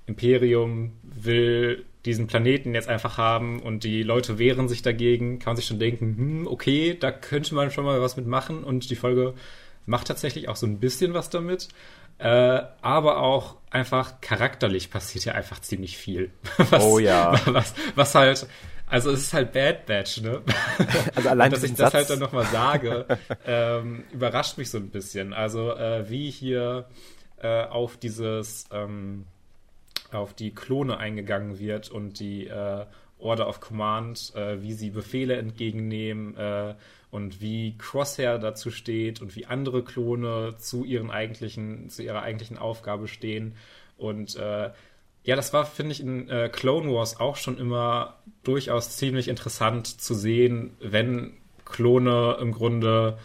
Imperium 0.09 0.93
will 1.03 1.85
diesen 2.05 2.27
Planeten 2.27 2.75
jetzt 2.75 2.89
einfach 2.89 3.19
haben 3.19 3.61
und 3.61 3.85
die 3.85 4.03
Leute 4.03 4.39
wehren 4.39 4.69
sich 4.69 4.83
dagegen, 4.83 5.39
kann 5.39 5.51
man 5.51 5.57
sich 5.57 5.67
schon 5.67 5.79
denken, 5.79 6.17
hm, 6.17 6.47
okay, 6.47 6.97
da 6.99 7.11
könnte 7.11 7.55
man 7.55 7.71
schon 7.71 7.85
mal 7.85 8.01
was 8.01 8.17
mitmachen 8.17 8.65
und 8.65 8.89
die 8.91 8.97
Folge 8.97 9.35
macht 9.85 10.09
tatsächlich 10.09 10.49
auch 10.49 10.57
so 10.57 10.67
ein 10.67 10.81
bisschen 10.81 11.15
was 11.15 11.31
damit. 11.31 11.69
Äh, 12.19 12.63
aber 12.83 13.19
auch 13.19 13.57
einfach 13.71 14.21
charakterlich 14.21 14.91
passiert 14.91 15.25
ja 15.27 15.35
einfach 15.35 15.61
ziemlich 15.61 15.97
viel. 15.97 16.33
Was, 16.57 16.83
oh 16.83 16.99
ja. 16.99 17.41
Was, 17.47 17.75
was 17.95 18.15
halt, 18.17 18.47
also 18.89 19.13
es 19.13 19.21
ist 19.21 19.33
halt 19.35 19.53
Bad 19.53 19.87
Batch, 19.87 20.23
ne? 20.23 20.43
Also 21.15 21.29
allein, 21.29 21.53
dass 21.53 21.63
ich 21.63 21.71
das 21.73 21.93
Satz. 21.93 21.95
halt 21.95 22.11
dann 22.11 22.19
nochmal 22.19 22.47
sage, 22.47 23.07
ähm, 23.47 24.03
überrascht 24.13 24.59
mich 24.59 24.69
so 24.69 24.79
ein 24.79 24.89
bisschen. 24.91 25.33
Also 25.33 25.73
äh, 25.77 26.11
wie 26.11 26.29
hier 26.29 26.87
äh, 27.41 27.65
auf 27.67 27.97
dieses 27.99 28.67
ähm, 28.73 29.25
auf 30.13 30.35
die 30.35 30.55
Klone 30.55 30.99
eingegangen 30.99 31.59
wird 31.59 31.91
und 31.91 32.21
die 32.21 32.47
äh, 32.47 32.87
Order 33.19 33.49
of 33.49 33.61
Command, 33.61 34.33
äh, 34.35 34.63
wie 34.63 34.73
sie 34.73 34.91
Befehle 34.91 35.37
entgegennehmen 35.37 36.37
äh, 36.37 36.75
und 37.11 37.41
wie 37.41 37.77
Crosshair 37.79 38.39
dazu 38.39 38.71
steht 38.71 39.21
und 39.21 39.35
wie 39.37 39.47
andere 39.47 39.83
Klone 39.83 40.55
zu 40.59 40.85
ihren 40.85 41.11
eigentlichen, 41.11 41.89
zu 41.91 42.03
ihrer 42.03 42.23
eigentlichen 42.23 42.59
Aufgabe 42.59 43.09
stehen. 43.09 43.55
Und 43.97 44.37
äh, 44.37 44.71
ja, 45.25 45.37
das 45.37 45.53
war, 45.53 45.67
finde 45.67 45.93
ich, 45.93 46.01
in 46.01 46.29
äh, 46.29 46.49
Clone 46.49 46.93
Wars 46.93 47.19
auch 47.19 47.37
schon 47.37 47.59
immer 47.59 48.19
durchaus 48.45 48.97
ziemlich 48.97 49.29
interessant 49.29 50.01
zu 50.01 50.15
sehen, 50.15 50.77
wenn 50.81 51.35
Klone 51.65 52.39
im 52.41 52.53
Grunde 52.53 53.19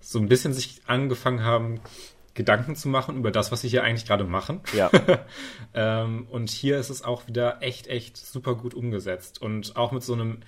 so 0.00 0.18
ein 0.18 0.28
bisschen 0.28 0.52
sich 0.52 0.82
angefangen 0.86 1.42
haben, 1.42 1.80
Gedanken 2.36 2.76
zu 2.76 2.88
machen 2.88 3.16
über 3.16 3.32
das, 3.32 3.50
was 3.50 3.62
sie 3.62 3.68
hier 3.68 3.82
eigentlich 3.82 4.06
gerade 4.06 4.24
machen. 4.24 4.60
Ja. 4.74 4.90
ähm, 5.74 6.28
und 6.30 6.50
hier 6.50 6.78
ist 6.78 6.90
es 6.90 7.02
auch 7.02 7.26
wieder 7.26 7.62
echt, 7.62 7.88
echt 7.88 8.16
super 8.16 8.54
gut 8.54 8.74
umgesetzt. 8.74 9.42
Und 9.42 9.74
auch 9.74 9.90
mit 9.90 10.04
so 10.04 10.12
einem 10.12 10.40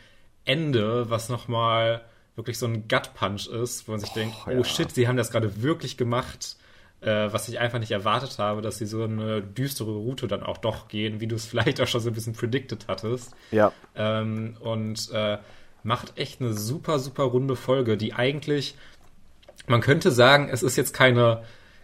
Ende, 0.44 1.10
was 1.10 1.28
nochmal 1.28 2.02
wirklich 2.36 2.58
so 2.58 2.66
ein 2.66 2.86
Gut-Punch 2.86 3.48
ist, 3.48 3.88
wo 3.88 3.92
man 3.92 4.00
sich 4.00 4.10
oh, 4.12 4.14
denkt, 4.14 4.36
oh 4.46 4.50
ja. 4.50 4.64
shit, 4.64 4.92
sie 4.92 5.08
haben 5.08 5.16
das 5.16 5.30
gerade 5.30 5.62
wirklich 5.62 5.96
gemacht, 5.96 6.56
äh, 7.00 7.32
was 7.32 7.48
ich 7.48 7.58
einfach 7.58 7.80
nicht 7.80 7.90
erwartet 7.90 8.38
habe, 8.38 8.60
dass 8.62 8.78
sie 8.78 8.86
so 8.86 9.02
eine 9.02 9.42
düstere 9.42 9.90
Route 9.90 10.28
dann 10.28 10.42
auch 10.42 10.58
doch 10.58 10.88
gehen, 10.88 11.20
wie 11.20 11.26
du 11.26 11.36
es 11.36 11.46
vielleicht 11.50 11.80
auch 11.80 11.88
schon 11.88 12.00
so 12.00 12.10
ein 12.10 12.14
bisschen 12.14 12.34
predicted 12.34 12.86
hattest. 12.86 13.32
Ja. 13.50 13.72
Ähm, 13.96 14.56
und 14.60 15.10
äh, 15.12 15.38
macht 15.82 16.18
echt 16.18 16.40
eine 16.40 16.52
super, 16.52 16.98
super 16.98 17.24
runde 17.24 17.56
Folge, 17.56 17.96
die 17.96 18.12
eigentlich, 18.12 18.76
man 19.66 19.80
könnte 19.80 20.10
sagen, 20.10 20.48
es 20.50 20.62
ist 20.62 20.76
jetzt 20.76 20.92
keine 20.92 21.42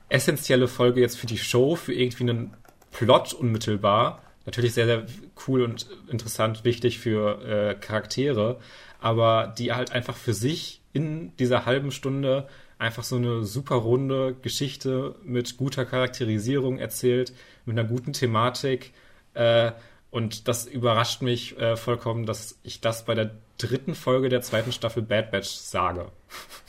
essentielle 0.08 0.68
Folge 0.68 1.00
jetzt 1.00 1.18
für 1.18 1.26
die 1.26 1.38
Show, 1.38 1.76
für 1.76 1.92
irgendwie 1.92 2.24
einen 2.24 2.54
Plot 2.92 3.32
unmittelbar. 3.32 4.22
Natürlich 4.46 4.74
sehr, 4.74 4.86
sehr 4.86 5.06
cool 5.46 5.62
und 5.62 5.86
interessant, 6.10 6.64
wichtig 6.64 6.98
für 6.98 7.42
äh, 7.42 7.74
Charaktere, 7.74 8.60
aber 9.00 9.54
die 9.58 9.72
halt 9.72 9.92
einfach 9.92 10.16
für 10.16 10.34
sich 10.34 10.80
in 10.92 11.34
dieser 11.36 11.66
halben 11.66 11.90
Stunde 11.90 12.46
einfach 12.78 13.04
so 13.04 13.16
eine 13.16 13.44
super 13.44 13.76
runde 13.76 14.36
Geschichte 14.42 15.14
mit 15.24 15.57
guter 15.57 15.84
Charakterisierung 15.84 16.78
erzählt, 16.78 17.32
mit 17.64 17.78
einer 17.78 17.88
guten 17.88 18.12
Thematik. 18.12 18.92
Äh, 19.34 19.72
und 20.11 20.46
das 20.48 20.66
überrascht 20.66 21.22
mich 21.22 21.59
äh, 21.59 21.76
vollkommen, 21.76 22.26
dass 22.26 22.59
ich 22.62 22.80
das 22.80 23.05
bei 23.05 23.14
der 23.14 23.32
dritten 23.59 23.94
Folge 23.94 24.28
der 24.28 24.42
zweiten 24.42 24.72
Staffel 24.72 25.02
Bad 25.02 25.30
Batch 25.30 25.48
sage. 25.48 26.11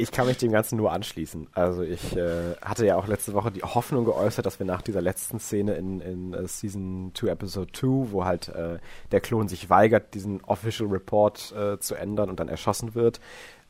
Ich 0.00 0.12
kann 0.12 0.26
mich 0.26 0.38
dem 0.38 0.50
Ganzen 0.50 0.76
nur 0.76 0.92
anschließen. 0.92 1.48
Also 1.52 1.82
ich 1.82 2.16
äh, 2.16 2.54
hatte 2.62 2.86
ja 2.86 2.96
auch 2.96 3.06
letzte 3.06 3.34
Woche 3.34 3.50
die 3.50 3.60
Hoffnung 3.60 4.06
geäußert, 4.06 4.46
dass 4.46 4.58
wir 4.58 4.64
nach 4.64 4.80
dieser 4.80 5.02
letzten 5.02 5.38
Szene 5.38 5.74
in, 5.74 6.00
in 6.00 6.34
uh, 6.34 6.46
Season 6.46 7.12
2, 7.14 7.28
Episode 7.28 7.70
2, 7.70 8.12
wo 8.12 8.24
halt 8.24 8.48
äh, 8.48 8.78
der 9.12 9.20
Klon 9.20 9.48
sich 9.48 9.68
weigert, 9.68 10.14
diesen 10.14 10.42
Official 10.44 10.88
Report 10.88 11.52
äh, 11.52 11.78
zu 11.78 11.96
ändern 11.96 12.30
und 12.30 12.40
dann 12.40 12.48
erschossen 12.48 12.94
wird, 12.94 13.20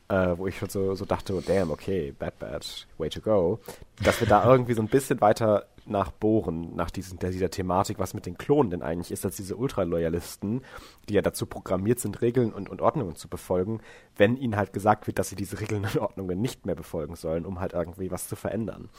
äh, 0.07 0.37
wo 0.37 0.47
ich 0.47 0.57
schon 0.57 0.69
so, 0.69 0.95
so 0.95 1.03
dachte, 1.03 1.41
damn, 1.45 1.69
okay, 1.69 2.13
bad, 2.17 2.39
bad, 2.39 2.87
way 2.97 3.09
to 3.09 3.19
go, 3.19 3.59
dass 4.01 4.21
wir 4.21 4.27
da 4.27 4.45
irgendwie 4.49 4.73
so 4.73 4.81
ein 4.81 4.87
bisschen 4.87 5.19
weiter 5.19 5.65
nachbohren, 5.85 6.75
nach 6.75 6.91
diesen, 6.91 7.19
dieser 7.19 7.49
Thematik, 7.49 7.99
was 7.99 8.13
mit 8.13 8.25
den 8.25 8.37
Klonen 8.37 8.69
denn 8.69 8.81
eigentlich 8.81 9.11
ist, 9.11 9.25
als 9.25 9.35
diese 9.35 9.55
Ultraloyalisten, 9.55 10.61
die 11.09 11.13
ja 11.13 11.21
dazu 11.21 11.45
programmiert 11.45 11.99
sind, 11.99 12.21
Regeln 12.21 12.53
und, 12.53 12.69
und 12.69 12.81
Ordnungen 12.81 13.15
zu 13.15 13.27
befolgen, 13.27 13.81
wenn 14.17 14.37
ihnen 14.37 14.55
halt 14.55 14.73
gesagt 14.73 15.07
wird, 15.07 15.19
dass 15.19 15.29
sie 15.29 15.35
diese 15.35 15.59
Regeln 15.59 15.83
und 15.83 15.97
Ordnungen 15.97 16.41
nicht 16.41 16.65
mehr 16.65 16.75
befolgen 16.75 17.15
sollen, 17.15 17.45
um 17.45 17.59
halt 17.59 17.73
irgendwie 17.73 18.11
was 18.11 18.27
zu 18.27 18.35
verändern. 18.35 18.89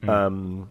Mhm. 0.00 0.08
Ähm, 0.08 0.68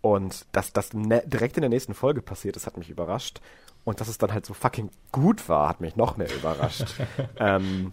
und 0.00 0.46
dass 0.52 0.72
das 0.72 0.92
ne 0.94 1.22
direkt 1.26 1.56
in 1.56 1.62
der 1.62 1.70
nächsten 1.70 1.94
Folge 1.94 2.22
passiert 2.22 2.56
ist, 2.56 2.66
hat 2.66 2.76
mich 2.76 2.90
überrascht. 2.90 3.40
Und 3.84 4.00
dass 4.00 4.08
es 4.08 4.18
dann 4.18 4.32
halt 4.32 4.44
so 4.44 4.54
fucking 4.54 4.90
gut 5.10 5.48
war, 5.48 5.68
hat 5.68 5.80
mich 5.80 5.96
noch 5.96 6.16
mehr 6.16 6.32
überrascht. 6.34 6.94
ähm, 7.38 7.92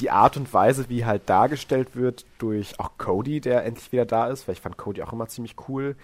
die 0.00 0.10
Art 0.10 0.36
und 0.36 0.52
Weise, 0.52 0.88
wie 0.88 1.04
halt 1.04 1.28
dargestellt 1.28 1.96
wird 1.96 2.26
durch 2.38 2.78
auch 2.78 2.92
Cody, 2.98 3.40
der 3.40 3.64
endlich 3.64 3.92
wieder 3.92 4.04
da 4.04 4.28
ist, 4.28 4.46
weil 4.46 4.54
ich 4.54 4.60
fand 4.60 4.76
Cody 4.76 5.02
auch 5.02 5.12
immer 5.12 5.28
ziemlich 5.28 5.56
cool, 5.68 5.96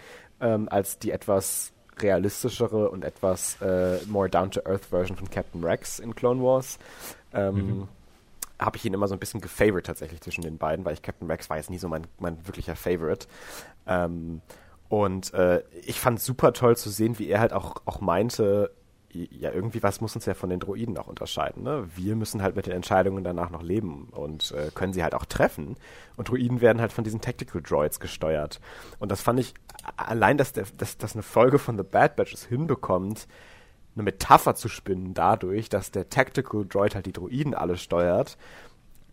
ähm, 0.42 0.68
als 0.68 0.98
die 0.98 1.12
etwas 1.12 1.72
realistischere 1.98 2.90
und 2.90 3.04
etwas 3.04 3.60
äh, 3.62 3.98
more 4.06 4.28
down-to-earth 4.28 4.86
Version 4.86 5.16
von 5.16 5.30
Captain 5.30 5.62
Rex 5.64 5.98
in 5.98 6.14
Clone 6.14 6.42
Wars. 6.42 6.78
Ähm, 7.32 7.54
mhm. 7.54 7.88
Habe 8.58 8.76
ich 8.76 8.84
ihn 8.84 8.94
immer 8.94 9.08
so 9.08 9.14
ein 9.14 9.20
bisschen 9.20 9.40
gefavored 9.40 9.86
tatsächlich 9.86 10.20
zwischen 10.20 10.42
den 10.42 10.58
beiden, 10.58 10.84
weil 10.84 10.94
ich 10.94 11.02
Captain 11.02 11.30
Rex 11.30 11.48
war 11.48 11.56
jetzt 11.56 11.70
nie 11.70 11.78
so 11.78 11.88
mein, 11.88 12.06
mein 12.18 12.46
wirklicher 12.46 12.76
Favorite. 12.76 13.26
Ähm, 13.86 14.40
und 14.88 15.32
äh, 15.32 15.62
ich 15.84 16.00
fand 16.00 16.18
es 16.18 16.26
super 16.26 16.52
toll 16.52 16.76
zu 16.76 16.90
sehen, 16.90 17.18
wie 17.18 17.28
er 17.28 17.40
halt 17.40 17.52
auch, 17.52 17.76
auch 17.86 18.00
meinte, 18.00 18.70
ja, 19.12 19.50
irgendwie 19.52 19.82
was 19.82 20.00
muss 20.00 20.14
uns 20.14 20.26
ja 20.26 20.34
von 20.34 20.50
den 20.50 20.60
Droiden 20.60 20.96
auch 20.96 21.06
unterscheiden. 21.06 21.62
Ne? 21.62 21.86
Wir 21.94 22.16
müssen 22.16 22.42
halt 22.42 22.56
mit 22.56 22.66
den 22.66 22.72
Entscheidungen 22.72 23.24
danach 23.24 23.50
noch 23.50 23.62
leben 23.62 24.08
und 24.10 24.52
äh, 24.52 24.70
können 24.74 24.92
sie 24.92 25.02
halt 25.02 25.14
auch 25.14 25.26
treffen. 25.26 25.76
Und 26.16 26.30
Droiden 26.30 26.60
werden 26.60 26.80
halt 26.80 26.92
von 26.92 27.04
diesen 27.04 27.20
Tactical 27.20 27.62
Droids 27.62 28.00
gesteuert. 28.00 28.60
Und 28.98 29.12
das 29.12 29.20
fand 29.20 29.40
ich, 29.40 29.54
allein, 29.96 30.38
dass, 30.38 30.52
der, 30.52 30.64
dass, 30.78 30.96
dass 30.96 31.14
eine 31.14 31.22
Folge 31.22 31.58
von 31.58 31.76
The 31.76 31.84
Bad 31.84 32.16
Batch 32.16 32.46
hinbekommt, 32.48 33.28
eine 33.94 34.04
Metapher 34.04 34.54
zu 34.54 34.68
spinnen 34.68 35.12
dadurch, 35.12 35.68
dass 35.68 35.90
der 35.90 36.08
Tactical 36.08 36.64
Droid 36.64 36.94
halt 36.94 37.04
die 37.04 37.12
Droiden 37.12 37.54
alle 37.54 37.76
steuert, 37.76 38.38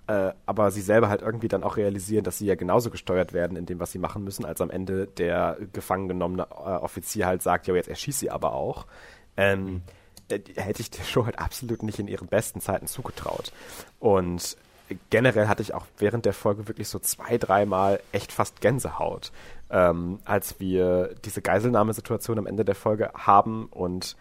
äh, 0.08 0.32
aber 0.46 0.72
sie 0.72 0.82
selber 0.82 1.10
halt 1.10 1.22
irgendwie 1.22 1.50
dann 1.50 1.64
auch 1.64 1.76
realisieren, 1.76 2.24
dass 2.24 2.38
sie 2.38 2.46
ja 2.46 2.56
genauso 2.56 2.90
gesteuert 2.90 3.34
werden 3.34 3.58
in 3.58 3.66
dem, 3.66 3.80
was 3.82 3.92
sie 3.92 4.00
machen 4.00 4.24
müssen, 4.24 4.46
als 4.46 4.62
am 4.62 4.70
Ende 4.70 5.08
der 5.08 5.58
gefangen 5.74 6.08
genommene 6.08 6.44
äh, 6.44 6.54
Offizier 6.54 7.28
halt 7.28 7.42
sagt, 7.42 7.68
ja, 7.68 7.76
jetzt 7.76 7.90
erschießt 7.90 8.20
sie 8.20 8.32
aber 8.32 8.54
auch 8.54 8.86
ähm, 9.40 9.66
mhm. 9.66 9.82
hätte 10.56 10.82
ich 10.82 10.92
der 10.92 11.04
Show 11.04 11.26
halt 11.26 11.40
absolut 11.40 11.84
nicht 11.84 12.00
in 12.00 12.08
ihren 12.08 12.28
besten 12.28 12.62
Zeiten 12.62 12.88
zugetraut. 12.88 13.52
Und 14.00 14.58
generell 15.10 15.48
hatte 15.48 15.62
ich 15.62 15.74
auch 15.74 15.86
während 15.98 16.26
der 16.26 16.34
Folge 16.34 16.68
wirklich 16.68 16.88
so 16.88 17.00
zwei, 17.00 17.38
dreimal 17.38 18.02
echt 18.12 18.32
fast 18.32 18.62
Gänsehaut, 18.62 19.32
ähm, 19.70 20.20
als 20.26 20.60
wir 20.60 21.16
diese 21.26 21.42
Geiselnahmesituation 21.42 22.38
am 22.38 22.48
Ende 22.48 22.66
der 22.66 22.76
Folge 22.76 23.12
haben 23.14 23.68
und 23.68 24.16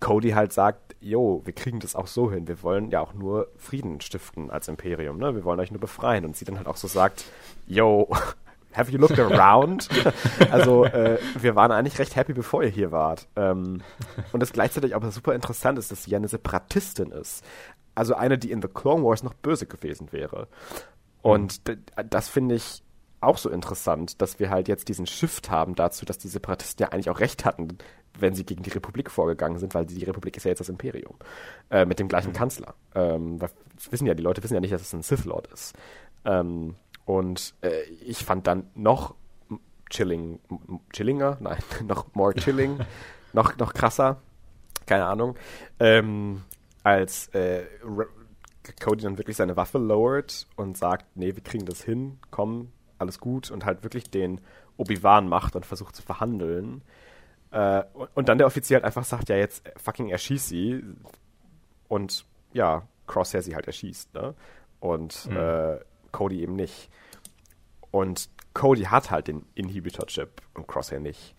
Cody 0.00 0.30
halt 0.30 0.52
sagt, 0.52 0.96
jo, 1.00 1.42
wir 1.44 1.52
kriegen 1.52 1.78
das 1.78 1.94
auch 1.94 2.08
so 2.08 2.30
hin. 2.30 2.48
Wir 2.48 2.62
wollen 2.62 2.90
ja 2.90 3.00
auch 3.00 3.14
nur 3.14 3.48
Frieden 3.56 4.00
stiften 4.00 4.50
als 4.50 4.66
Imperium, 4.66 5.18
ne? 5.18 5.34
Wir 5.34 5.44
wollen 5.44 5.60
euch 5.60 5.70
nur 5.70 5.80
befreien. 5.80 6.24
Und 6.24 6.36
sie 6.36 6.44
dann 6.44 6.56
halt 6.56 6.66
auch 6.66 6.76
so 6.76 6.88
sagt, 6.88 7.24
yo, 7.68 8.08
have 8.72 8.90
you 8.90 8.98
looked 8.98 9.18
around? 9.18 9.88
also 10.50 10.84
äh, 10.84 11.18
wir 11.38 11.54
waren 11.54 11.72
eigentlich 11.72 11.98
recht 11.98 12.16
happy, 12.16 12.32
bevor 12.32 12.62
ihr 12.62 12.70
hier 12.70 12.92
wart. 12.92 13.28
Ähm, 13.36 13.82
und 14.32 14.42
es 14.42 14.52
gleichzeitig 14.52 14.94
aber 14.94 15.10
super 15.10 15.34
interessant 15.34 15.78
ist, 15.78 15.90
dass 15.90 16.04
sie 16.04 16.10
ja 16.10 16.18
eine 16.18 16.28
Separatistin 16.28 17.10
ist. 17.10 17.44
Also 17.94 18.14
eine, 18.14 18.38
die 18.38 18.50
in 18.50 18.62
The 18.62 18.68
Clone 18.68 19.04
Wars 19.04 19.22
noch 19.22 19.34
böse 19.34 19.66
gewesen 19.66 20.12
wäre. 20.12 20.48
Und 21.20 21.68
mhm. 21.68 21.84
das 22.08 22.28
finde 22.28 22.54
ich 22.54 22.82
auch 23.20 23.38
so 23.38 23.48
interessant, 23.50 24.20
dass 24.20 24.38
wir 24.40 24.50
halt 24.50 24.68
jetzt 24.68 24.88
diesen 24.88 25.06
Shift 25.06 25.50
haben 25.50 25.74
dazu, 25.74 26.04
dass 26.04 26.18
die 26.18 26.28
Separatisten 26.28 26.84
ja 26.84 26.92
eigentlich 26.92 27.10
auch 27.10 27.20
recht 27.20 27.44
hatten, 27.44 27.78
wenn 28.18 28.34
sie 28.34 28.44
gegen 28.44 28.62
die 28.62 28.70
Republik 28.70 29.10
vorgegangen 29.10 29.58
sind, 29.58 29.74
weil 29.74 29.86
die 29.86 30.04
Republik 30.04 30.36
ist 30.36 30.44
ja 30.44 30.50
jetzt 30.50 30.58
das 30.58 30.68
Imperium. 30.68 31.14
Äh, 31.70 31.86
mit 31.86 31.98
dem 31.98 32.08
gleichen 32.08 32.30
mhm. 32.30 32.36
Kanzler. 32.36 32.74
Ähm, 32.94 33.40
wissen 33.90 34.06
ja, 34.06 34.14
die 34.14 34.22
Leute 34.22 34.42
wissen 34.42 34.54
ja 34.54 34.60
nicht, 34.60 34.72
dass 34.72 34.82
es 34.82 34.92
ein 34.92 35.02
Sith 35.02 35.24
Lord 35.24 35.46
ist. 35.48 35.74
Ähm, 36.24 36.74
und 37.04 37.54
äh, 37.62 37.82
ich 38.06 38.18
fand 38.18 38.46
dann 38.46 38.70
noch 38.74 39.14
chilling, 39.90 40.40
chillinger, 40.92 41.36
nein, 41.40 41.58
noch 41.86 42.14
more 42.14 42.34
chilling, 42.34 42.78
noch, 43.32 43.56
noch 43.56 43.74
krasser, 43.74 44.20
keine 44.86 45.06
Ahnung, 45.06 45.36
ähm, 45.78 46.42
als 46.82 47.28
äh, 47.28 47.64
Cody 48.80 49.02
dann 49.02 49.18
wirklich 49.18 49.36
seine 49.36 49.56
Waffe 49.56 49.78
lowert 49.78 50.46
und 50.56 50.76
sagt, 50.76 51.16
nee, 51.16 51.34
wir 51.34 51.42
kriegen 51.42 51.66
das 51.66 51.82
hin, 51.82 52.18
komm, 52.30 52.72
alles 52.98 53.18
gut 53.18 53.50
und 53.50 53.64
halt 53.64 53.82
wirklich 53.82 54.10
den 54.10 54.40
Obi-Wan 54.76 55.28
macht 55.28 55.56
und 55.56 55.66
versucht 55.66 55.96
zu 55.96 56.02
verhandeln. 56.02 56.82
Äh, 57.50 57.82
und, 57.92 58.08
und, 58.14 58.28
dann 58.28 58.38
der 58.38 58.46
Offizier 58.46 58.76
halt 58.76 58.84
einfach 58.84 59.04
sagt, 59.04 59.28
ja, 59.28 59.36
jetzt 59.36 59.68
fucking 59.76 60.08
erschieß 60.08 60.48
sie 60.48 60.82
und 61.88 62.24
ja, 62.52 62.86
Crosshair 63.06 63.42
sie 63.42 63.54
halt 63.54 63.66
erschießt, 63.66 64.14
ne? 64.14 64.34
Und 64.80 65.26
mhm. 65.26 65.36
äh, 65.36 65.78
Cody 66.12 66.42
eben 66.42 66.54
nicht. 66.54 66.90
Und 67.90 68.28
Cody 68.54 68.82
hat 68.82 69.10
halt 69.10 69.28
den 69.28 69.46
Inhibitor-Chip 69.54 70.42
und 70.54 70.68
Crosshair 70.68 71.00
nicht. 71.00 71.34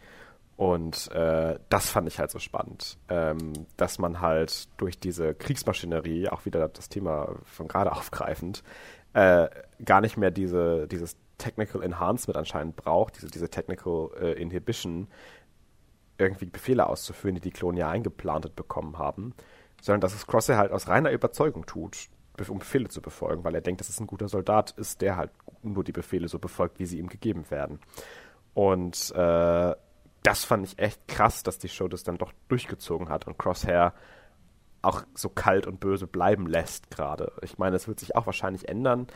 Und 0.55 1.11
äh, 1.11 1.57
das 1.69 1.89
fand 1.89 2.07
ich 2.07 2.19
halt 2.19 2.31
so 2.31 2.39
spannend, 2.39 2.97
ähm, 3.09 3.53
dass 3.75 3.97
man 3.97 4.21
halt 4.21 4.69
durch 4.79 4.99
diese 4.99 5.33
Kriegsmaschinerie, 5.33 6.29
auch 6.29 6.45
wieder 6.45 6.67
das 6.67 6.89
Thema 6.89 7.35
von 7.43 7.67
gerade 7.67 7.91
aufgreifend, 7.95 8.63
äh, 9.13 9.47
gar 9.83 10.01
nicht 10.01 10.17
mehr 10.17 10.31
diese, 10.31 10.87
dieses 10.87 11.17
Technical 11.37 11.81
Enhancement 11.81 12.37
anscheinend 12.37 12.75
braucht, 12.75 13.17
diese, 13.17 13.27
diese 13.27 13.49
Technical 13.49 14.11
äh, 14.19 14.33
Inhibition, 14.33 15.07
irgendwie 16.19 16.45
Befehle 16.45 16.87
auszuführen, 16.87 17.35
die 17.35 17.41
die 17.41 17.51
Klone 17.51 17.79
ja 17.79 17.89
eingeplantet 17.89 18.55
bekommen 18.55 18.99
haben, 18.99 19.33
sondern 19.81 20.01
dass 20.01 20.13
es 20.13 20.27
Crosshair 20.27 20.57
halt 20.57 20.71
aus 20.71 20.87
reiner 20.87 21.11
Überzeugung 21.11 21.65
tut 21.65 22.09
um 22.47 22.59
Befehle 22.59 22.89
zu 22.89 23.01
befolgen, 23.01 23.43
weil 23.43 23.55
er 23.55 23.61
denkt, 23.61 23.81
dass 23.81 23.89
es 23.89 23.99
ein 23.99 24.07
guter 24.07 24.27
Soldat 24.27 24.71
ist, 24.71 25.01
der 25.01 25.17
halt 25.17 25.31
nur 25.61 25.83
die 25.83 25.91
Befehle 25.91 26.27
so 26.27 26.39
befolgt, 26.39 26.79
wie 26.79 26.85
sie 26.85 26.99
ihm 26.99 27.07
gegeben 27.07 27.49
werden. 27.49 27.79
Und 28.53 29.11
äh, 29.15 29.75
das 30.23 30.45
fand 30.45 30.65
ich 30.65 30.79
echt 30.79 31.07
krass, 31.07 31.43
dass 31.43 31.59
die 31.59 31.69
Show 31.69 31.87
das 31.87 32.03
dann 32.03 32.17
doch 32.17 32.33
durchgezogen 32.47 33.09
hat 33.09 33.27
und 33.27 33.37
Crosshair 33.37 33.93
auch 34.81 35.03
so 35.13 35.29
kalt 35.29 35.65
und 35.65 35.79
böse 35.79 36.07
bleiben 36.07 36.47
lässt 36.47 36.91
gerade. 36.91 37.31
Ich 37.41 37.57
meine, 37.57 37.75
es 37.75 37.87
wird 37.87 37.99
sich 37.99 38.15
auch 38.15 38.25
wahrscheinlich 38.25 38.67
ändern, 38.67 39.07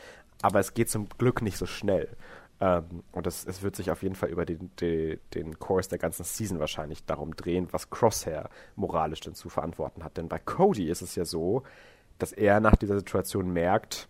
aber 0.42 0.60
es 0.60 0.74
geht 0.74 0.90
zum 0.90 1.08
Glück 1.08 1.42
nicht 1.42 1.58
so 1.58 1.66
schnell. 1.66 2.16
Ähm, 2.60 3.04
und 3.12 3.26
es, 3.26 3.44
es 3.46 3.62
wird 3.62 3.76
sich 3.76 3.90
auf 3.90 4.02
jeden 4.02 4.14
Fall 4.14 4.30
über 4.30 4.44
den, 4.44 4.70
den, 4.76 5.20
den 5.34 5.58
Kurs 5.58 5.88
der 5.88 5.98
ganzen 5.98 6.24
Season 6.24 6.58
wahrscheinlich 6.58 7.04
darum 7.04 7.36
drehen, 7.36 7.68
was 7.70 7.90
Crosshair 7.90 8.48
moralisch 8.76 9.20
denn 9.20 9.34
zu 9.34 9.48
verantworten 9.48 10.04
hat. 10.04 10.16
Denn 10.16 10.28
bei 10.28 10.38
Cody 10.38 10.88
ist 10.88 11.02
es 11.02 11.14
ja 11.14 11.24
so, 11.24 11.62
dass 12.18 12.32
er 12.32 12.60
nach 12.60 12.76
dieser 12.76 12.98
Situation 12.98 13.52
merkt, 13.52 14.08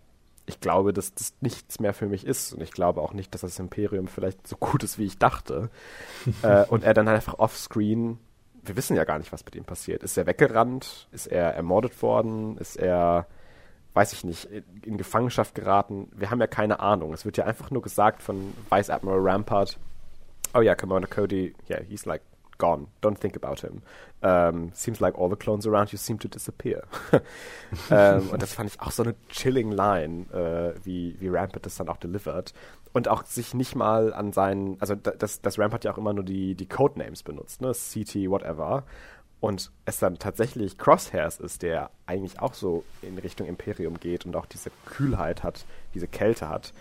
ich 0.49 0.59
glaube, 0.59 0.93
dass 0.93 1.13
das 1.13 1.33
nichts 1.41 1.79
mehr 1.79 1.93
für 1.93 2.07
mich 2.07 2.25
ist. 2.25 2.53
Und 2.53 2.61
ich 2.61 2.71
glaube 2.71 3.01
auch 3.01 3.13
nicht, 3.13 3.33
dass 3.33 3.41
das 3.41 3.59
Imperium 3.59 4.07
vielleicht 4.07 4.47
so 4.47 4.57
gut 4.57 4.83
ist, 4.83 4.97
wie 4.97 5.05
ich 5.05 5.19
dachte. 5.19 5.69
äh, 6.41 6.65
und 6.65 6.83
er 6.83 6.93
dann 6.93 7.07
einfach 7.07 7.37
offscreen, 7.37 8.17
wir 8.63 8.75
wissen 8.75 8.97
ja 8.97 9.03
gar 9.03 9.19
nicht, 9.19 9.31
was 9.31 9.45
mit 9.45 9.55
ihm 9.55 9.63
passiert. 9.63 10.03
Ist 10.03 10.17
er 10.17 10.25
weggerannt? 10.25 11.07
Ist 11.11 11.27
er 11.27 11.53
ermordet 11.53 12.01
worden? 12.01 12.57
Ist 12.57 12.77
er, 12.77 13.27
weiß 13.93 14.13
ich 14.13 14.23
nicht, 14.23 14.49
in 14.83 14.97
Gefangenschaft 14.97 15.53
geraten? 15.55 16.09
Wir 16.15 16.31
haben 16.31 16.41
ja 16.41 16.47
keine 16.47 16.79
Ahnung. 16.79 17.13
Es 17.13 17.25
wird 17.25 17.37
ja 17.37 17.45
einfach 17.45 17.69
nur 17.69 17.83
gesagt 17.83 18.23
von 18.23 18.53
Vice 18.69 18.89
Admiral 18.89 19.21
Rampart, 19.21 19.77
oh 20.55 20.61
ja, 20.61 20.75
Commander 20.75 21.07
Cody, 21.07 21.53
yeah, 21.69 21.81
he's 21.87 22.05
like 22.05 22.21
gone. 22.59 22.87
Don't 23.01 23.17
think 23.17 23.35
about 23.35 23.61
him. 23.61 23.81
Um, 24.21 24.71
seems 24.73 24.99
like 24.99 25.17
all 25.17 25.29
the 25.29 25.35
clones 25.35 25.65
around 25.65 25.91
you 25.91 25.97
seem 25.97 26.19
to 26.19 26.27
disappear. 26.27 26.83
um, 27.89 28.29
und 28.29 28.41
das 28.41 28.53
fand 28.53 28.69
ich 28.69 28.79
auch 28.79 28.91
so 28.91 29.01
eine 29.01 29.15
chilling 29.29 29.71
Line, 29.71 30.27
äh, 30.31 30.73
wie, 30.83 31.15
wie 31.19 31.29
Rampart 31.29 31.65
das 31.65 31.77
dann 31.77 31.89
auch 31.89 31.97
delivered. 31.97 32.53
Und 32.93 33.07
auch 33.07 33.25
sich 33.25 33.53
nicht 33.53 33.75
mal 33.75 34.13
an 34.13 34.33
seinen, 34.33 34.79
also 34.79 34.95
das, 34.95 35.41
das 35.41 35.57
Rampart 35.59 35.85
ja 35.85 35.93
auch 35.93 35.97
immer 35.97 36.13
nur 36.13 36.23
die, 36.23 36.55
die 36.55 36.67
Codenames 36.67 37.23
benutzt, 37.23 37.61
ne? 37.61 37.71
CT, 37.71 38.29
whatever. 38.29 38.83
Und 39.39 39.71
es 39.85 39.99
dann 39.99 40.19
tatsächlich 40.19 40.77
Crosshairs 40.77 41.39
ist, 41.39 41.61
der 41.61 41.91
eigentlich 42.05 42.39
auch 42.41 42.53
so 42.53 42.83
in 43.01 43.17
Richtung 43.17 43.47
Imperium 43.47 43.99
geht 43.99 44.25
und 44.25 44.35
auch 44.35 44.45
diese 44.45 44.69
Kühlheit 44.85 45.43
hat, 45.43 45.65
diese 45.93 46.07
Kälte 46.07 46.49
hat, 46.49 46.73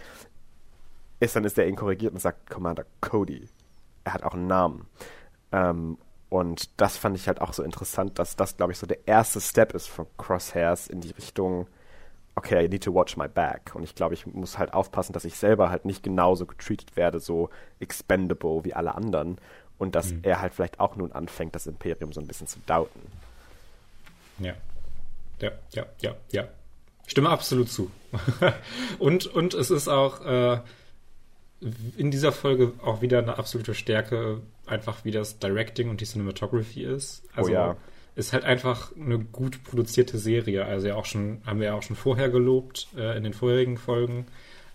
ist 1.21 1.37
dann 1.37 1.45
ist 1.45 1.59
er 1.59 1.69
ihn 1.69 1.77
korrigiert 1.77 2.13
und 2.13 2.21
sagt 2.21 2.51
Commander 2.51 2.85
Cody. 3.01 3.49
Er 4.05 4.15
hat 4.15 4.23
auch 4.25 4.35
einen 4.35 4.47
Namen. 4.49 4.87
Ähm, 5.53 5.99
und 6.31 6.81
das 6.81 6.97
fand 6.97 7.17
ich 7.17 7.27
halt 7.27 7.41
auch 7.41 7.53
so 7.53 7.63
interessant, 7.63 8.19
dass 8.19 8.37
das, 8.37 8.57
glaube 8.57 8.73
ich, 8.73 8.79
so 8.79 8.87
der 8.87 9.07
erste 9.07 9.41
Step 9.41 9.75
ist 9.75 9.89
von 9.89 10.07
Crosshairs 10.19 10.87
in 10.89 11.01
die 11.01 11.11
Richtung, 11.11 11.67
okay, 12.35 12.65
I 12.65 12.69
need 12.69 12.85
to 12.85 12.95
watch 12.95 13.17
my 13.17 13.29
back. 13.29 13.73
Und 13.75 13.83
ich 13.83 13.95
glaube, 13.95 14.15
ich 14.15 14.27
muss 14.27 14.59
halt 14.59 14.75
aufpassen, 14.75 15.13
dass 15.13 15.25
ich 15.25 15.37
selber 15.37 15.71
halt 15.71 15.85
nicht 15.85 16.03
genauso 16.03 16.45
getreated 16.45 16.97
werde, 16.97 17.19
so 17.19 17.49
expendable 17.81 18.65
wie 18.65 18.75
alle 18.75 18.95
anderen. 18.95 19.39
Und 19.79 19.95
dass 19.95 20.13
mhm. 20.13 20.21
er 20.23 20.41
halt 20.41 20.53
vielleicht 20.55 20.81
auch 20.81 20.97
nun 20.97 21.13
anfängt, 21.13 21.55
das 21.55 21.67
Imperium 21.67 22.13
so 22.13 22.21
ein 22.21 22.27
bisschen 22.27 22.47
zu 22.47 22.59
dauten. 22.67 23.01
Ja. 24.39 24.55
Ja, 25.41 25.53
ja, 25.71 25.87
ja, 26.01 26.15
ja. 26.33 26.49
Stimme 27.07 27.31
absolut 27.31 27.71
zu. 27.71 27.91
und, 28.99 29.27
und 29.27 29.55
es 29.55 29.71
ist 29.71 29.89
auch, 29.89 30.21
äh, 30.27 30.61
in 31.97 32.11
dieser 32.11 32.33
Folge 32.33 32.73
auch 32.85 33.03
wieder 33.03 33.19
eine 33.19 33.39
absolute 33.39 33.75
Stärke, 33.75 34.41
einfach 34.69 35.05
wie 35.05 35.11
das 35.11 35.39
Directing 35.39 35.91
und 35.91 36.01
die 36.01 36.05
Cinematography 36.05 36.85
ist. 36.85 37.23
Oh 37.27 37.39
also 37.39 37.51
oh 37.51 37.55
ja. 37.55 37.77
ist 38.17 38.33
halt 38.33 38.45
einfach 38.45 38.93
eine 38.97 39.19
gut 39.19 39.65
produzierte 39.65 40.19
Serie. 40.19 40.65
Also 40.65 40.89
ja 40.89 40.95
auch 40.95 41.07
schon, 41.07 41.43
haben 41.47 41.61
wir 41.61 41.69
ja 41.69 41.75
auch 41.75 41.83
schon 41.83 41.97
vorher 41.97 42.29
gelobt 42.29 42.89
äh, 42.97 43.17
in 43.17 43.25
den 43.25 43.33
vorherigen 43.33 43.77
Folgen. 43.77 44.27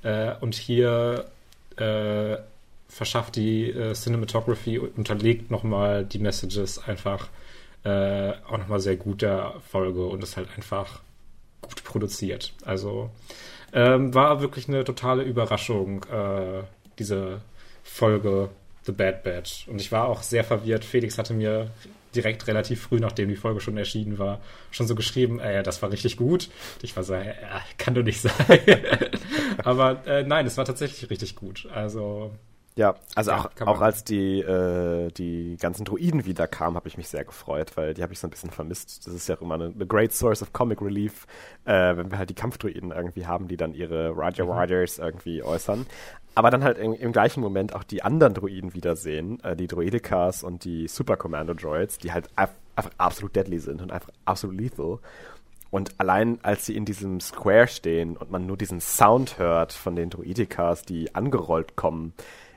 Äh, 0.03 0.33
und 0.41 0.55
hier 0.55 1.25
äh, 1.77 2.37
verschafft 2.87 3.35
die 3.35 3.69
äh, 3.71 3.93
Cinematography 3.93 4.77
unterlegt 4.77 5.49
nochmal 5.49 6.05
die 6.05 6.19
Messages 6.19 6.77
einfach 6.87 7.29
äh, 7.83 8.33
auch 8.47 8.57
nochmal 8.57 8.79
sehr 8.79 8.95
gut 8.95 9.21
der 9.21 9.55
Folge 9.69 10.05
und 10.05 10.23
ist 10.23 10.37
halt 10.37 10.49
einfach 10.55 11.01
gut 11.61 11.83
produziert. 11.83 12.53
Also 12.65 13.09
ähm, 13.73 14.13
war 14.13 14.41
wirklich 14.41 14.67
eine 14.67 14.83
totale 14.83 15.23
Überraschung, 15.23 16.03
äh, 16.03 16.63
diese 16.99 17.41
Folge 17.83 18.49
The 18.85 18.91
Bad 18.91 19.23
Batch. 19.23 19.67
Und 19.67 19.79
ich 19.79 19.91
war 19.91 20.07
auch 20.07 20.23
sehr 20.23 20.43
verwirrt. 20.43 20.85
Felix 20.85 21.17
hatte 21.17 21.33
mir 21.33 21.71
direkt 22.15 22.47
relativ 22.47 22.83
früh, 22.83 22.99
nachdem 22.99 23.29
die 23.29 23.35
Folge 23.35 23.59
schon 23.59 23.77
erschienen 23.77 24.19
war, 24.19 24.39
schon 24.71 24.87
so 24.87 24.95
geschrieben, 24.95 25.39
äh, 25.39 25.63
das 25.63 25.81
war 25.81 25.91
richtig 25.91 26.17
gut. 26.17 26.49
Und 26.75 26.83
ich 26.83 26.95
war 26.95 27.03
so, 27.03 27.13
äh, 27.13 27.33
kann 27.77 27.95
doch 27.95 28.03
nicht 28.03 28.21
sein. 28.21 28.33
Aber 29.63 30.05
äh, 30.05 30.23
nein, 30.23 30.45
es 30.45 30.57
war 30.57 30.65
tatsächlich 30.65 31.09
richtig 31.09 31.35
gut. 31.35 31.67
Also 31.73 32.31
ja, 32.75 32.95
also 33.13 33.31
ja, 33.31 33.37
auch, 33.37 33.67
auch 33.67 33.81
als 33.81 34.03
die, 34.03 34.39
äh, 34.39 35.11
die 35.11 35.57
ganzen 35.59 35.85
Druiden 35.85 36.25
wieder 36.25 36.47
kamen, 36.47 36.75
habe 36.75 36.87
ich 36.87 36.97
mich 36.97 37.07
sehr 37.07 37.23
gefreut, 37.23 37.77
weil 37.77 37.93
die 37.93 38.01
habe 38.01 38.13
ich 38.13 38.19
so 38.19 38.25
ein 38.25 38.31
bisschen 38.31 38.49
vermisst. 38.49 39.05
Das 39.05 39.13
ist 39.13 39.29
ja 39.29 39.37
auch 39.37 39.41
immer 39.41 39.55
eine, 39.55 39.65
eine 39.65 39.85
great 39.85 40.11
source 40.11 40.41
of 40.41 40.53
comic 40.53 40.81
relief, 40.81 41.27
äh, 41.65 41.95
wenn 41.95 42.09
wir 42.09 42.17
halt 42.17 42.31
die 42.31 42.35
Kampfdruiden 42.35 42.91
irgendwie 42.91 43.27
haben, 43.27 43.47
die 43.47 43.57
dann 43.57 43.75
ihre 43.75 44.09
Roger 44.09 44.45
mhm. 44.45 44.51
Riders 44.51 44.97
irgendwie 44.97 45.43
äußern. 45.43 45.85
Aber 46.35 46.49
dann 46.49 46.63
halt 46.63 46.77
im, 46.77 46.93
im, 46.93 47.11
gleichen 47.11 47.41
Moment 47.41 47.75
auch 47.75 47.83
die 47.83 48.03
anderen 48.03 48.33
Druiden 48.33 48.73
wiedersehen, 48.73 49.43
äh, 49.43 49.55
die 49.55 49.67
Druidikas 49.67 50.43
und 50.43 50.63
die 50.63 50.87
Super 50.87 51.17
Commando 51.17 51.53
Droids, 51.53 51.97
die 51.99 52.11
halt 52.11 52.29
einfach 52.35 52.91
absolut 52.97 53.35
deadly 53.35 53.59
sind 53.59 53.81
und 53.81 53.91
einfach 53.91 54.09
absolut 54.25 54.59
lethal. 54.59 54.99
Und 55.69 55.99
allein 55.99 56.39
als 56.43 56.65
sie 56.65 56.75
in 56.75 56.85
diesem 56.85 57.19
Square 57.19 57.67
stehen 57.67 58.15
und 58.17 58.31
man 58.31 58.45
nur 58.45 58.57
diesen 58.57 58.79
Sound 58.79 59.37
hört 59.39 59.73
von 59.73 59.95
den 59.95 60.09
Druidikas, 60.09 60.83
die 60.83 61.13
angerollt 61.15 61.75
kommen, 61.75 62.13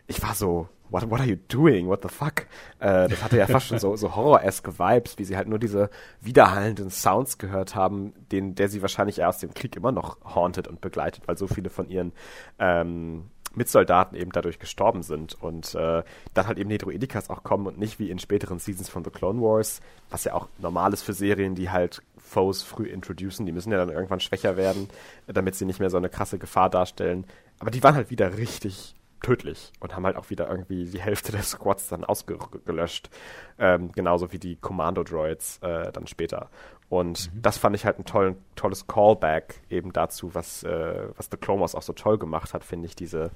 ich 0.07 0.23
war 0.23 0.35
so, 0.35 0.69
what, 0.91 1.11
what 1.11 1.21
are 1.21 1.29
you 1.29 1.37
doing? 1.49 1.87
What 1.87 2.03
the 2.03 2.09
fuck? 2.09 2.43
Äh, 2.79 3.09
das 3.09 3.23
hatte 3.23 3.39
ja 3.39 3.47
fast 3.49 3.67
schon 3.67 3.79
so, 3.79 3.97
so 3.97 4.15
horror-esque 4.15 4.79
Vibes, 4.79 5.19
wie 5.19 5.25
sie 5.25 5.37
halt 5.37 5.49
nur 5.49 5.59
diese 5.59 5.91
widerhallenden 6.21 6.91
Sounds 6.91 7.39
gehört 7.39 7.75
haben, 7.75 8.13
den, 8.33 8.55
der 8.55 8.69
sie 8.69 8.83
wahrscheinlich 8.83 9.19
erst 9.19 9.43
im 9.45 9.55
Krieg 9.55 9.77
immer 9.77 9.93
noch 9.93 10.19
haunted 10.35 10.69
und 10.69 10.81
begleitet, 10.81 11.27
weil 11.27 11.37
so 11.37 11.47
viele 11.47 11.71
von 11.71 11.89
ihren 11.89 12.13
ähm, 12.59 13.31
Mitsoldaten 13.57 14.17
eben 14.17 14.33
dadurch 14.33 14.59
gestorben 14.59 15.03
sind 15.03 15.35
und 15.43 15.75
äh, 15.75 16.03
dann 16.35 16.47
halt 16.47 16.59
eben 16.59 16.71
die 16.71 16.79
Droidikas 16.79 17.31
auch 17.31 17.43
kommen 17.43 17.67
und 17.67 17.79
nicht 17.79 17.99
wie 17.99 18.11
in 18.11 18.19
späteren 18.19 18.59
Seasons 18.59 18.89
von 18.89 19.05
The 19.05 19.11
Clone 19.11 19.41
Wars, 19.41 19.81
was 20.11 20.25
ja 20.25 20.35
auch 20.35 20.49
normal 20.59 20.93
ist 20.93 21.03
für 21.03 21.13
Serien, 21.13 21.55
die 21.55 21.71
halt 21.71 22.03
Foes 22.19 22.63
früh 22.63 22.87
introducen, 22.87 23.47
die 23.47 23.53
müssen 23.53 23.73
ja 23.73 23.79
dann 23.79 23.91
irgendwann 23.91 24.21
schwächer 24.21 24.57
werden, 24.57 24.89
damit 25.27 25.55
sie 25.55 25.65
nicht 25.65 25.81
mehr 25.81 25.91
so 25.91 25.97
eine 25.97 26.09
krasse 26.09 26.39
Gefahr 26.39 26.71
darstellen. 26.71 27.25
Aber 27.59 27.71
die 27.71 27.83
waren 27.83 27.95
halt 27.95 28.11
wieder 28.11 28.37
richtig 28.37 28.95
tödlich 29.23 29.73
und 29.81 29.97
haben 29.97 30.05
halt 30.05 30.17
auch 30.17 30.31
wieder 30.31 30.49
irgendwie 30.49 30.85
die 30.85 31.01
Hälfte 31.01 31.33
der 31.33 31.43
Squads 31.43 31.89
dann 31.89 32.05
ausgelöscht. 32.05 33.11
Ähm, 33.59 33.91
genauso 33.93 34.33
wie 34.33 34.39
die 34.39 34.57
Commando-Droids 34.57 35.59
äh, 35.63 35.91
dann 35.93 36.07
später. 36.07 36.51
Und 36.89 37.35
mhm. 37.35 37.43
das 37.43 37.59
fand 37.59 37.75
ich 37.75 37.85
halt 37.85 37.99
ein 37.99 38.05
toll, 38.05 38.37
tolles 38.55 38.87
Callback 38.87 39.61
eben 39.71 39.93
dazu, 39.93 40.35
was, 40.35 40.63
äh, 40.63 41.09
was 41.17 41.29
The 41.31 41.37
Clone 41.37 41.61
Wars 41.61 41.75
auch 41.75 41.83
so 41.83 41.93
toll 41.93 42.19
gemacht 42.19 42.55
hat, 42.55 42.65
finde 42.65 42.87
ich, 42.87 42.95
diese 42.95 43.31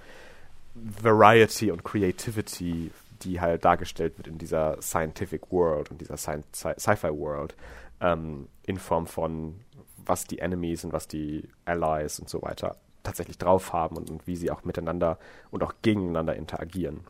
Variety 0.74 1.70
und 1.70 1.82
Creativity, 1.82 2.92
die 3.22 3.40
halt 3.40 3.64
dargestellt 3.64 4.16
wird 4.18 4.28
in 4.28 4.38
dieser 4.38 4.80
Scientific 4.80 5.50
World 5.50 5.90
und 5.90 6.00
dieser 6.00 6.16
Sci-Fi 6.16 7.10
World, 7.10 7.56
ähm, 8.00 8.48
in 8.64 8.78
Form 8.78 9.06
von 9.06 9.60
was 9.96 10.24
die 10.24 10.38
Enemies 10.38 10.84
und 10.84 10.92
was 10.92 11.06
die 11.06 11.48
Allies 11.64 12.18
und 12.18 12.28
so 12.28 12.42
weiter 12.42 12.76
tatsächlich 13.02 13.38
drauf 13.38 13.72
haben 13.72 13.96
und, 13.96 14.10
und 14.10 14.26
wie 14.26 14.36
sie 14.36 14.50
auch 14.50 14.64
miteinander 14.64 15.18
und 15.50 15.62
auch 15.62 15.74
gegeneinander 15.82 16.36
interagieren. 16.36 17.00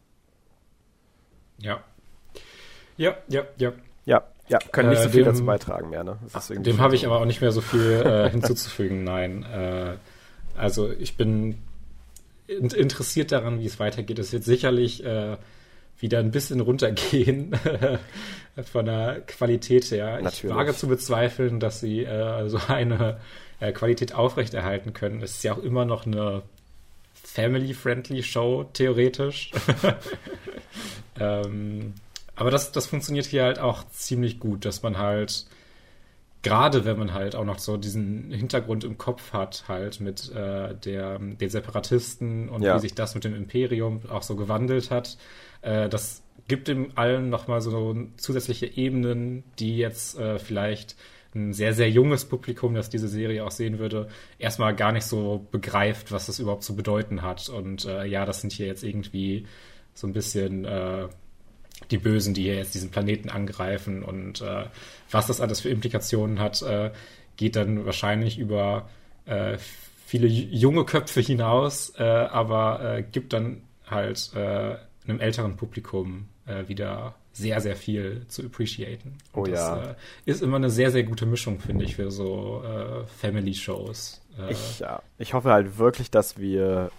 Ja. 1.59 1.82
Ja, 2.97 3.16
ja, 3.28 3.45
ja. 3.57 3.72
Ja, 4.05 4.24
ja, 4.51 4.59
können 4.72 4.90
nicht 4.90 5.01
äh, 5.01 5.05
so 5.05 5.09
viel 5.11 5.24
dem, 5.24 5.32
dazu 5.32 5.44
beitragen 5.44 5.90
mehr. 5.90 6.05
Ne? 6.05 6.18
dem 6.51 6.80
habe 6.80 6.94
ich 6.94 7.07
aber 7.07 7.20
auch 7.20 7.24
nicht 7.24 7.40
mehr 7.40 7.53
so 7.53 7.61
viel 7.61 8.03
äh, 8.05 8.30
hinzuzufügen, 8.32 9.05
nein. 9.05 9.44
Äh, 9.44 9.94
also 10.57 10.90
ich 10.90 11.16
bin 11.16 11.59
interessiert 12.46 13.32
daran, 13.32 13.61
wie 13.61 13.66
es 13.66 13.78
weitergeht. 13.78 14.18
Es 14.18 14.32
wird 14.32 14.42
sicherlich 14.42 15.05
wieder 16.01 16.18
ein 16.18 16.30
bisschen 16.30 16.61
runtergehen 16.61 17.53
von 18.72 18.86
der 18.86 19.20
Qualität 19.26 19.90
her. 19.90 20.20
Natürlich. 20.20 20.44
Ich 20.44 20.51
wage 20.51 20.74
zu 20.74 20.88
bezweifeln, 20.88 21.61
dass 21.61 21.80
sie 21.80 22.05
äh, 22.05 22.48
so 22.48 22.59
eine 22.68 23.18
äh, 23.61 23.72
Qualität 23.72 24.14
aufrechterhalten 24.14 24.92
können. 24.92 25.22
Es 25.22 25.36
ist 25.36 25.44
ja 25.44 25.55
auch 25.55 25.62
immer 25.62 25.84
noch 25.84 26.07
eine 26.07 26.42
family-friendly 27.14 28.22
Show, 28.22 28.64
theoretisch. 28.72 29.53
ähm, 31.20 31.94
aber 32.41 32.51
das, 32.51 32.72
das 32.72 32.86
funktioniert 32.86 33.26
hier 33.26 33.45
halt 33.45 33.59
auch 33.59 33.86
ziemlich 33.91 34.41
gut, 34.41 34.64
dass 34.64 34.82
man 34.82 34.97
halt, 34.97 35.45
gerade 36.41 36.86
wenn 36.86 36.99
man 36.99 37.12
halt 37.12 37.36
auch 37.36 37.45
noch 37.45 37.59
so 37.59 37.76
diesen 37.76 38.30
Hintergrund 38.30 38.82
im 38.82 38.97
Kopf 38.97 39.34
hat, 39.34 39.64
halt 39.68 40.01
mit 40.01 40.32
äh, 40.32 40.74
der, 40.74 41.18
den 41.18 41.51
Separatisten 41.51 42.49
und 42.49 42.62
ja. 42.62 42.76
wie 42.76 42.80
sich 42.80 42.95
das 42.95 43.14
mit 43.14 43.24
dem 43.24 43.34
Imperium 43.34 44.01
auch 44.09 44.22
so 44.22 44.36
gewandelt 44.36 44.91
hat, 44.91 45.18
äh, 45.61 45.91
das 45.91 46.22
gibt 46.49 46.68
dem 46.68 46.93
allen 46.95 47.28
nochmal 47.28 47.61
so 47.61 47.95
zusätzliche 48.16 48.74
Ebenen, 48.74 49.45
die 49.59 49.76
jetzt 49.76 50.18
äh, 50.18 50.38
vielleicht 50.38 50.97
ein 51.34 51.53
sehr, 51.53 51.74
sehr 51.74 51.91
junges 51.91 52.24
Publikum, 52.24 52.74
das 52.74 52.88
diese 52.88 53.09
Serie 53.09 53.45
auch 53.45 53.51
sehen 53.51 53.78
würde, 53.78 54.09
erstmal 54.38 54.74
gar 54.74 54.93
nicht 54.93 55.05
so 55.05 55.47
begreift, 55.51 56.11
was 56.11 56.24
das 56.24 56.38
überhaupt 56.38 56.64
zu 56.64 56.74
bedeuten 56.74 57.20
hat. 57.20 57.51
Und 57.51 57.84
äh, 57.84 58.07
ja, 58.07 58.24
das 58.24 58.41
sind 58.41 58.55
hier 58.55 58.66
jetzt 58.66 58.82
irgendwie 58.82 59.47
so 59.93 60.07
ein 60.07 60.14
bisschen 60.14 60.64
äh, 60.64 61.09
die 61.91 61.99
Bösen, 61.99 62.35
die 62.35 62.43
hier 62.43 62.57
jetzt 62.57 62.74
diesen 62.74 62.91
Planeten 62.91 63.31
angreifen 63.31 64.03
und 64.03 64.41
äh, 64.41 64.64
was 65.11 65.26
das 65.26 65.41
alles 65.41 65.61
für 65.61 65.70
Implikationen 65.70 66.39
hat, 66.39 66.62
äh, 66.62 66.91
geht 67.37 67.57
dann 67.57 67.87
wahrscheinlich 67.87 68.39
über 68.39 68.89
äh, 69.26 69.57
viele 70.07 70.26
junge 70.26 70.85
Köpfe 70.85 71.20
hinaus, 71.20 71.93
äh, 71.99 72.03
aber 72.03 72.97
äh, 72.99 73.03
gibt 73.03 73.33
dann 73.33 73.62
halt 73.87 74.31
äh, 74.35 74.76
einem 75.07 75.20
älteren 75.20 75.57
Publikum 75.57 76.28
wieder 76.66 77.14
sehr, 77.33 77.61
sehr 77.61 77.76
viel 77.76 78.24
zu 78.26 78.43
appreciaten. 78.43 79.18
Oh 79.35 79.45
das, 79.45 79.61
ja. 79.61 79.95
Ist 80.24 80.43
immer 80.43 80.57
eine 80.57 80.68
sehr, 80.68 80.91
sehr 80.91 81.05
gute 81.05 81.26
Mischung, 81.26 81.61
finde 81.61 81.85
ich, 81.85 81.95
für 81.95 82.11
so 82.11 82.64
Family-Shows. 83.20 84.20
Ich, 84.49 84.81
ja. 84.81 85.01
ich 85.16 85.33
hoffe 85.33 85.53
halt 85.53 85.78
wirklich, 85.78 86.11
dass 86.11 86.39
wir 86.39 86.91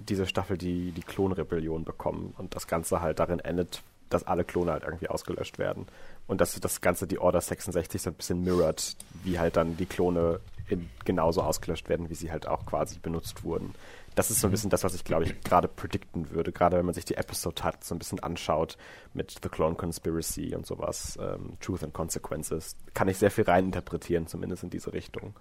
diese 0.00 0.26
Staffel 0.26 0.58
die, 0.58 0.92
die 0.92 1.02
Klonrebellion 1.02 1.84
bekommen 1.84 2.34
und 2.38 2.54
das 2.54 2.66
Ganze 2.66 3.00
halt 3.00 3.18
darin 3.18 3.40
endet, 3.40 3.82
dass 4.08 4.24
alle 4.24 4.44
Klone 4.44 4.72
halt 4.72 4.82
irgendwie 4.82 5.08
ausgelöscht 5.08 5.58
werden. 5.58 5.86
Und 6.26 6.40
dass 6.40 6.58
das 6.58 6.80
Ganze 6.80 7.06
die 7.06 7.18
Order 7.18 7.40
66 7.40 8.02
so 8.02 8.10
ein 8.10 8.14
bisschen 8.14 8.42
mirrored, 8.42 8.96
wie 9.24 9.38
halt 9.38 9.56
dann 9.56 9.76
die 9.76 9.86
Klone 9.86 10.40
in, 10.68 10.88
genauso 11.04 11.42
ausgelöscht 11.42 11.88
werden, 11.88 12.10
wie 12.10 12.14
sie 12.14 12.30
halt 12.30 12.46
auch 12.46 12.66
quasi 12.66 12.98
benutzt 12.98 13.44
wurden 13.44 13.74
das 14.14 14.30
ist 14.30 14.40
so 14.40 14.48
ein 14.48 14.50
bisschen 14.50 14.70
das, 14.70 14.82
was 14.84 14.94
ich, 14.94 15.04
glaube 15.04 15.24
ich, 15.24 15.40
gerade 15.42 15.68
predikten 15.68 16.30
würde. 16.30 16.52
Gerade 16.52 16.76
wenn 16.76 16.84
man 16.84 16.94
sich 16.94 17.04
die 17.04 17.14
Episode 17.14 17.62
hat, 17.62 17.84
so 17.84 17.94
ein 17.94 17.98
bisschen 17.98 18.20
anschaut 18.20 18.76
mit 19.14 19.36
The 19.42 19.48
Clone 19.48 19.76
Conspiracy 19.76 20.54
und 20.54 20.66
sowas, 20.66 21.18
ähm, 21.20 21.56
Truth 21.60 21.84
and 21.84 21.94
Consequences, 21.94 22.76
kann 22.92 23.08
ich 23.08 23.18
sehr 23.18 23.30
viel 23.30 23.44
reininterpretieren, 23.44 24.26
zumindest 24.26 24.64
in 24.64 24.70
diese 24.70 24.92
Richtung. 24.92 25.34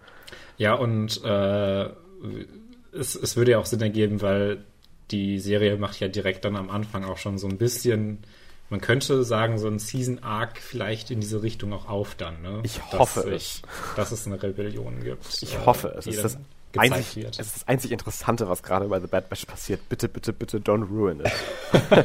Ja, 0.57 0.75
und 0.75 1.23
äh, 1.23 1.89
es, 2.93 3.15
es 3.15 3.35
würde 3.35 3.51
ja 3.51 3.59
auch 3.59 3.65
Sinn 3.65 3.81
ergeben, 3.81 4.21
weil 4.21 4.63
die 5.11 5.39
Serie 5.39 5.77
macht 5.77 5.99
ja 5.99 6.07
direkt 6.07 6.45
dann 6.45 6.55
am 6.55 6.69
Anfang 6.69 7.03
auch 7.03 7.17
schon 7.17 7.37
so 7.37 7.47
ein 7.47 7.57
bisschen 7.57 8.19
man 8.69 8.81
könnte 8.81 9.23
sagen, 9.23 9.57
so 9.57 9.67
ein 9.67 9.79
Season 9.79 10.19
Arc 10.19 10.59
vielleicht 10.59 11.11
in 11.11 11.19
diese 11.19 11.41
Richtung 11.41 11.73
auch 11.73 11.89
auf 11.89 12.15
dann. 12.15 12.41
Ne? 12.41 12.61
Ich 12.63 12.79
hoffe 12.91 13.21
dass 13.21 13.41
es. 13.41 13.61
dass 13.95 14.11
es 14.11 14.27
eine 14.27 14.41
Rebellion 14.41 15.03
gibt. 15.03 15.41
Ich 15.41 15.55
äh, 15.55 15.65
hoffe 15.65 15.93
es. 15.97 16.05
Ist 16.05 16.23
das 16.23 16.37
einzig, 16.77 17.15
wird. 17.15 17.39
Es 17.39 17.47
ist 17.47 17.55
das 17.55 17.67
einzig 17.67 17.91
Interessante, 17.91 18.47
was 18.47 18.63
gerade 18.63 18.87
bei 18.87 18.99
The 18.99 19.07
Bad 19.07 19.29
Batch 19.29 19.45
passiert. 19.45 19.87
Bitte, 19.89 20.07
bitte, 20.07 20.33
bitte 20.33 20.59
don't 20.59 20.87
ruin 20.89 21.21
it. 21.21 21.31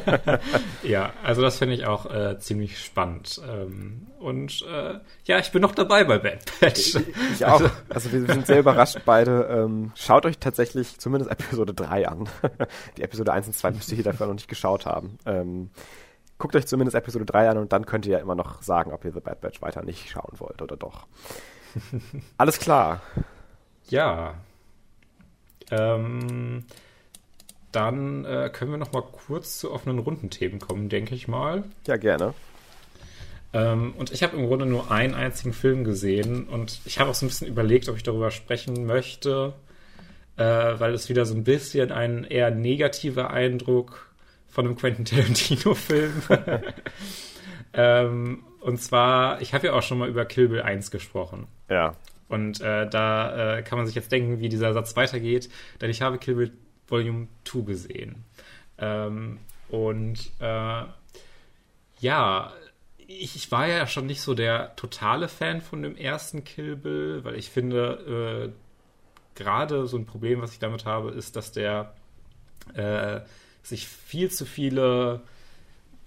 ja, 0.83 1.13
also 1.23 1.41
das 1.41 1.57
finde 1.57 1.75
ich 1.75 1.85
auch 1.85 2.05
äh, 2.11 2.39
ziemlich 2.39 2.79
spannend. 2.79 3.41
Ähm, 3.47 4.07
und 4.19 4.63
äh, 4.67 4.99
ja, 5.25 5.39
ich 5.39 5.51
bin 5.51 5.61
noch 5.61 5.75
dabei 5.75 6.03
bei 6.03 6.17
Bad 6.17 6.59
Batch. 6.59 6.95
Ich, 6.95 7.05
ich 7.33 7.45
auch. 7.45 7.61
Also, 7.61 7.69
also 7.89 8.11
wir 8.11 8.25
sind 8.25 8.47
sehr 8.47 8.59
überrascht 8.59 8.99
beide. 9.05 9.43
Ähm, 9.51 9.91
schaut 9.95 10.25
euch 10.25 10.39
tatsächlich 10.39 10.97
zumindest 10.97 11.31
Episode 11.31 11.73
3 11.73 12.07
an. 12.07 12.27
Die 12.97 13.03
Episode 13.03 13.33
1 13.33 13.47
und 13.47 13.53
2 13.53 13.71
müsst 13.71 13.89
ihr 13.89 13.95
hier 13.95 14.03
dafür 14.03 14.27
noch 14.27 14.33
nicht 14.33 14.47
geschaut 14.47 14.85
haben. 14.85 15.17
Ähm, 15.25 15.69
guckt 16.37 16.55
euch 16.55 16.65
zumindest 16.67 16.95
Episode 16.95 17.25
3 17.25 17.49
an 17.49 17.57
und 17.57 17.71
dann 17.71 17.85
könnt 17.85 18.05
ihr 18.05 18.13
ja 18.13 18.19
immer 18.19 18.35
noch 18.35 18.61
sagen, 18.61 18.91
ob 18.93 19.05
ihr 19.05 19.11
The 19.11 19.19
Bad 19.19 19.41
Batch 19.41 19.61
weiter 19.61 19.83
nicht 19.83 20.09
schauen 20.09 20.33
wollt 20.37 20.61
oder 20.61 20.75
doch. 20.75 21.07
Alles 22.37 22.59
klar. 22.59 23.01
Ja, 23.87 24.35
ähm, 25.71 26.63
dann 27.71 28.25
äh, 28.25 28.49
können 28.51 28.71
wir 28.71 28.77
noch 28.77 28.93
mal 28.93 29.01
kurz 29.01 29.59
zu 29.59 29.71
offenen 29.71 29.99
Rundenthemen 29.99 30.59
kommen, 30.59 30.89
denke 30.89 31.13
ich 31.13 31.27
mal. 31.27 31.63
Ja, 31.87 31.97
gerne. 31.97 32.33
Ähm, 33.53 33.93
und 33.97 34.11
ich 34.11 34.23
habe 34.23 34.37
im 34.37 34.47
Grunde 34.47 34.65
nur 34.65 34.91
einen 34.91 35.13
einzigen 35.13 35.53
Film 35.53 35.83
gesehen 35.83 36.47
und 36.47 36.81
ich 36.85 36.99
habe 36.99 37.09
auch 37.09 37.15
so 37.15 37.25
ein 37.25 37.29
bisschen 37.29 37.47
überlegt, 37.47 37.87
ob 37.89 37.95
ich 37.95 38.03
darüber 38.03 38.31
sprechen 38.31 38.85
möchte, 38.85 39.53
äh, 40.37 40.43
weil 40.43 40.93
es 40.93 41.09
wieder 41.09 41.25
so 41.25 41.35
ein 41.35 41.43
bisschen 41.43 41.91
ein 41.91 42.25
eher 42.25 42.51
negativer 42.51 43.31
Eindruck 43.31 44.09
von 44.49 44.65
einem 44.65 44.75
Quentin 44.75 45.05
Tarantino-Film. 45.05 46.21
ähm, 47.73 48.43
und 48.61 48.81
zwar, 48.81 49.41
ich 49.41 49.53
habe 49.53 49.67
ja 49.67 49.73
auch 49.73 49.83
schon 49.83 49.99
mal 49.99 50.09
über 50.09 50.25
Kill 50.25 50.49
Bill 50.49 50.61
1 50.61 50.91
gesprochen. 50.91 51.47
Ja. 51.69 51.95
Und 52.27 52.59
äh, 52.61 52.89
da 52.89 53.57
äh, 53.57 53.63
kann 53.63 53.77
man 53.77 53.85
sich 53.85 53.95
jetzt 53.95 54.11
denken, 54.11 54.39
wie 54.39 54.49
dieser 54.49 54.73
Satz 54.73 54.95
weitergeht, 54.95 55.49
denn 55.79 55.89
ich 55.89 56.01
habe 56.01 56.17
Kill 56.17 56.35
Bill 56.35 56.51
Volume 56.87 57.27
2 57.45 57.61
gesehen. 57.61 58.23
Ähm, 58.77 59.39
und 59.69 60.31
äh, 60.39 60.83
ja, 61.99 62.53
ich, 62.97 63.35
ich, 63.35 63.51
war 63.51 63.67
ja 63.67 63.87
schon 63.87 64.07
nicht 64.07 64.21
so 64.21 64.33
der 64.33 64.75
totale 64.75 65.27
Fan 65.27 65.61
von 65.61 65.81
dem 65.81 65.95
ersten 65.95 66.43
Kill 66.43 66.75
Bill, 66.75 67.23
weil 67.23 67.35
ich 67.35 67.49
finde, 67.49 68.51
äh, 68.51 69.35
gerade 69.35 69.85
so 69.85 69.97
ein 69.97 70.05
Problem, 70.05 70.41
was 70.41 70.53
ich 70.53 70.59
damit 70.59 70.85
habe, 70.85 71.11
ist, 71.11 71.35
dass 71.35 71.51
der 71.51 71.93
äh, 72.73 73.21
sich 73.61 73.87
viel 73.87 74.31
zu 74.31 74.45
viele 74.45 75.21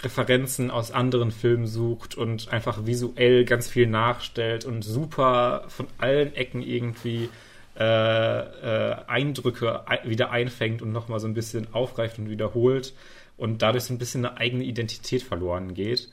Referenzen 0.00 0.70
aus 0.70 0.92
anderen 0.92 1.30
Filmen 1.32 1.66
sucht 1.66 2.14
und 2.14 2.52
einfach 2.52 2.86
visuell 2.86 3.44
ganz 3.44 3.68
viel 3.68 3.86
nachstellt 3.86 4.64
und 4.64 4.82
super 4.82 5.64
von 5.68 5.86
allen 5.98 6.34
Ecken 6.34 6.62
irgendwie 6.62 7.28
äh, 7.78 7.82
äh, 7.82 8.96
Eindrücke 9.06 9.84
wieder 10.04 10.30
einfängt 10.30 10.82
und 10.82 10.92
nochmal 10.92 11.20
so 11.20 11.26
ein 11.26 11.34
bisschen 11.34 11.72
aufgreift 11.74 12.18
und 12.18 12.30
wiederholt 12.30 12.94
und 13.36 13.62
dadurch 13.62 13.84
so 13.84 13.94
ein 13.94 13.98
bisschen 13.98 14.24
eine 14.24 14.36
eigene 14.36 14.64
Identität 14.64 15.22
verloren 15.22 15.74
geht. 15.74 16.08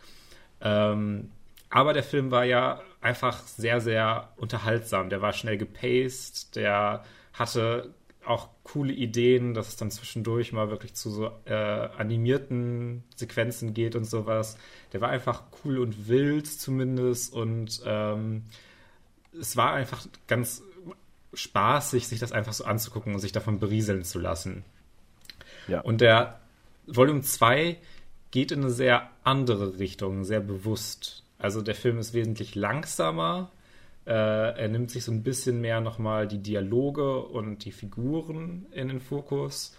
Ähm, 0.62 1.32
aber 1.70 1.94
der 1.94 2.04
Film 2.04 2.32
war 2.32 2.46
ja 2.46 2.82
einfach 3.02 3.40
sehr, 3.44 3.82
sehr 3.82 4.30
unterhaltsam. 4.38 5.10
Der 5.10 5.22
war 5.22 5.34
schnell 5.34 5.58
gepaced, 5.58 6.56
der 6.56 7.04
hatte 7.34 7.94
auch 8.26 8.50
coole 8.64 8.94
Ideen, 8.94 9.54
dass 9.54 9.68
es 9.68 9.76
dann 9.76 9.92
zwischendurch 9.92 10.52
mal 10.52 10.70
wirklich 10.70 10.94
zu 10.94 11.10
so 11.10 11.32
äh, 11.46 11.54
animierten 11.54 13.04
Sequenzen 13.16 13.74
geht 13.74 13.96
und 13.96 14.06
sowas. 14.06 14.58
Der 14.94 15.02
war 15.02 15.10
einfach 15.10 15.44
cool 15.64 15.80
und 15.80 16.08
wild 16.08 16.48
zumindest 16.48 17.34
und 17.34 17.82
ähm, 17.86 18.44
es 19.40 19.58
war 19.58 19.74
einfach 19.74 20.06
ganz 20.28 20.64
spaßig, 21.34 22.08
sich 22.08 22.20
das 22.20 22.32
einfach 22.32 22.54
so 22.54 22.64
anzugucken 22.66 23.14
und 23.14 23.20
sich 23.20 23.32
davon 23.32 23.60
berieseln 23.60 24.04
zu 24.04 24.20
lassen. 24.20 24.64
Ja. 25.68 25.82
Und 25.82 26.02
der 26.02 26.40
Volume 26.88 27.22
2 27.22 27.78
geht 28.32 28.52
in 28.52 28.62
eine 28.62 28.72
sehr 28.72 29.10
andere 29.24 29.80
Richtung, 29.80 30.24
sehr 30.24 30.40
bewusst. 30.40 31.24
Also 31.38 31.62
der 31.62 31.76
Film 31.76 32.00
ist 32.00 32.14
wesentlich 32.14 32.56
langsamer, 32.56 33.52
äh, 34.06 34.12
er 34.12 34.68
nimmt 34.68 34.92
sich 34.92 35.04
so 35.04 35.12
ein 35.12 35.24
bisschen 35.24 35.62
mehr 35.62 35.82
nochmal 35.82 36.28
die 36.28 36.38
Dialoge 36.38 37.20
und 37.20 37.66
die 37.66 37.72
Figuren 37.72 38.68
in 38.72 38.88
den 38.88 39.02
Fokus 39.02 39.76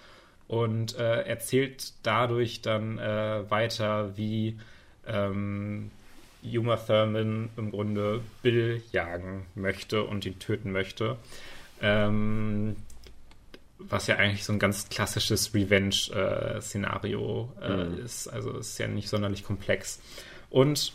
und 0.48 0.98
äh, 0.98 1.22
erzählt 1.22 1.92
dadurch 2.02 2.60
dann 2.62 2.98
äh, 2.98 3.50
weiter, 3.50 4.16
wie 4.16 4.58
ähm, 5.06 5.90
Uma 6.42 6.76
Thurman 6.76 7.50
im 7.56 7.70
Grunde 7.70 8.20
Bill 8.42 8.82
jagen 8.92 9.46
möchte 9.54 10.04
und 10.04 10.26
ihn 10.26 10.38
töten 10.38 10.70
möchte. 10.72 11.16
Ähm, 11.80 12.76
was 13.78 14.06
ja 14.06 14.16
eigentlich 14.16 14.44
so 14.44 14.52
ein 14.52 14.58
ganz 14.58 14.88
klassisches 14.88 15.54
Revenge-Szenario 15.54 17.52
äh, 17.60 17.84
mhm. 17.84 17.98
ist. 18.04 18.28
Also 18.28 18.52
ist 18.58 18.78
ja 18.78 18.88
nicht 18.88 19.08
sonderlich 19.08 19.44
komplex. 19.44 20.00
Und 20.50 20.94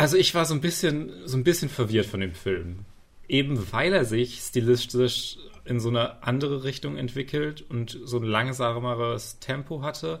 also 0.00 0.16
ich 0.16 0.34
war 0.34 0.46
so 0.46 0.54
ein 0.54 0.62
bisschen, 0.62 1.12
so 1.26 1.36
ein 1.36 1.44
bisschen 1.44 1.68
verwirrt 1.68 2.06
von 2.06 2.20
dem 2.20 2.32
Film. 2.32 2.86
Eben 3.28 3.70
weil 3.70 3.92
er 3.92 4.06
sich 4.06 4.40
stilistisch 4.40 5.36
in 5.66 5.78
so 5.78 5.90
eine 5.90 6.22
andere 6.22 6.64
Richtung 6.64 6.96
entwickelt 6.96 7.62
und 7.68 7.98
so 8.04 8.16
ein 8.16 8.24
langsameres 8.24 9.38
Tempo 9.40 9.82
hatte. 9.82 10.20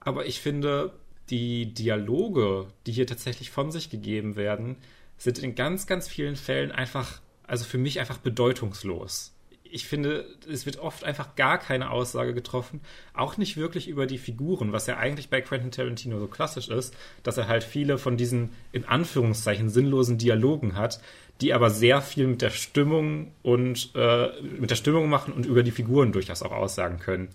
Aber 0.00 0.24
ich 0.24 0.40
finde, 0.40 0.92
die 1.28 1.74
Dialoge, 1.74 2.68
die 2.86 2.92
hier 2.92 3.06
tatsächlich 3.06 3.50
von 3.50 3.70
sich 3.70 3.90
gegeben 3.90 4.34
werden, 4.34 4.76
sind 5.18 5.38
in 5.38 5.54
ganz, 5.54 5.86
ganz 5.86 6.08
vielen 6.08 6.36
Fällen 6.36 6.72
einfach, 6.72 7.20
also 7.46 7.66
für 7.66 7.78
mich 7.78 8.00
einfach 8.00 8.18
bedeutungslos 8.18 9.35
ich 9.72 9.86
finde, 9.86 10.26
es 10.50 10.66
wird 10.66 10.78
oft 10.78 11.04
einfach 11.04 11.36
gar 11.36 11.58
keine 11.58 11.90
Aussage 11.90 12.34
getroffen, 12.34 12.80
auch 13.14 13.36
nicht 13.36 13.56
wirklich 13.56 13.88
über 13.88 14.06
die 14.06 14.18
Figuren, 14.18 14.72
was 14.72 14.86
ja 14.86 14.96
eigentlich 14.96 15.28
bei 15.28 15.40
Quentin 15.40 15.70
Tarantino 15.70 16.18
so 16.18 16.26
klassisch 16.26 16.68
ist, 16.68 16.94
dass 17.22 17.38
er 17.38 17.48
halt 17.48 17.64
viele 17.64 17.98
von 17.98 18.16
diesen 18.16 18.50
in 18.72 18.84
Anführungszeichen 18.84 19.68
sinnlosen 19.68 20.18
Dialogen 20.18 20.76
hat, 20.76 21.00
die 21.40 21.52
aber 21.52 21.70
sehr 21.70 22.00
viel 22.00 22.26
mit 22.26 22.42
der 22.42 22.50
Stimmung 22.50 23.32
und 23.42 23.90
äh, 23.94 24.28
mit 24.42 24.70
der 24.70 24.76
Stimmung 24.76 25.08
machen 25.08 25.32
und 25.32 25.46
über 25.46 25.62
die 25.62 25.70
Figuren 25.70 26.12
durchaus 26.12 26.42
auch 26.42 26.52
aussagen 26.52 26.98
können. 26.98 27.28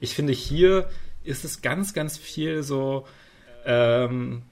Ich 0.00 0.14
finde, 0.14 0.32
hier 0.32 0.88
ist 1.24 1.44
es 1.44 1.60
ganz, 1.60 1.92
ganz 1.92 2.16
viel 2.16 2.62
so 2.62 3.06
ähm, 3.64 4.42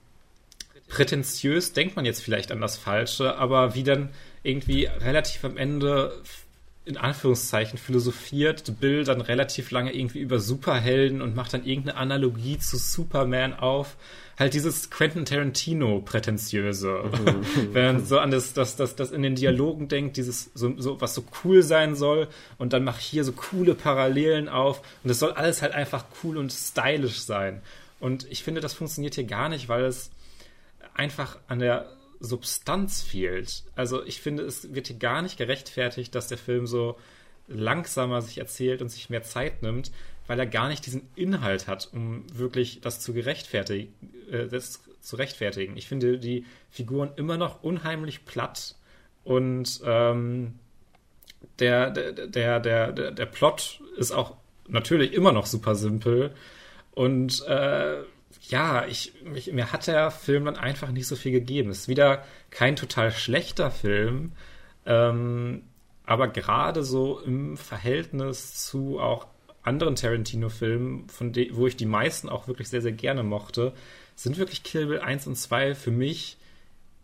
prätentiös, 0.87 1.73
denkt 1.73 1.95
man 1.95 2.05
jetzt 2.05 2.21
vielleicht 2.21 2.51
an 2.51 2.61
das 2.61 2.77
Falsche, 2.77 3.35
aber 3.37 3.75
wie 3.75 3.83
dann 3.83 4.09
irgendwie 4.43 4.85
relativ 4.85 5.43
am 5.43 5.57
Ende 5.57 6.21
in 6.87 6.97
Anführungszeichen 6.97 7.77
philosophiert 7.77 8.79
Bill 8.79 9.03
dann 9.03 9.19
relativ 9.19 9.71
lange 9.71 9.93
irgendwie 9.93 10.19
über 10.19 10.39
Superhelden 10.39 11.21
und 11.21 11.35
macht 11.35 11.53
dann 11.53 11.65
irgendeine 11.65 11.97
Analogie 11.97 12.57
zu 12.57 12.77
Superman 12.77 13.53
auf. 13.53 13.97
Halt 14.39 14.53
dieses 14.53 14.89
Quentin 14.89 15.25
Tarantino 15.25 15.99
prätentiöse. 15.99 17.03
Mhm. 17.03 17.43
Wenn 17.73 17.85
man 17.85 18.05
so 18.05 18.19
an 18.19 18.31
das, 18.31 18.53
das, 18.53 18.75
das, 18.77 18.95
das 18.95 19.11
in 19.11 19.21
den 19.21 19.35
Dialogen 19.35 19.89
denkt, 19.89 20.15
dieses 20.15 20.51
so, 20.53 20.73
so, 20.77 21.01
was 21.01 21.13
so 21.13 21.23
cool 21.43 21.61
sein 21.61 21.95
soll 21.95 22.27
und 22.57 22.71
dann 22.71 22.83
macht 22.83 23.01
hier 23.01 23.23
so 23.23 23.33
coole 23.33 23.75
Parallelen 23.75 24.47
auf 24.47 24.81
und 25.03 25.09
es 25.09 25.19
soll 25.19 25.31
alles 25.31 25.61
halt 25.61 25.73
einfach 25.73 26.05
cool 26.23 26.37
und 26.37 26.51
stylisch 26.51 27.19
sein. 27.19 27.61
Und 27.99 28.25
ich 28.31 28.43
finde, 28.43 28.61
das 28.61 28.73
funktioniert 28.73 29.15
hier 29.15 29.25
gar 29.25 29.49
nicht, 29.49 29.67
weil 29.67 29.83
es 29.83 30.11
einfach 30.93 31.37
an 31.47 31.59
der 31.59 31.96
Substanz 32.19 33.01
fehlt. 33.01 33.63
Also 33.75 34.03
ich 34.05 34.21
finde, 34.21 34.43
es 34.43 34.73
wird 34.73 34.87
hier 34.87 34.97
gar 34.97 35.21
nicht 35.21 35.37
gerechtfertigt, 35.37 36.13
dass 36.15 36.27
der 36.27 36.37
Film 36.37 36.67
so 36.67 36.97
langsamer 37.47 38.21
sich 38.21 38.37
erzählt 38.37 38.81
und 38.81 38.89
sich 38.89 39.09
mehr 39.09 39.23
Zeit 39.23 39.63
nimmt, 39.63 39.91
weil 40.27 40.39
er 40.39 40.45
gar 40.45 40.67
nicht 40.67 40.85
diesen 40.85 41.07
Inhalt 41.15 41.67
hat, 41.67 41.89
um 41.93 42.25
wirklich 42.33 42.81
das 42.81 42.99
zu 42.99 43.13
gerechtfertigen. 43.13 43.93
Äh, 44.31 44.47
das 44.47 44.81
zu 45.01 45.15
rechtfertigen. 45.15 45.77
Ich 45.77 45.87
finde 45.87 46.17
die 46.19 46.45
Figuren 46.69 47.11
immer 47.15 47.37
noch 47.37 47.63
unheimlich 47.63 48.25
platt 48.25 48.75
und 49.23 49.81
ähm, 49.85 50.55
der, 51.59 51.91
der, 51.91 52.27
der, 52.27 52.59
der, 52.59 53.11
der 53.11 53.25
Plot 53.25 53.81
ist 53.97 54.11
auch 54.11 54.35
natürlich 54.67 55.13
immer 55.13 55.31
noch 55.31 55.45
super 55.45 55.75
simpel 55.75 56.33
und 56.91 57.45
äh, 57.47 58.03
ja, 58.41 58.85
ich, 58.85 59.13
mich, 59.23 59.51
mir 59.51 59.71
hat 59.71 59.87
der 59.87 60.11
Film 60.11 60.45
dann 60.45 60.55
einfach 60.55 60.91
nicht 60.91 61.07
so 61.07 61.15
viel 61.15 61.31
gegeben. 61.31 61.69
Es 61.69 61.81
ist 61.81 61.87
wieder 61.87 62.23
kein 62.49 62.75
total 62.75 63.11
schlechter 63.11 63.71
Film, 63.71 64.33
ähm, 64.85 65.63
aber 66.05 66.29
gerade 66.29 66.83
so 66.83 67.19
im 67.19 67.57
Verhältnis 67.57 68.65
zu 68.65 68.99
auch 68.99 69.27
anderen 69.63 69.95
Tarantino-Filmen, 69.95 71.09
von 71.09 71.35
wo 71.51 71.67
ich 71.67 71.75
die 71.75 71.85
meisten 71.85 72.29
auch 72.29 72.47
wirklich 72.47 72.69
sehr, 72.69 72.81
sehr 72.81 72.93
gerne 72.93 73.23
mochte, 73.23 73.73
sind 74.15 74.37
wirklich 74.37 74.63
Kill 74.63 74.87
Bill 74.87 74.99
1 74.99 75.27
und 75.27 75.35
2 75.35 75.75
für 75.75 75.91
mich 75.91 76.37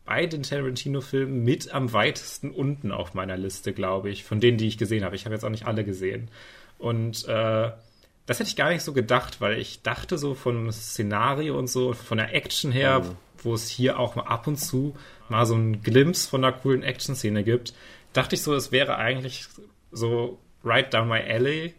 bei 0.05 0.25
den 0.25 0.43
Tarantino-Filmen 0.43 1.43
mit 1.43 1.73
am 1.73 1.93
weitesten 1.93 2.51
unten 2.51 2.91
auf 2.91 3.13
meiner 3.13 3.37
Liste, 3.37 3.73
glaube 3.73 4.09
ich, 4.09 4.23
von 4.23 4.39
denen, 4.39 4.57
die 4.57 4.67
ich 4.67 4.77
gesehen 4.77 5.03
habe. 5.03 5.15
Ich 5.15 5.25
habe 5.25 5.35
jetzt 5.35 5.43
auch 5.43 5.49
nicht 5.49 5.65
alle 5.65 5.83
gesehen. 5.83 6.29
Und 6.77 7.25
äh, 7.27 7.71
das 8.25 8.39
hätte 8.39 8.49
ich 8.49 8.55
gar 8.55 8.69
nicht 8.69 8.83
so 8.83 8.93
gedacht, 8.93 9.41
weil 9.41 9.59
ich 9.59 9.81
dachte 9.81 10.17
so 10.17 10.33
vom 10.33 10.71
Szenario 10.71 11.57
und 11.57 11.67
so, 11.67 11.93
von 11.93 12.17
der 12.17 12.33
Action 12.33 12.71
her, 12.71 13.01
mhm. 13.01 13.17
wo 13.43 13.53
es 13.53 13.69
hier 13.69 13.99
auch 13.99 14.15
mal 14.15 14.23
ab 14.23 14.47
und 14.47 14.57
zu 14.57 14.95
mal 15.29 15.45
so 15.45 15.55
einen 15.55 15.81
Glimpse 15.81 16.29
von 16.29 16.43
einer 16.43 16.53
coolen 16.53 16.83
Action-Szene 16.83 17.43
gibt, 17.43 17.73
dachte 18.13 18.35
ich 18.35 18.41
so, 18.41 18.53
es 18.53 18.71
wäre 18.71 18.97
eigentlich 18.97 19.47
so 19.91 20.39
right 20.63 20.93
down 20.93 21.07
my 21.07 21.19
alley, 21.19 21.73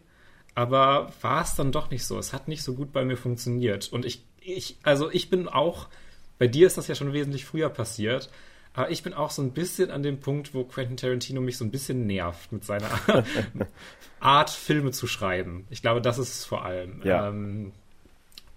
aber 0.53 1.11
war 1.21 1.41
es 1.41 1.55
dann 1.55 1.71
doch 1.71 1.89
nicht 1.89 2.05
so. 2.05 2.17
Es 2.17 2.33
hat 2.33 2.47
nicht 2.47 2.63
so 2.63 2.75
gut 2.75 2.93
bei 2.93 3.03
mir 3.03 3.17
funktioniert. 3.17 3.91
Und 3.91 4.05
ich, 4.05 4.23
ich, 4.39 4.77
also 4.83 5.09
ich 5.11 5.29
bin 5.29 5.47
auch, 5.47 5.87
bei 6.37 6.47
dir 6.47 6.67
ist 6.67 6.77
das 6.77 6.87
ja 6.87 6.95
schon 6.95 7.13
wesentlich 7.13 7.45
früher 7.45 7.69
passiert, 7.69 8.29
aber 8.75 8.91
ich 8.91 9.03
bin 9.03 9.13
auch 9.13 9.31
so 9.31 9.41
ein 9.41 9.51
bisschen 9.51 9.89
an 9.91 10.03
dem 10.03 10.19
Punkt, 10.19 10.53
wo 10.53 10.63
Quentin 10.63 10.97
Tarantino 10.97 11.41
mich 11.41 11.57
so 11.57 11.65
ein 11.65 11.71
bisschen 11.71 12.05
nervt 12.05 12.51
mit 12.51 12.65
seiner 12.65 12.89
Art, 14.19 14.49
Filme 14.49 14.91
zu 14.91 15.07
schreiben. 15.07 15.65
Ich 15.69 15.81
glaube, 15.81 16.01
das 16.01 16.17
ist 16.17 16.39
es 16.39 16.45
vor 16.45 16.65
allem. 16.65 17.01
Ja. 17.03 17.29
Ähm, 17.29 17.71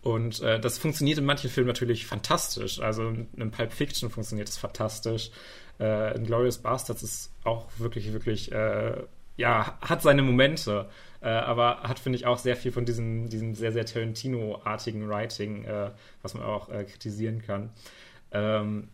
und 0.02 0.40
äh, 0.40 0.58
das 0.58 0.78
funktioniert 0.78 1.18
in 1.18 1.24
manchen 1.24 1.50
Filmen 1.50 1.68
natürlich 1.68 2.06
fantastisch. 2.06 2.80
Also 2.80 3.12
in 3.36 3.50
Pulp 3.50 3.72
Fiction 3.72 4.10
funktioniert 4.10 4.48
es 4.48 4.56
fantastisch. 4.56 5.30
Äh, 5.78 6.16
in 6.16 6.24
Glorious 6.24 6.58
Bastards 6.58 7.02
ist 7.02 7.32
auch 7.44 7.66
wirklich, 7.78 8.12
wirklich, 8.12 8.50
äh, 8.50 9.02
ja, 9.36 9.78
hat 9.80 10.02
seine 10.02 10.22
Momente. 10.22 10.88
Äh, 11.20 11.28
aber 11.28 11.82
hat, 11.82 11.98
finde 11.98 12.16
ich, 12.16 12.26
auch 12.26 12.38
sehr 12.38 12.56
viel 12.56 12.72
von 12.72 12.84
diesem, 12.84 13.28
diesem 13.28 13.54
sehr, 13.54 13.72
sehr 13.72 13.84
Tarantino-artigen 13.84 15.08
Writing, 15.08 15.64
äh, 15.64 15.90
was 16.22 16.34
man 16.34 16.44
auch 16.44 16.68
äh, 16.68 16.84
kritisieren 16.84 17.42
kann. 17.42 17.70
Ähm, 18.30 18.88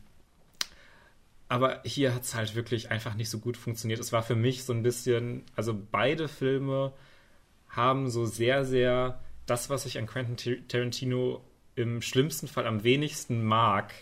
aber 1.54 1.82
hier 1.84 2.12
hat 2.12 2.24
es 2.24 2.34
halt 2.34 2.56
wirklich 2.56 2.90
einfach 2.90 3.14
nicht 3.14 3.30
so 3.30 3.38
gut 3.38 3.56
funktioniert. 3.56 4.00
Es 4.00 4.12
war 4.12 4.24
für 4.24 4.34
mich 4.34 4.64
so 4.64 4.72
ein 4.72 4.82
bisschen, 4.82 5.44
also 5.54 5.72
beide 5.92 6.26
Filme 6.26 6.92
haben 7.68 8.10
so 8.10 8.26
sehr, 8.26 8.64
sehr 8.64 9.20
das, 9.46 9.70
was 9.70 9.86
ich 9.86 9.96
an 9.98 10.08
Quentin 10.08 10.66
Tarantino 10.66 11.44
im 11.76 12.02
schlimmsten 12.02 12.48
Fall 12.48 12.66
am 12.66 12.82
wenigsten 12.82 13.44
mag, 13.44 13.94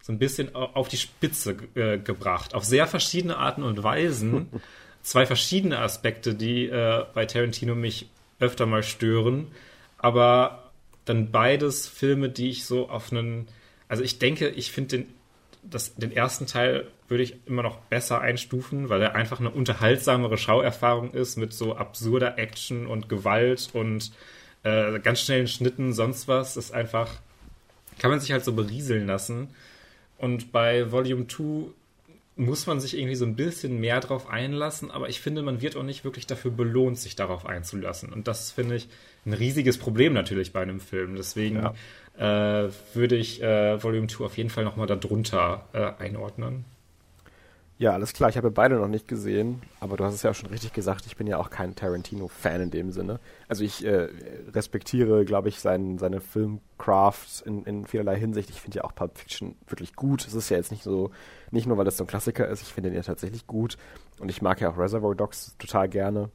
so 0.00 0.12
ein 0.12 0.20
bisschen 0.20 0.54
auf 0.54 0.86
die 0.86 0.98
Spitze 0.98 1.56
äh, 1.74 1.98
gebracht. 1.98 2.54
Auf 2.54 2.64
sehr 2.64 2.86
verschiedene 2.86 3.38
Arten 3.38 3.64
und 3.64 3.82
Weisen. 3.82 4.46
Zwei 5.02 5.26
verschiedene 5.26 5.80
Aspekte, 5.80 6.36
die 6.36 6.66
äh, 6.66 7.06
bei 7.12 7.26
Tarantino 7.26 7.74
mich 7.74 8.08
öfter 8.38 8.66
mal 8.66 8.84
stören. 8.84 9.48
Aber 9.98 10.70
dann 11.06 11.32
beides 11.32 11.88
Filme, 11.88 12.28
die 12.28 12.50
ich 12.50 12.66
so 12.66 12.88
auf 12.88 13.10
einen. 13.10 13.48
Also 13.88 14.04
ich 14.04 14.20
denke, 14.20 14.48
ich 14.50 14.70
finde 14.70 14.98
den, 14.98 15.19
den 15.62 16.12
ersten 16.12 16.46
Teil 16.46 16.86
würde 17.08 17.22
ich 17.22 17.46
immer 17.46 17.62
noch 17.62 17.78
besser 17.78 18.20
einstufen, 18.20 18.88
weil 18.88 19.02
er 19.02 19.14
einfach 19.14 19.40
eine 19.40 19.50
unterhaltsamere 19.50 20.38
Schauerfahrung 20.38 21.12
ist 21.12 21.36
mit 21.36 21.52
so 21.52 21.76
absurder 21.76 22.38
Action 22.38 22.86
und 22.86 23.08
Gewalt 23.08 23.70
und 23.72 24.12
äh, 24.62 24.98
ganz 25.00 25.20
schnellen 25.20 25.48
Schnitten, 25.48 25.92
sonst 25.92 26.28
was. 26.28 26.54
Das 26.54 26.66
ist 26.66 26.70
einfach, 26.72 27.10
kann 27.98 28.10
man 28.10 28.20
sich 28.20 28.32
halt 28.32 28.44
so 28.44 28.52
berieseln 28.52 29.06
lassen. 29.06 29.48
Und 30.18 30.52
bei 30.52 30.90
Volume 30.92 31.26
2 31.26 31.72
muss 32.36 32.66
man 32.66 32.80
sich 32.80 32.96
irgendwie 32.96 33.16
so 33.16 33.26
ein 33.26 33.36
bisschen 33.36 33.80
mehr 33.80 34.00
drauf 34.00 34.28
einlassen, 34.30 34.90
aber 34.90 35.08
ich 35.10 35.20
finde, 35.20 35.42
man 35.42 35.60
wird 35.60 35.76
auch 35.76 35.82
nicht 35.82 36.04
wirklich 36.04 36.26
dafür 36.26 36.50
belohnt, 36.50 36.98
sich 36.98 37.16
darauf 37.16 37.44
einzulassen. 37.44 38.12
Und 38.12 38.28
das 38.28 38.50
finde 38.50 38.76
ich 38.76 38.88
ein 39.26 39.34
riesiges 39.34 39.76
Problem 39.76 40.14
natürlich 40.14 40.52
bei 40.52 40.62
einem 40.62 40.80
Film. 40.80 41.16
Deswegen 41.16 41.56
ja. 41.56 41.74
Äh, 42.20 42.68
würde 42.94 43.16
ich 43.16 43.42
äh, 43.42 43.82
Volume 43.82 44.06
2 44.06 44.24
auf 44.24 44.36
jeden 44.36 44.50
Fall 44.50 44.64
nochmal 44.64 44.86
darunter 44.86 45.64
äh, 45.72 46.02
einordnen. 46.02 46.66
Ja, 47.78 47.94
alles 47.94 48.12
klar. 48.12 48.28
Ich 48.28 48.36
habe 48.36 48.50
beide 48.50 48.74
noch 48.74 48.88
nicht 48.88 49.08
gesehen, 49.08 49.62
aber 49.80 49.96
du 49.96 50.04
hast 50.04 50.12
es 50.12 50.22
ja 50.22 50.30
auch 50.30 50.34
schon 50.34 50.50
richtig 50.50 50.74
gesagt. 50.74 51.06
Ich 51.06 51.16
bin 51.16 51.26
ja 51.26 51.38
auch 51.38 51.48
kein 51.48 51.74
Tarantino-Fan 51.74 52.60
in 52.60 52.70
dem 52.70 52.90
Sinne. 52.90 53.20
Also 53.48 53.64
ich 53.64 53.82
äh, 53.86 54.10
respektiere, 54.52 55.24
glaube 55.24 55.48
ich, 55.48 55.60
sein, 55.60 55.96
seine 55.96 56.20
Filmcraft 56.20 57.42
in, 57.46 57.64
in 57.64 57.86
vielerlei 57.86 58.18
Hinsicht. 58.18 58.50
Ich 58.50 58.60
finde 58.60 58.76
ja 58.76 58.84
auch 58.84 58.94
Pulp 58.94 59.16
Fiction 59.16 59.56
wirklich 59.66 59.96
gut. 59.96 60.26
Es 60.26 60.34
ist 60.34 60.50
ja 60.50 60.58
jetzt 60.58 60.70
nicht 60.70 60.82
so, 60.82 61.12
nicht 61.50 61.66
nur, 61.66 61.78
weil 61.78 61.86
das 61.86 61.96
so 61.96 62.04
ein 62.04 62.06
Klassiker 62.06 62.46
ist. 62.48 62.60
Ich 62.60 62.68
finde 62.68 62.90
ihn 62.90 62.96
ja 62.96 63.02
tatsächlich 63.02 63.46
gut. 63.46 63.78
Und 64.18 64.28
ich 64.28 64.42
mag 64.42 64.60
ja 64.60 64.68
auch 64.68 64.76
Reservoir 64.76 65.14
Dogs 65.14 65.56
total 65.58 65.88
gerne. 65.88 66.28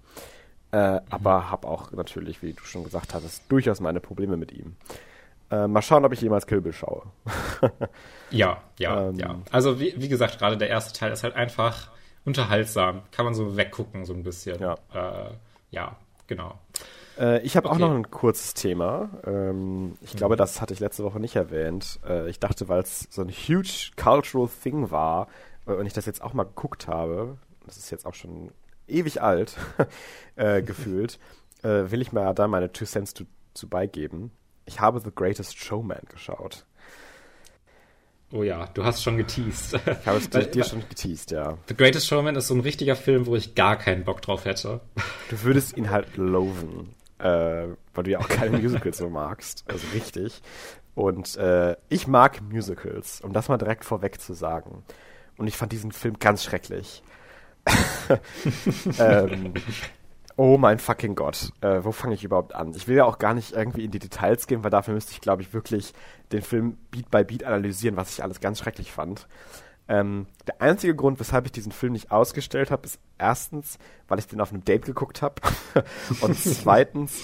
Äh, 0.72 0.94
mhm. 0.94 1.00
Aber 1.12 1.52
habe 1.52 1.68
auch 1.68 1.92
natürlich, 1.92 2.42
wie 2.42 2.54
du 2.54 2.64
schon 2.64 2.84
gesagt 2.84 3.14
hattest, 3.14 3.44
durchaus 3.50 3.82
meine 3.82 4.00
Probleme 4.00 4.36
mit 4.36 4.52
ihm. 4.52 4.78
Äh, 5.56 5.68
mal 5.68 5.82
schauen, 5.82 6.04
ob 6.06 6.12
ich 6.12 6.22
jemals 6.22 6.48
Kill 6.48 6.62
Bill 6.62 6.74
schaue. 6.74 7.04
ja, 8.30 8.62
ja, 8.78 9.10
ähm, 9.10 9.16
ja. 9.16 9.40
Also 9.52 9.80
wie, 9.80 9.94
wie 9.98 10.10
gesagt, 10.10 10.40
gerade 10.40 10.58
der 10.58 10.70
erste 10.70 10.98
Teil 10.98 11.12
ist 11.12 11.24
halt 11.24 11.36
einfach 11.36 11.92
unterhaltsam. 12.26 13.04
Kann 13.12 13.26
man 13.26 13.34
so 13.34 13.56
weggucken, 13.56 14.06
so 14.06 14.14
ein 14.14 14.24
bisschen. 14.24 14.60
Ja, 14.60 14.76
äh, 14.94 15.32
ja 15.72 15.96
genau. 16.28 16.60
Äh, 17.18 17.42
ich 17.42 17.56
habe 17.56 17.70
okay. 17.70 17.76
auch 17.76 17.80
noch 17.80 17.96
ein 17.96 18.10
kurzes 18.12 18.54
Thema. 18.54 19.10
Ähm, 19.26 19.98
ich 20.02 20.14
mhm. 20.14 20.18
glaube, 20.18 20.36
das 20.36 20.62
hatte 20.62 20.74
ich 20.74 20.80
letzte 20.80 21.04
Woche 21.04 21.20
nicht 21.20 21.36
erwähnt. 21.36 22.00
Äh, 22.06 22.30
ich 22.30 22.40
dachte, 22.40 22.68
weil 22.68 22.82
es 22.82 23.08
so 23.10 23.22
ein 23.22 23.30
huge 23.30 23.92
cultural 23.96 24.50
thing 24.64 24.92
war 24.92 25.28
äh, 25.68 25.74
und 25.74 25.86
ich 25.86 25.94
das 25.94 26.06
jetzt 26.06 26.22
auch 26.22 26.34
mal 26.34 26.44
geguckt 26.44 26.88
habe, 26.88 27.38
das 27.66 27.78
ist 27.78 27.92
jetzt 27.92 28.06
auch 28.06 28.14
schon 28.14 28.52
ewig 28.88 29.22
alt 29.22 29.58
gefühlt, 30.36 31.18
will 31.64 32.02
ich 32.02 32.12
mal 32.12 32.36
da 32.36 32.48
meine 32.48 32.72
Two 32.72 32.86
Cents 32.86 33.16
zu, 33.16 33.26
zu 33.56 33.68
beigeben 33.68 34.30
ich 34.66 34.80
habe 34.80 35.00
The 35.00 35.12
Greatest 35.14 35.58
Showman 35.58 36.02
geschaut. 36.10 36.66
Oh 38.32 38.44
ja, 38.44 38.66
du 38.74 38.84
hast 38.84 39.04
schon 39.04 39.18
geteased. 39.18 39.76
Ich 39.76 40.08
habe 40.08 40.18
es 40.18 40.30
dir, 40.30 40.46
dir 40.46 40.64
schon 40.64 40.82
geteased, 40.90 41.32
ja. 41.32 41.58
The 41.68 41.76
Greatest 41.76 42.08
Showman 42.08 42.36
ist 42.36 42.48
so 42.48 42.56
ein 42.56 42.60
richtiger 42.60 42.96
Film, 42.96 43.28
wo 43.28 43.36
ich 43.36 43.56
gar 43.56 43.78
keinen 43.78 44.04
Bock 44.04 44.22
drauf 44.22 44.46
hätte. 44.46 44.82
Du 45.30 45.44
würdest 45.44 45.78
ihn 45.78 45.92
halt 45.92 46.18
loven, 46.18 46.96
äh, 47.20 47.68
weil 47.94 48.04
du 48.04 48.12
ja 48.12 48.20
auch 48.20 48.28
keine 48.28 48.58
Musicals 48.58 48.98
so 48.98 49.10
magst. 49.10 49.64
Also 49.68 49.86
richtig. 49.94 50.42
Und 50.96 51.38
äh, 51.38 51.76
ich 51.90 52.08
mag 52.08 52.42
Musicals, 52.42 53.22
um 53.22 53.32
das 53.32 53.48
mal 53.48 53.58
direkt 53.58 53.86
vorweg 53.86 54.20
zu 54.20 54.34
sagen. 54.34 54.84
Und 55.38 55.48
ich 55.48 55.56
fand 55.56 55.72
diesen 55.72 55.92
Film 55.92 56.18
ganz 56.20 56.44
schrecklich. 56.44 57.04
ähm, 59.00 59.54
Oh 60.38 60.58
mein 60.58 60.80
fucking 60.80 61.16
Gott. 61.16 61.52
Äh, 61.62 61.84
wo 61.84 61.92
fange 61.92 62.14
ich 62.14 62.24
überhaupt 62.24 62.54
an? 62.54 62.74
Ich 62.76 62.88
will 62.88 62.98
ja 62.98 63.06
auch 63.06 63.20
gar 63.20 63.34
nicht 63.34 63.54
irgendwie 63.54 63.86
in 63.86 63.92
die 63.92 64.00
Details 64.00 64.48
gehen, 64.48 64.64
weil 64.64 64.72
dafür 64.72 64.94
müsste 64.94 65.14
ich, 65.14 65.22
glaube 65.22 65.42
ich, 65.42 65.54
wirklich 65.54 65.94
den 66.32 66.42
Film 66.42 66.78
Beat 66.92 67.10
by 67.10 67.24
Beat 67.24 67.46
analysieren, 67.46 67.96
was 67.96 68.12
ich 68.12 68.22
alles 68.22 68.42
ganz 68.42 68.60
schrecklich 68.60 68.92
fand. 68.92 69.28
Ähm, 69.88 70.26
der 70.48 70.62
einzige 70.62 70.96
Grund, 70.96 71.20
weshalb 71.20 71.46
ich 71.46 71.52
diesen 71.52 71.72
Film 71.72 71.94
nicht 71.94 72.12
ausgestellt 72.12 72.72
habe, 72.72 72.86
ist 72.86 73.00
erstens, 73.18 73.78
weil 74.08 74.20
ich 74.20 74.28
den 74.28 74.42
auf 74.42 74.52
einem 74.52 74.66
Date 74.66 74.86
geguckt 74.86 75.22
habe 75.22 75.42
und 76.22 76.36
zweitens, 76.38 77.24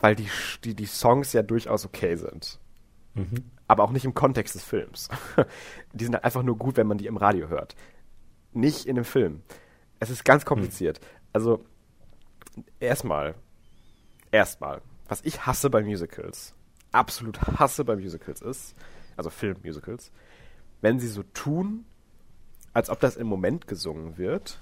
weil 0.00 0.14
die, 0.14 0.28
die, 0.62 0.74
die 0.74 0.86
Songs 0.86 1.32
ja 1.32 1.42
durchaus 1.42 1.84
okay 1.84 2.16
sind. 2.16 2.60
Mhm. 3.14 3.50
Aber 3.66 3.82
auch 3.82 3.90
nicht 3.90 4.04
im 4.04 4.14
Kontext 4.14 4.54
des 4.54 4.62
Films. 4.62 5.08
die 5.92 6.04
sind 6.04 6.14
halt 6.14 6.24
einfach 6.24 6.42
nur 6.42 6.56
gut, 6.56 6.76
wenn 6.76 6.86
man 6.86 6.98
die 6.98 7.06
im 7.06 7.16
Radio 7.16 7.48
hört. 7.48 7.74
Nicht 8.52 8.86
in 8.86 8.94
dem 8.94 9.04
Film. 9.04 9.42
Es 9.98 10.10
ist 10.10 10.24
ganz 10.24 10.44
kompliziert. 10.44 11.00
Mhm. 11.00 11.06
Also, 11.32 11.64
erstmal, 12.80 13.34
erstmal, 14.30 14.82
was 15.08 15.20
ich 15.22 15.46
hasse 15.46 15.70
bei 15.70 15.82
Musicals, 15.82 16.54
absolut 16.92 17.40
hasse 17.40 17.84
bei 17.84 17.96
Musicals 17.96 18.42
ist, 18.42 18.74
also 19.16 19.30
Filmmusicals, 19.30 20.12
wenn 20.80 21.00
sie 21.00 21.08
so 21.08 21.22
tun, 21.34 21.84
als 22.72 22.90
ob 22.90 23.00
das 23.00 23.16
im 23.16 23.26
Moment 23.26 23.66
gesungen 23.66 24.18
wird, 24.18 24.58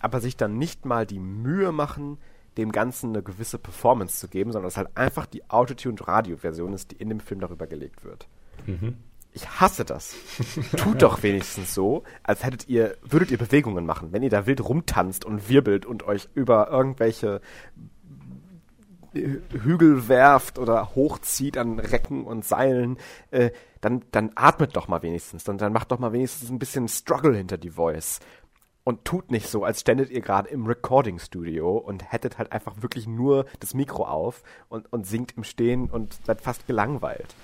aber 0.00 0.20
sich 0.20 0.36
dann 0.36 0.58
nicht 0.58 0.84
mal 0.84 1.06
die 1.06 1.20
Mühe 1.20 1.72
machen, 1.72 2.18
dem 2.56 2.72
Ganzen 2.72 3.10
eine 3.10 3.22
gewisse 3.22 3.58
Performance 3.58 4.18
zu 4.18 4.28
geben, 4.28 4.50
sondern 4.50 4.68
es 4.68 4.76
halt 4.76 4.96
einfach 4.96 5.26
die 5.26 5.48
Autotuned-Radio-Version 5.48 6.72
ist, 6.72 6.90
die 6.90 6.96
in 6.96 7.08
dem 7.08 7.20
Film 7.20 7.40
darüber 7.40 7.66
gelegt 7.66 8.04
wird. 8.04 8.26
Mhm. 8.66 8.96
Ich 9.36 9.60
hasse 9.60 9.84
das. 9.84 10.16
Tut 10.78 11.02
doch 11.02 11.22
wenigstens 11.22 11.74
so, 11.74 12.04
als 12.22 12.42
hättet 12.42 12.70
ihr, 12.70 12.96
würdet 13.02 13.30
ihr 13.30 13.36
Bewegungen 13.36 13.84
machen, 13.84 14.10
wenn 14.10 14.22
ihr 14.22 14.30
da 14.30 14.46
wild 14.46 14.66
rumtanzt 14.66 15.26
und 15.26 15.50
wirbelt 15.50 15.84
und 15.84 16.04
euch 16.04 16.30
über 16.34 16.70
irgendwelche 16.70 17.42
Hügel 19.12 20.08
werft 20.08 20.58
oder 20.58 20.94
hochzieht 20.94 21.58
an 21.58 21.78
Recken 21.78 22.24
und 22.24 22.46
Seilen, 22.46 22.96
äh, 23.30 23.50
dann, 23.82 24.04
dann 24.10 24.32
atmet 24.36 24.74
doch 24.74 24.88
mal 24.88 25.02
wenigstens, 25.02 25.44
dann, 25.44 25.58
dann 25.58 25.74
macht 25.74 25.90
doch 25.90 25.98
mal 25.98 26.14
wenigstens 26.14 26.48
ein 26.48 26.58
bisschen 26.58 26.88
Struggle 26.88 27.36
hinter 27.36 27.58
die 27.58 27.70
Voice. 27.70 28.20
Und 28.84 29.04
tut 29.04 29.30
nicht 29.30 29.48
so, 29.48 29.64
als 29.64 29.80
ständet 29.80 30.10
ihr 30.10 30.22
gerade 30.22 30.48
im 30.48 30.64
Recording 30.64 31.18
Studio 31.18 31.76
und 31.76 32.10
hättet 32.10 32.38
halt 32.38 32.52
einfach 32.52 32.80
wirklich 32.80 33.06
nur 33.06 33.44
das 33.60 33.74
Mikro 33.74 34.06
auf 34.06 34.42
und, 34.70 34.90
und 34.90 35.06
singt 35.06 35.36
im 35.36 35.44
Stehen 35.44 35.90
und 35.90 36.16
seid 36.24 36.40
fast 36.40 36.66
gelangweilt 36.66 37.34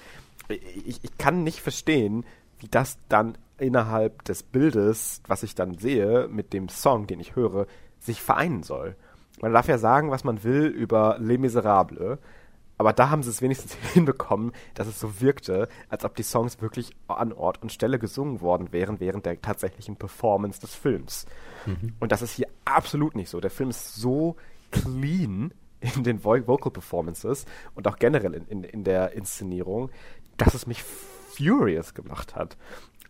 ich, 0.48 1.00
ich 1.02 1.18
kann 1.18 1.44
nicht 1.44 1.60
verstehen, 1.60 2.24
wie 2.60 2.68
das 2.68 2.98
dann 3.08 3.36
innerhalb 3.58 4.24
des 4.24 4.42
Bildes, 4.42 5.22
was 5.26 5.42
ich 5.42 5.54
dann 5.54 5.78
sehe, 5.78 6.28
mit 6.28 6.52
dem 6.52 6.68
Song, 6.68 7.06
den 7.06 7.20
ich 7.20 7.36
höre, 7.36 7.66
sich 7.98 8.20
vereinen 8.20 8.62
soll. 8.62 8.96
Man 9.40 9.52
darf 9.52 9.68
ja 9.68 9.78
sagen, 9.78 10.10
was 10.10 10.24
man 10.24 10.44
will 10.44 10.66
über 10.66 11.16
Les 11.18 11.38
Miserables, 11.38 12.18
aber 12.78 12.92
da 12.92 13.10
haben 13.10 13.22
sie 13.22 13.30
es 13.30 13.42
wenigstens 13.42 13.74
hinbekommen, 13.92 14.52
dass 14.74 14.88
es 14.88 14.98
so 14.98 15.20
wirkte, 15.20 15.68
als 15.88 16.04
ob 16.04 16.16
die 16.16 16.24
Songs 16.24 16.60
wirklich 16.60 16.90
an 17.06 17.32
Ort 17.32 17.62
und 17.62 17.72
Stelle 17.72 17.98
gesungen 17.98 18.40
worden 18.40 18.72
wären 18.72 18.98
während 18.98 19.26
der 19.26 19.40
tatsächlichen 19.40 19.96
Performance 19.96 20.60
des 20.60 20.74
Films. 20.74 21.26
Mhm. 21.66 21.94
Und 22.00 22.12
das 22.12 22.22
ist 22.22 22.32
hier 22.32 22.48
absolut 22.64 23.14
nicht 23.14 23.30
so. 23.30 23.40
Der 23.40 23.50
Film 23.50 23.70
ist 23.70 23.94
so 23.94 24.36
clean 24.70 25.52
in 25.80 26.04
den 26.04 26.24
Vocal 26.24 26.72
Performances 26.72 27.44
und 27.74 27.86
auch 27.86 27.96
generell 27.96 28.34
in, 28.34 28.46
in, 28.46 28.64
in 28.64 28.84
der 28.84 29.12
Inszenierung, 29.12 29.90
dass 30.44 30.54
es 30.54 30.66
mich 30.66 30.82
furious 30.82 31.94
gemacht 31.94 32.34
hat. 32.34 32.56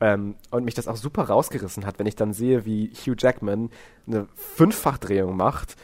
Ähm, 0.01 0.37
und 0.51 0.65
mich 0.65 0.75
das 0.75 0.89
auch 0.89 0.97
super 0.97 1.25
rausgerissen 1.25 1.87
hat, 1.87 1.99
wenn 1.99 2.07
ich 2.07 2.17
dann 2.17 2.33
sehe, 2.33 2.65
wie 2.65 2.93
Hugh 2.93 3.15
Jackman 3.17 3.71
eine 4.07 4.27
Fünffachdrehung 4.35 5.37
macht 5.37 5.77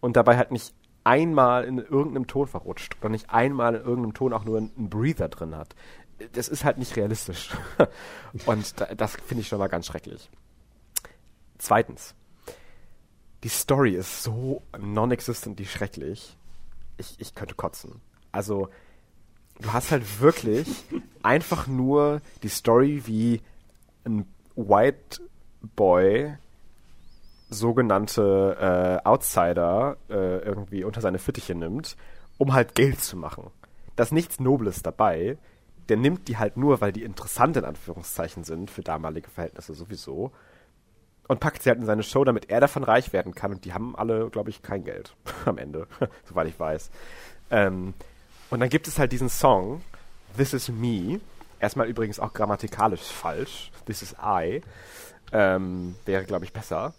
und 0.00 0.16
dabei 0.16 0.36
halt 0.36 0.50
nicht 0.50 0.74
einmal 1.04 1.64
in 1.64 1.78
irgendeinem 1.78 2.26
Ton 2.26 2.48
verrutscht 2.48 2.96
oder 3.00 3.10
nicht 3.10 3.30
einmal 3.30 3.74
in 3.74 3.82
irgendeinem 3.82 4.14
Ton 4.14 4.32
auch 4.32 4.44
nur 4.44 4.58
einen 4.58 4.88
Breather 4.90 5.28
drin 5.28 5.54
hat. 5.54 5.76
Das 6.32 6.48
ist 6.48 6.64
halt 6.64 6.78
nicht 6.78 6.96
realistisch. 6.96 7.50
und 8.46 8.74
das 8.96 9.16
finde 9.26 9.42
ich 9.42 9.48
schon 9.48 9.58
mal 9.58 9.68
ganz 9.68 9.86
schrecklich. 9.86 10.30
Zweitens, 11.58 12.14
die 13.44 13.48
Story 13.48 13.94
ist 13.94 14.22
so 14.22 14.62
non-existent, 14.78 15.58
die 15.58 15.66
schrecklich. 15.66 16.36
Ich, 16.96 17.20
ich 17.20 17.34
könnte 17.34 17.54
kotzen. 17.54 18.00
Also, 18.32 18.68
du 19.60 19.72
hast 19.72 19.90
halt 19.90 20.20
wirklich 20.20 20.84
einfach 21.22 21.66
nur 21.66 22.20
die 22.42 22.48
Story, 22.48 23.02
wie 23.06 23.40
ein 24.04 24.26
White 24.54 25.20
Boy 25.74 26.36
sogenannte 27.48 29.00
äh, 29.04 29.06
Outsider 29.06 29.96
äh, 30.08 30.38
irgendwie 30.38 30.84
unter 30.84 31.00
seine 31.00 31.18
Fittiche 31.18 31.54
nimmt, 31.54 31.96
um 32.38 32.52
halt 32.52 32.74
Geld 32.74 33.00
zu 33.00 33.16
machen. 33.16 33.50
Da 33.94 34.02
ist 34.02 34.12
nichts 34.12 34.40
Nobles 34.40 34.82
dabei. 34.82 35.38
Der 35.88 35.96
nimmt 35.96 36.26
die 36.26 36.36
halt 36.36 36.56
nur, 36.56 36.80
weil 36.80 36.92
die 36.92 37.04
interessant 37.04 37.56
in 37.56 37.64
Anführungszeichen 37.64 38.42
sind, 38.42 38.70
für 38.70 38.82
damalige 38.82 39.30
Verhältnisse 39.30 39.74
sowieso, 39.74 40.32
und 41.28 41.40
packt 41.40 41.62
sie 41.62 41.70
halt 41.70 41.78
in 41.78 41.86
seine 41.86 42.02
Show, 42.02 42.24
damit 42.24 42.50
er 42.50 42.60
davon 42.60 42.84
reich 42.84 43.12
werden 43.12 43.34
kann. 43.34 43.52
Und 43.52 43.64
die 43.64 43.72
haben 43.72 43.96
alle, 43.96 44.28
glaube 44.30 44.50
ich, 44.50 44.62
kein 44.62 44.84
Geld 44.84 45.16
am 45.44 45.58
Ende, 45.58 45.86
soweit 46.24 46.48
ich 46.48 46.58
weiß. 46.58 46.90
Ähm, 47.50 47.94
und 48.50 48.60
dann 48.60 48.68
gibt 48.68 48.88
es 48.88 48.98
halt 48.98 49.12
diesen 49.12 49.28
Song, 49.28 49.82
This 50.36 50.52
Is 50.52 50.68
Me, 50.68 51.20
Erstmal 51.58 51.88
übrigens 51.88 52.20
auch 52.20 52.32
grammatikalisch 52.32 53.00
falsch. 53.00 53.70
This 53.86 54.02
is 54.02 54.14
I. 54.22 54.60
Ähm, 55.32 55.96
wäre, 56.04 56.24
glaube 56.24 56.44
ich, 56.44 56.52
besser. 56.52 56.94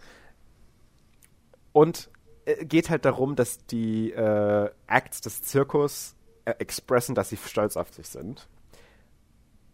Und 1.74 2.10
äh, 2.46 2.66
geht 2.66 2.90
halt 2.90 3.06
darum, 3.06 3.36
dass 3.36 3.66
die 3.68 4.12
äh, 4.12 4.70
Acts 4.88 5.22
des 5.22 5.44
Zirkus 5.44 6.16
äh, 6.46 6.52
expressen, 6.58 7.14
dass 7.14 7.30
sie 7.30 7.38
stolz 7.38 7.78
auf 7.78 7.94
sich 7.94 8.08
sind. 8.08 8.48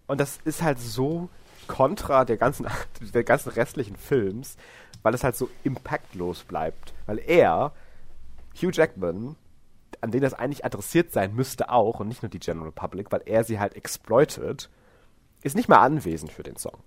Und 0.06 0.20
das 0.20 0.40
ist 0.44 0.62
halt 0.62 0.80
so 0.80 1.30
kontra 1.68 2.26
der 2.26 2.38
ganzen, 2.38 2.68
der 3.14 3.24
ganzen 3.24 3.50
restlichen 3.50 3.96
Films, 3.96 4.58
weil 5.02 5.14
es 5.14 5.24
halt 5.24 5.38
so 5.38 5.50
impactlos 5.64 6.44
bleibt. 6.44 6.94
Weil 7.06 7.20
er, 7.20 7.72
Hugh 8.62 8.72
Jackman, 8.72 9.38
an 10.04 10.12
den 10.12 10.22
das 10.22 10.34
eigentlich 10.34 10.66
adressiert 10.66 11.12
sein 11.12 11.34
müsste 11.34 11.70
auch 11.70 12.00
und 12.00 12.08
nicht 12.08 12.22
nur 12.22 12.30
die 12.30 12.40
General 12.40 12.72
Public, 12.72 13.12
weil 13.12 13.22
er 13.26 13.44
sie 13.44 13.60
halt 13.60 13.76
exploitet, 13.76 14.70
ist 15.42 15.56
nicht 15.56 15.70
mal 15.70 15.80
anwesend 15.80 16.32
für 16.32 16.44
den 16.44 16.58
Song. 16.58 16.78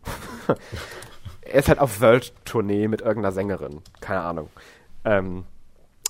er 1.42 1.58
ist 1.58 1.68
halt 1.68 1.78
auf 1.78 2.00
World-Tournee 2.00 2.88
mit 2.88 3.00
irgendeiner 3.00 3.32
Sängerin. 3.32 3.82
Keine 4.00 4.20
Ahnung. 4.20 4.50
Ähm, 5.04 5.44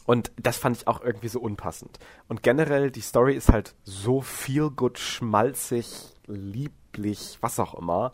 und 0.04 0.30
das 0.36 0.56
fand 0.56 0.76
ich 0.76 0.86
auch 0.86 1.00
irgendwie 1.02 1.28
so 1.28 1.40
unpassend. 1.40 1.98
Und 2.28 2.42
generell, 2.42 2.90
die 2.90 3.00
Story 3.00 3.34
ist 3.34 3.52
halt 3.52 3.74
so 3.82 4.20
viel 4.20 4.70
gut, 4.70 4.98
schmalzig, 4.98 6.14
lieblich, 6.26 7.38
was 7.40 7.58
auch 7.58 7.74
immer. 7.74 8.12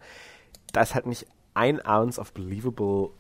Da 0.72 0.80
ist 0.80 0.95
halt 0.95 1.07
nicht 1.07 1.26
ein 1.55 1.84
Ounce 1.84 2.18
of 2.18 2.32
believable 2.32 3.11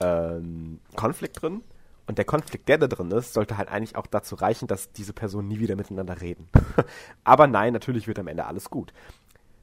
ähm, 0.00 0.80
Konflikt 0.96 1.40
drin. 1.40 1.62
Und 2.10 2.18
der 2.18 2.24
Konflikt, 2.24 2.68
der 2.68 2.76
da 2.76 2.88
drin 2.88 3.12
ist, 3.12 3.34
sollte 3.34 3.56
halt 3.56 3.68
eigentlich 3.68 3.94
auch 3.94 4.08
dazu 4.08 4.34
reichen, 4.34 4.66
dass 4.66 4.90
diese 4.90 5.12
Personen 5.12 5.46
nie 5.46 5.60
wieder 5.60 5.76
miteinander 5.76 6.20
reden. 6.20 6.48
Aber 7.22 7.46
nein, 7.46 7.72
natürlich 7.72 8.08
wird 8.08 8.18
am 8.18 8.26
Ende 8.26 8.46
alles 8.46 8.68
gut. 8.68 8.92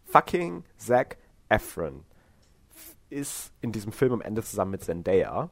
Fucking 0.06 0.64
Zac 0.78 1.18
Efron 1.50 2.06
ist 3.10 3.52
in 3.60 3.74
diesem 3.74 3.92
Film 3.92 4.14
am 4.14 4.22
Ende 4.22 4.44
zusammen 4.44 4.72
mit 4.72 4.82
Zendaya. 4.82 5.50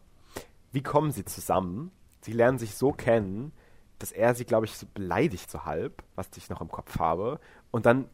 Wie 0.71 0.83
kommen 0.83 1.11
sie 1.11 1.25
zusammen? 1.25 1.91
Sie 2.21 2.31
lernen 2.31 2.59
sich 2.59 2.75
so 2.75 2.93
kennen, 2.93 3.51
dass 3.99 4.13
er 4.13 4.33
sie, 4.33 4.45
glaube 4.45 4.65
ich, 4.65 4.77
so 4.77 4.85
beleidigt 4.93 5.51
so 5.51 5.65
halb, 5.65 6.01
was 6.15 6.29
ich 6.37 6.49
noch 6.49 6.61
im 6.61 6.69
Kopf 6.69 6.97
habe. 6.97 7.41
Und 7.71 7.85
dann 7.85 8.05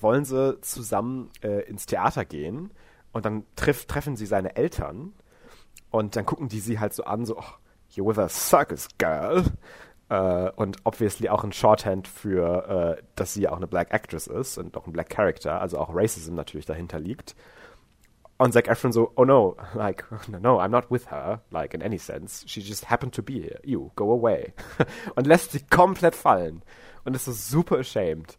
wollen 0.00 0.24
sie 0.24 0.60
zusammen 0.60 1.32
äh, 1.42 1.68
ins 1.68 1.86
Theater 1.86 2.24
gehen 2.24 2.70
und 3.10 3.24
dann 3.24 3.42
treff, 3.56 3.86
treffen 3.86 4.14
sie 4.14 4.26
seine 4.26 4.54
Eltern 4.54 5.12
und 5.90 6.14
dann 6.14 6.24
gucken 6.24 6.48
die 6.48 6.60
sie 6.60 6.78
halt 6.78 6.94
so 6.94 7.02
an, 7.02 7.26
so, 7.26 7.36
oh, 7.36 7.52
you're 7.94 8.06
with 8.06 8.18
a 8.18 8.28
circus 8.28 8.88
girl. 8.98 9.44
Äh, 10.08 10.50
und 10.56 10.78
obviously 10.84 11.28
auch 11.28 11.44
ein 11.44 11.52
Shorthand 11.52 12.08
für, 12.08 12.96
äh, 12.98 13.02
dass 13.14 13.34
sie 13.34 13.48
auch 13.48 13.56
eine 13.56 13.66
Black 13.66 13.92
Actress 13.92 14.26
ist 14.26 14.58
und 14.58 14.76
auch 14.76 14.86
ein 14.86 14.92
Black 14.92 15.10
Character, 15.10 15.60
also 15.60 15.78
auch 15.78 15.90
Racism 15.92 16.34
natürlich 16.34 16.66
dahinter 16.66 16.98
liegt. 16.98 17.34
Und 18.38 18.52
Zac 18.52 18.68
Efron 18.68 18.92
so, 18.92 19.10
oh 19.16 19.24
no, 19.24 19.56
like, 19.74 20.04
no, 20.28 20.60
I'm 20.60 20.68
not 20.68 20.90
with 20.90 21.10
her, 21.10 21.42
like, 21.50 21.74
in 21.74 21.82
any 21.82 21.98
sense. 21.98 22.48
She 22.48 22.60
just 22.60 22.88
happened 22.88 23.14
to 23.16 23.22
be 23.22 23.40
here. 23.40 23.60
You, 23.64 23.90
go 23.96 24.12
away. 24.12 24.54
und 25.16 25.26
lässt 25.26 25.52
sie 25.52 25.60
komplett 25.60 26.14
fallen. 26.14 26.62
Und 27.04 27.16
ist 27.16 27.24
so 27.24 27.32
super 27.32 27.78
ashamed. 27.78 28.38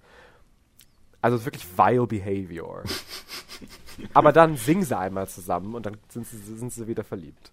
Also 1.22 1.44
wirklich 1.44 1.66
vile 1.78 2.08
behavior. 2.08 2.84
Aber 4.14 4.32
dann 4.32 4.56
singen 4.56 4.84
sie 4.84 4.98
einmal 4.98 5.28
zusammen 5.28 5.76
und 5.76 5.86
dann 5.86 5.98
sind 6.08 6.26
sie, 6.26 6.38
sind 6.38 6.72
sie 6.72 6.88
wieder 6.88 7.04
verliebt. 7.04 7.52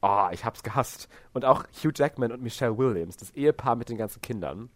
Oh, 0.00 0.28
ich 0.32 0.44
hab's 0.44 0.62
gehasst. 0.62 1.08
Und 1.32 1.44
auch 1.44 1.64
Hugh 1.82 1.92
Jackman 1.94 2.32
und 2.32 2.42
Michelle 2.42 2.78
Williams, 2.78 3.16
das 3.16 3.30
Ehepaar 3.32 3.76
mit 3.76 3.88
den 3.88 3.98
ganzen 3.98 4.22
Kindern. 4.22 4.70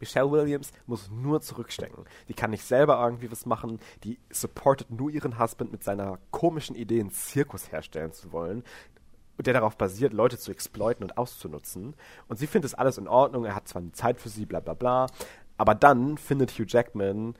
Michelle 0.00 0.30
Williams 0.30 0.72
muss 0.86 1.10
nur 1.10 1.40
zurückstecken. 1.40 2.04
Die 2.28 2.34
kann 2.34 2.50
nicht 2.50 2.64
selber 2.64 3.02
irgendwie 3.02 3.30
was 3.30 3.46
machen. 3.46 3.78
Die 4.04 4.18
supportet 4.30 4.90
nur 4.90 5.10
ihren 5.10 5.38
Husband 5.38 5.72
mit 5.72 5.84
seiner 5.84 6.18
komischen 6.30 6.76
Idee, 6.76 7.00
einen 7.00 7.10
Zirkus 7.10 7.72
herstellen 7.72 8.12
zu 8.12 8.32
wollen. 8.32 8.62
Der 9.38 9.54
darauf 9.54 9.76
basiert, 9.76 10.12
Leute 10.12 10.38
zu 10.38 10.50
exploiten 10.50 11.04
und 11.04 11.18
auszunutzen. 11.18 11.94
Und 12.28 12.38
sie 12.38 12.46
findet 12.46 12.72
das 12.72 12.78
alles 12.78 12.98
in 12.98 13.08
Ordnung. 13.08 13.44
Er 13.44 13.54
hat 13.54 13.68
zwar 13.68 13.82
eine 13.82 13.92
Zeit 13.92 14.20
für 14.20 14.28
sie, 14.28 14.46
bla 14.46 14.60
bla 14.60 14.74
bla. 14.74 15.06
Aber 15.58 15.74
dann 15.74 16.18
findet 16.18 16.50
Hugh 16.52 16.66
Jackman, 16.66 17.34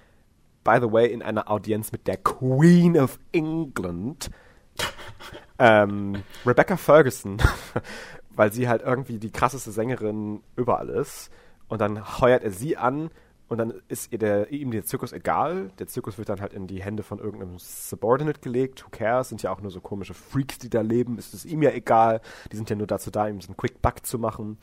by 0.64 0.78
the 0.80 0.92
way, 0.92 1.10
in 1.10 1.22
einer 1.22 1.50
Audienz 1.50 1.92
mit 1.92 2.06
der 2.06 2.16
Queen 2.16 2.98
of 2.98 3.18
England, 3.32 4.30
ähm, 5.59 6.22
Rebecca 6.44 6.76
Ferguson, 6.76 7.38
weil 8.30 8.52
sie 8.52 8.68
halt 8.68 8.82
irgendwie 8.82 9.18
die 9.18 9.30
krasseste 9.30 9.70
Sängerin 9.70 10.42
überall 10.57 10.88
ist 10.88 11.30
und 11.68 11.80
dann 11.80 12.20
heuert 12.20 12.44
er 12.44 12.50
sie 12.50 12.76
an 12.76 13.11
und 13.48 13.59
dann 13.59 13.74
ist 13.88 14.12
ihr 14.12 14.18
der, 14.18 14.50
ihm 14.50 14.72
der 14.72 14.84
Zirkus 14.84 15.12
egal. 15.12 15.70
Der 15.78 15.86
Zirkus 15.86 16.18
wird 16.18 16.28
dann 16.28 16.40
halt 16.40 16.52
in 16.52 16.66
die 16.66 16.82
Hände 16.82 17.04
von 17.04 17.20
irgendeinem 17.20 17.59
Subordinate 17.59 18.40
gelegt. 18.40 18.84
Who 18.84 18.88
cares? 18.90 19.28
Sind 19.28 19.42
ja 19.42 19.52
auch 19.52 19.61
nur 19.61 19.70
so 19.70 19.80
komische 19.80 20.14
Freaks, 20.14 20.59
die 20.59 20.68
da 20.68 20.80
leben. 20.80 21.16
Ist 21.16 21.32
es 21.32 21.44
ihm 21.44 21.62
ja 21.62 21.70
egal. 21.70 22.20
Die 22.50 22.57
sind 22.57 22.68
ja 22.70 22.74
nur 22.74 22.88
dazu 22.88 23.12
da, 23.12 23.28
ihm 23.28 23.40
so 23.40 23.48
einen 23.48 23.57
Quick 23.57 23.80
Buck 23.80 24.04
zu 24.04 24.18
machen. 24.18 24.59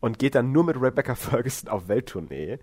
Und 0.00 0.18
geht 0.18 0.34
dann 0.34 0.52
nur 0.52 0.64
mit 0.64 0.76
Rebecca 0.76 1.14
Ferguson 1.14 1.70
auf 1.70 1.88
Welttournee. 1.88 2.58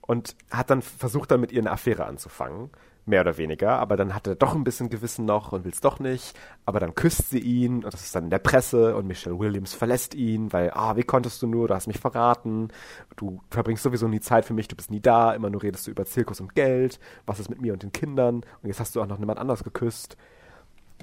Und 0.00 0.36
hat 0.50 0.70
dann 0.70 0.80
versucht, 0.80 1.32
dann 1.32 1.40
mit 1.40 1.50
ihr 1.50 1.60
eine 1.60 1.72
Affäre 1.72 2.06
anzufangen 2.06 2.70
mehr 3.04 3.22
oder 3.22 3.36
weniger, 3.36 3.78
aber 3.78 3.96
dann 3.96 4.14
hat 4.14 4.26
er 4.26 4.36
doch 4.36 4.54
ein 4.54 4.64
bisschen 4.64 4.88
Gewissen 4.88 5.24
noch 5.24 5.52
und 5.52 5.64
will 5.64 5.72
es 5.72 5.80
doch 5.80 5.98
nicht, 5.98 6.38
aber 6.66 6.78
dann 6.78 6.94
küsst 6.94 7.30
sie 7.30 7.40
ihn 7.40 7.84
und 7.84 7.92
das 7.92 8.04
ist 8.04 8.14
dann 8.14 8.24
in 8.24 8.30
der 8.30 8.38
Presse 8.38 8.94
und 8.96 9.06
Michelle 9.06 9.38
Williams 9.38 9.74
verlässt 9.74 10.14
ihn, 10.14 10.52
weil, 10.52 10.70
ah, 10.72 10.96
wie 10.96 11.02
konntest 11.02 11.42
du 11.42 11.48
nur, 11.48 11.66
du 11.68 11.74
hast 11.74 11.88
mich 11.88 11.98
verraten, 11.98 12.68
du 13.16 13.40
verbringst 13.50 13.82
sowieso 13.82 14.06
nie 14.06 14.20
Zeit 14.20 14.44
für 14.44 14.54
mich, 14.54 14.68
du 14.68 14.76
bist 14.76 14.90
nie 14.90 15.00
da, 15.00 15.34
immer 15.34 15.50
nur 15.50 15.62
redest 15.62 15.86
du 15.86 15.90
über 15.90 16.04
Zirkus 16.04 16.40
und 16.40 16.54
Geld, 16.54 17.00
was 17.26 17.40
ist 17.40 17.50
mit 17.50 17.60
mir 17.60 17.72
und 17.72 17.82
den 17.82 17.92
Kindern 17.92 18.36
und 18.36 18.68
jetzt 18.68 18.78
hast 18.78 18.94
du 18.94 19.02
auch 19.02 19.08
noch 19.08 19.18
niemand 19.18 19.40
anders 19.40 19.64
geküsst. 19.64 20.16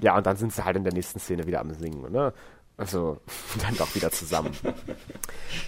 Ja, 0.00 0.16
und 0.16 0.24
dann 0.26 0.36
sind 0.36 0.52
sie 0.52 0.64
halt 0.64 0.76
in 0.76 0.84
der 0.84 0.94
nächsten 0.94 1.18
Szene 1.18 1.46
wieder 1.46 1.60
am 1.60 1.70
Singen, 1.72 2.10
ne? 2.10 2.32
Also, 2.80 3.18
dann 3.62 3.76
doch 3.76 3.94
wieder 3.94 4.10
zusammen. 4.10 4.56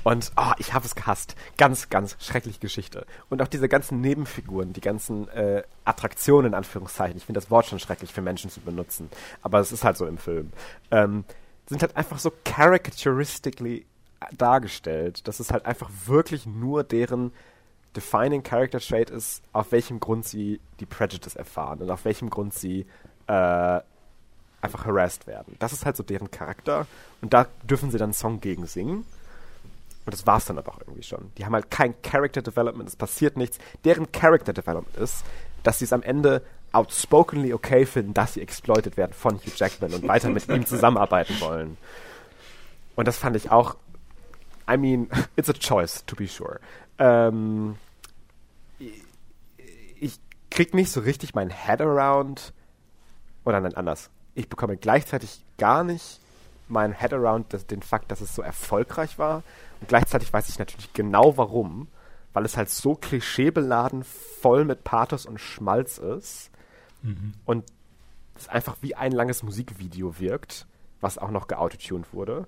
Und 0.03 0.33
oh, 0.39 0.53
ich 0.57 0.73
habe 0.73 0.87
es 0.87 0.95
gehasst. 0.95 1.37
Ganz, 1.59 1.91
ganz 1.91 2.17
schreckliche 2.19 2.59
Geschichte. 2.59 3.05
Und 3.29 3.43
auch 3.43 3.49
diese 3.49 3.69
ganzen 3.69 4.01
Nebenfiguren, 4.01 4.73
die 4.73 4.81
ganzen 4.81 5.29
äh, 5.29 5.63
Attraktionen, 5.85 6.53
in 6.53 6.55
Anführungszeichen, 6.55 7.19
ich 7.19 7.27
finde 7.27 7.39
das 7.39 7.51
Wort 7.51 7.67
schon 7.67 7.79
schrecklich 7.79 8.15
für 8.15 8.23
Menschen 8.23 8.49
zu 8.49 8.61
benutzen, 8.61 9.11
aber 9.43 9.61
es 9.61 9.73
ist 9.73 9.85
halt 9.85 9.99
so 9.99 10.07
im 10.07 10.17
Film, 10.17 10.53
ähm, 10.91 11.25
sind 11.69 11.83
halt 11.83 11.99
einfach 11.99 12.19
so 12.19 12.33
caricaturistically 12.45 13.85
dargestellt, 14.37 15.29
dass 15.29 15.39
es 15.39 15.51
halt 15.53 15.67
einfach 15.67 15.91
wirklich 16.07 16.47
nur 16.47 16.83
deren 16.83 17.33
defining 17.95 18.43
character 18.43 18.81
trait 18.81 19.11
ist, 19.11 19.43
auf 19.53 19.71
welchem 19.73 20.01
Grund 20.01 20.25
sie 20.25 20.61
die 20.81 20.87
Prejudice 20.87 21.37
erfahren 21.37 21.81
und 21.81 21.91
auf 21.91 22.07
welchem 22.07 22.31
Grund 22.31 22.55
sie 22.55 22.87
äh, 23.27 23.81
einfach 24.63 24.87
harassed 24.87 25.27
werden. 25.27 25.57
Das 25.59 25.73
ist 25.73 25.85
halt 25.85 25.97
so 25.97 26.03
deren 26.03 26.31
Charakter. 26.31 26.87
Und 27.21 27.35
da 27.35 27.49
dürfen 27.65 27.91
sie 27.91 27.99
dann 27.99 28.07
einen 28.07 28.15
Song 28.15 28.41
gegen 28.41 28.67
singen. 28.67 29.05
Und 30.05 30.15
das 30.15 30.27
war's 30.27 30.47
dann 30.47 30.59
aber 30.59 30.73
auch 30.73 30.81
irgendwie 30.81 31.03
schon. 31.03 31.31
Die 31.37 31.45
haben 31.45 31.53
halt 31.53 31.71
kein 31.71 32.01
Character 32.03 32.43
Development, 32.43 32.89
es 32.89 32.97
passiert 32.97 33.37
nichts. 33.37 33.59
Deren 33.85 34.11
Character 34.11 34.53
Development 34.53 34.97
ist, 34.97 35.25
dass 35.63 35.79
sie 35.79 35.85
es 35.85 35.93
am 35.93 36.03
Ende 36.03 36.43
outspokenly 36.73 37.53
okay 37.53 37.87
finden, 37.87 38.15
dass 38.15 38.35
sie 38.35 38.41
exploited 38.41 38.97
werden 38.97 39.13
von 39.13 39.37
Hugh 39.37 39.53
Jackman 39.55 39.93
und 39.95 40.09
weiter 40.09 40.31
mit 40.31 40.49
ihm 40.49 40.65
zusammenarbeiten 40.67 41.41
wollen. 41.41 41.77
Und 42.97 43.07
das 43.07 43.17
fand 43.17 43.37
ich 43.37 43.51
auch, 43.51 43.77
I 44.71 44.77
mean, 44.77 45.09
it's 45.37 45.51
a 45.51 45.53
choice, 45.53 46.05
to 46.07 46.17
be 46.17 46.27
sure. 46.27 46.61
Ähm, 46.99 47.77
ich 50.01 50.19
krieg 50.51 50.75
nicht 50.75 50.91
so 50.91 51.01
richtig 51.01 51.35
mein 51.35 51.51
Head 51.51 51.81
around, 51.81 52.53
oder 53.45 53.61
nein, 53.61 53.75
anders 53.75 54.11
ich 54.35 54.49
bekomme 54.49 54.77
gleichzeitig 54.77 55.45
gar 55.59 55.85
nicht 55.85 56.21
mein 56.69 56.99
Head 56.99 57.13
around 57.13 57.53
das, 57.53 57.67
den 57.67 57.83
Fakt, 57.83 58.11
dass 58.11 58.21
es 58.21 58.35
so 58.35 58.43
erfolgreich 58.43 59.19
war. 59.19 59.43
Und 59.81 59.89
gleichzeitig 59.89 60.33
weiß 60.33 60.49
ich 60.49 60.59
natürlich 60.59 60.93
genau 60.93 61.37
warum, 61.37 61.89
weil 62.33 62.45
es 62.45 62.57
halt 62.57 62.71
so 62.71 62.95
klischeebeladen, 62.95 64.05
voll 64.05 64.65
mit 64.65 64.85
Pathos 64.85 65.27
und 65.27 65.39
Schmalz 65.39 65.99
ist. 65.99 66.51
Mhm. 67.03 67.35
Und 67.45 67.65
es 68.37 68.49
einfach 68.49 68.77
wie 68.81 68.95
ein 68.95 69.13
langes 69.13 69.43
Musikvideo 69.43 70.19
wirkt, 70.19 70.67
was 71.01 71.19
auch 71.19 71.31
noch 71.31 71.47
geautotuned 71.47 72.13
wurde. 72.13 72.47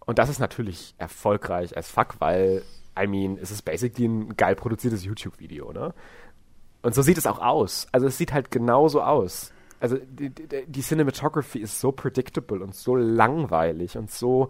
Und 0.00 0.18
das 0.18 0.28
ist 0.28 0.38
natürlich 0.38 0.94
erfolgreich 0.98 1.76
als 1.76 1.90
fuck, 1.90 2.20
weil, 2.20 2.62
I 2.98 3.08
mean, 3.08 3.38
es 3.38 3.50
ist 3.50 3.62
basically 3.62 4.06
ein 4.06 4.36
geil 4.36 4.54
produziertes 4.54 5.04
YouTube-Video, 5.04 5.72
ne? 5.72 5.92
Und 6.82 6.94
so 6.94 7.02
sieht 7.02 7.18
es 7.18 7.26
auch 7.26 7.40
aus. 7.40 7.88
Also 7.90 8.06
es 8.06 8.16
sieht 8.16 8.32
halt 8.32 8.52
genauso 8.52 9.02
aus 9.02 9.52
also 9.80 9.96
die, 9.98 10.30
die, 10.30 10.80
Cinematography 10.82 11.58
ist 11.58 11.80
so 11.80 11.92
predictable 11.92 12.62
und 12.62 12.74
so 12.74 12.96
langweilig 12.96 13.96
und 13.96 14.10
so 14.10 14.48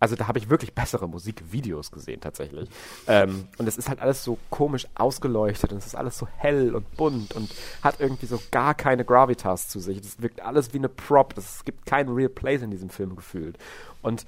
also 0.00 0.14
da 0.14 0.28
habe 0.28 0.38
ich 0.38 0.48
wirklich 0.48 0.74
bessere 0.74 1.08
Musikvideos 1.08 1.90
gesehen 1.90 2.20
tatsächlich. 2.20 2.68
Ähm, 3.06 3.48
und 3.58 3.66
es 3.66 3.76
ist 3.76 3.88
halt 3.88 4.00
alles 4.00 4.22
so 4.22 4.38
komisch 4.50 4.86
ausgeleuchtet 4.94 5.72
und 5.72 5.78
es 5.78 5.86
ist 5.86 5.96
alles 5.96 6.16
so 6.16 6.28
hell 6.36 6.74
und 6.74 6.96
bunt 6.96 7.34
und 7.34 7.52
hat 7.82 8.00
irgendwie 8.00 8.26
so 8.26 8.40
gar 8.50 8.74
keine 8.74 9.04
Gravitas 9.04 9.68
zu 9.68 9.80
sich. 9.80 10.00
Das 10.00 10.22
wirkt 10.22 10.40
alles 10.40 10.72
wie 10.72 10.78
eine 10.78 10.88
Prop. 10.88 11.36
Es 11.36 11.64
gibt 11.64 11.84
keinen 11.84 12.10
Real 12.10 12.28
Place 12.28 12.62
in 12.62 12.70
diesem 12.70 12.90
Film 12.90 13.16
gefühlt. 13.16 13.58
Und 14.00 14.24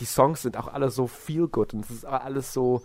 die 0.00 0.04
Songs 0.04 0.42
sind 0.42 0.58
auch 0.58 0.68
alle 0.68 0.90
so 0.90 1.06
feel 1.06 1.48
good 1.48 1.72
und 1.72 1.84
es 1.84 1.90
ist 1.90 2.04
alles 2.04 2.52
so 2.52 2.82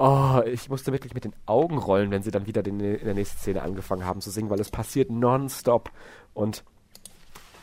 oh, 0.00 0.40
ich 0.46 0.70
musste 0.70 0.92
wirklich 0.92 1.12
mit 1.12 1.24
den 1.24 1.34
Augen 1.44 1.76
rollen, 1.76 2.10
wenn 2.10 2.22
sie 2.22 2.30
dann 2.30 2.46
wieder 2.46 2.62
den, 2.62 2.80
in 2.80 3.04
der 3.04 3.12
nächsten 3.12 3.38
Szene 3.38 3.60
angefangen 3.60 4.06
haben 4.06 4.22
zu 4.22 4.30
singen, 4.30 4.48
weil 4.48 4.60
es 4.60 4.70
passiert 4.70 5.10
nonstop 5.10 5.90
und 6.34 6.64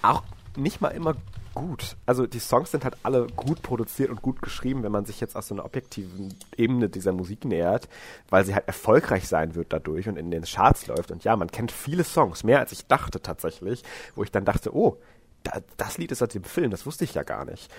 auch 0.02 0.24
nicht 0.56 0.82
mal 0.82 0.90
immer 0.90 1.16
gut. 1.54 1.96
Also 2.06 2.28
die 2.28 2.40
Songs 2.40 2.72
sind 2.72 2.84
halt 2.84 2.98
alle 3.04 3.28
gut 3.36 3.62
produziert 3.62 4.10
und 4.10 4.22
gut 4.22 4.42
geschrieben, 4.42 4.84
wenn 4.84 4.92
man 4.92 5.06
sich 5.06 5.20
jetzt 5.20 5.36
aus 5.36 5.48
so 5.48 5.56
einer 5.56 5.66
objektiven 5.66 6.34
Ebene 6.56 6.90
dieser 6.90 7.14
Musik 7.14 7.46
nähert, 7.46 7.90
weil 8.30 8.46
sie 8.46 8.54
halt 8.54 8.68
erfolgreich 8.68 9.28
sein 9.28 9.56
wird 9.56 9.74
dadurch 9.74 10.08
und 10.08 10.18
in 10.18 10.30
den 10.30 10.44
Charts 10.44 10.88
läuft. 10.88 11.12
Und 11.12 11.24
ja, 11.24 11.36
man 11.36 11.50
kennt 11.50 11.72
viele 11.72 12.04
Songs, 12.04 12.44
mehr 12.44 12.60
als 12.60 12.72
ich 12.72 12.86
dachte 12.86 13.22
tatsächlich, 13.22 13.84
wo 14.16 14.24
ich 14.24 14.32
dann 14.32 14.46
dachte, 14.46 14.76
oh, 14.76 14.98
da, 15.44 15.62
das 15.78 15.98
Lied 15.98 16.12
ist 16.12 16.22
aus 16.22 16.30
dem 16.30 16.44
Film, 16.44 16.70
das 16.70 16.86
wusste 16.86 17.06
ich 17.06 17.14
ja 17.14 17.24
gar 17.24 17.46
nicht. 17.46 17.72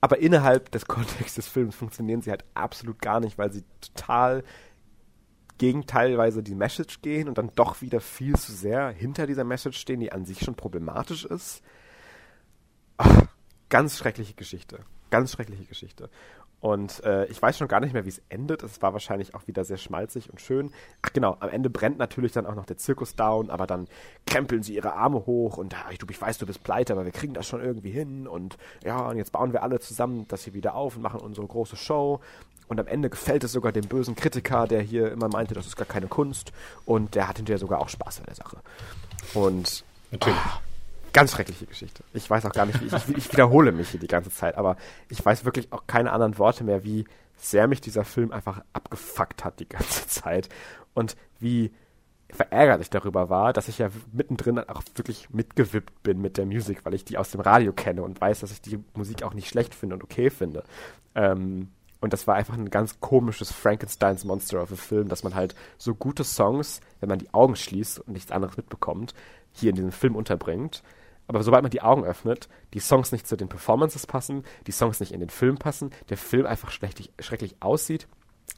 Aber 0.00 0.18
innerhalb 0.18 0.70
des 0.70 0.84
Kontexts 0.86 1.36
des 1.36 1.48
Films 1.48 1.74
funktionieren 1.74 2.22
sie 2.22 2.30
halt 2.30 2.44
absolut 2.54 3.00
gar 3.00 3.20
nicht, 3.20 3.38
weil 3.38 3.52
sie 3.52 3.64
total 3.80 4.44
gegen 5.58 5.86
teilweise 5.86 6.42
die 6.42 6.54
Message 6.54 7.02
gehen 7.02 7.28
und 7.28 7.36
dann 7.38 7.50
doch 7.54 7.82
wieder 7.82 8.00
viel 8.00 8.36
zu 8.36 8.52
sehr 8.52 8.88
hinter 8.90 9.26
dieser 9.26 9.44
Message 9.44 9.78
stehen, 9.78 10.00
die 10.00 10.12
an 10.12 10.24
sich 10.24 10.40
schon 10.40 10.54
problematisch 10.54 11.24
ist. 11.24 11.62
Ach, 12.96 13.26
ganz 13.68 13.98
schreckliche 13.98 14.34
Geschichte. 14.34 14.84
Ganz 15.10 15.32
schreckliche 15.32 15.64
Geschichte. 15.64 16.10
Und 16.60 17.04
äh, 17.04 17.26
ich 17.26 17.40
weiß 17.40 17.56
schon 17.56 17.68
gar 17.68 17.80
nicht 17.80 17.92
mehr, 17.92 18.04
wie 18.04 18.08
es 18.08 18.20
endet. 18.28 18.62
Es 18.62 18.82
war 18.82 18.92
wahrscheinlich 18.92 19.34
auch 19.34 19.46
wieder 19.46 19.64
sehr 19.64 19.76
schmalzig 19.76 20.30
und 20.30 20.40
schön. 20.40 20.72
Ach 21.02 21.12
genau, 21.12 21.36
am 21.38 21.50
Ende 21.50 21.70
brennt 21.70 21.98
natürlich 21.98 22.32
dann 22.32 22.46
auch 22.46 22.54
noch 22.54 22.66
der 22.66 22.76
Zirkus 22.76 23.14
down, 23.14 23.50
aber 23.50 23.66
dann 23.66 23.86
krempeln 24.26 24.62
sie 24.62 24.74
ihre 24.74 24.94
Arme 24.94 25.24
hoch 25.26 25.56
und 25.56 25.72
ja, 25.72 25.86
ich, 25.90 25.98
ich 26.08 26.20
weiß, 26.20 26.38
du 26.38 26.46
bist 26.46 26.64
pleite, 26.64 26.94
aber 26.94 27.04
wir 27.04 27.12
kriegen 27.12 27.34
das 27.34 27.46
schon 27.46 27.62
irgendwie 27.62 27.90
hin. 27.90 28.26
Und 28.26 28.58
ja, 28.84 29.08
und 29.08 29.16
jetzt 29.18 29.32
bauen 29.32 29.52
wir 29.52 29.62
alle 29.62 29.78
zusammen 29.78 30.26
das 30.28 30.44
hier 30.44 30.54
wieder 30.54 30.74
auf 30.74 30.96
und 30.96 31.02
machen 31.02 31.20
unsere 31.20 31.46
große 31.46 31.76
Show. 31.76 32.20
Und 32.66 32.78
am 32.80 32.86
Ende 32.86 33.08
gefällt 33.08 33.44
es 33.44 33.52
sogar 33.52 33.72
dem 33.72 33.86
bösen 33.86 34.14
Kritiker, 34.14 34.66
der 34.66 34.82
hier 34.82 35.10
immer 35.10 35.28
meinte, 35.28 35.54
das 35.54 35.66
ist 35.66 35.76
gar 35.76 35.86
keine 35.86 36.06
Kunst. 36.06 36.52
Und 36.84 37.14
der 37.14 37.28
hat 37.28 37.38
hinterher 37.38 37.58
sogar 37.58 37.80
auch 37.80 37.88
Spaß 37.88 38.18
an 38.18 38.26
der 38.26 38.34
Sache. 38.34 38.58
Und 39.32 39.84
Natürlich. 40.10 40.38
Ah, 40.38 40.60
ganz 41.12 41.32
schreckliche 41.32 41.66
Geschichte. 41.66 42.04
Ich 42.12 42.28
weiß 42.28 42.44
auch 42.46 42.52
gar 42.52 42.66
nicht, 42.66 42.80
wie 42.80 42.86
ich, 42.86 43.16
ich 43.16 43.32
wiederhole 43.32 43.72
mich 43.72 43.90
hier 43.90 44.00
die 44.00 44.06
ganze 44.06 44.30
Zeit, 44.30 44.56
aber 44.56 44.76
ich 45.08 45.24
weiß 45.24 45.44
wirklich 45.44 45.72
auch 45.72 45.86
keine 45.86 46.12
anderen 46.12 46.38
Worte 46.38 46.64
mehr, 46.64 46.84
wie 46.84 47.04
sehr 47.36 47.68
mich 47.68 47.80
dieser 47.80 48.04
Film 48.04 48.32
einfach 48.32 48.62
abgefuckt 48.72 49.44
hat 49.44 49.60
die 49.60 49.68
ganze 49.68 50.08
Zeit 50.08 50.48
und 50.94 51.16
wie 51.38 51.72
verärgert 52.30 52.80
ich 52.82 52.90
darüber 52.90 53.30
war, 53.30 53.52
dass 53.52 53.68
ich 53.68 53.78
ja 53.78 53.88
mittendrin 54.12 54.58
auch 54.58 54.82
wirklich 54.96 55.30
mitgewippt 55.30 56.02
bin 56.02 56.20
mit 56.20 56.36
der 56.36 56.46
Musik, 56.46 56.84
weil 56.84 56.94
ich 56.94 57.04
die 57.04 57.16
aus 57.16 57.30
dem 57.30 57.40
Radio 57.40 57.72
kenne 57.72 58.02
und 58.02 58.20
weiß, 58.20 58.40
dass 58.40 58.52
ich 58.52 58.60
die 58.60 58.82
Musik 58.94 59.22
auch 59.22 59.32
nicht 59.32 59.48
schlecht 59.48 59.74
finde 59.74 59.94
und 59.94 60.04
okay 60.04 60.28
finde. 60.28 60.64
Ähm, 61.14 61.68
und 62.00 62.12
das 62.12 62.26
war 62.26 62.36
einfach 62.36 62.54
ein 62.54 62.70
ganz 62.70 63.00
komisches 63.00 63.50
Frankensteins 63.50 64.24
Monster 64.24 64.62
of 64.62 64.72
a 64.72 64.76
Film, 64.76 65.08
dass 65.08 65.24
man 65.24 65.34
halt 65.34 65.54
so 65.78 65.94
gute 65.94 66.22
Songs, 66.22 66.80
wenn 67.00 67.08
man 67.08 67.18
die 67.18 67.32
Augen 67.32 67.56
schließt 67.56 68.00
und 68.00 68.12
nichts 68.12 68.30
anderes 68.30 68.56
mitbekommt, 68.56 69.14
hier 69.52 69.70
in 69.70 69.76
diesem 69.76 69.92
Film 69.92 70.14
unterbringt. 70.14 70.82
Aber 71.28 71.42
sobald 71.42 71.62
man 71.62 71.70
die 71.70 71.82
Augen 71.82 72.04
öffnet, 72.04 72.48
die 72.74 72.80
Songs 72.80 73.12
nicht 73.12 73.26
zu 73.26 73.36
den 73.36 73.48
Performances 73.48 74.06
passen, 74.06 74.44
die 74.66 74.72
Songs 74.72 74.98
nicht 74.98 75.12
in 75.12 75.20
den 75.20 75.30
Film 75.30 75.56
passen, 75.56 75.90
der 76.08 76.16
Film 76.16 76.46
einfach 76.46 76.70
schlecht, 76.70 77.10
schrecklich 77.20 77.56
aussieht, 77.60 78.08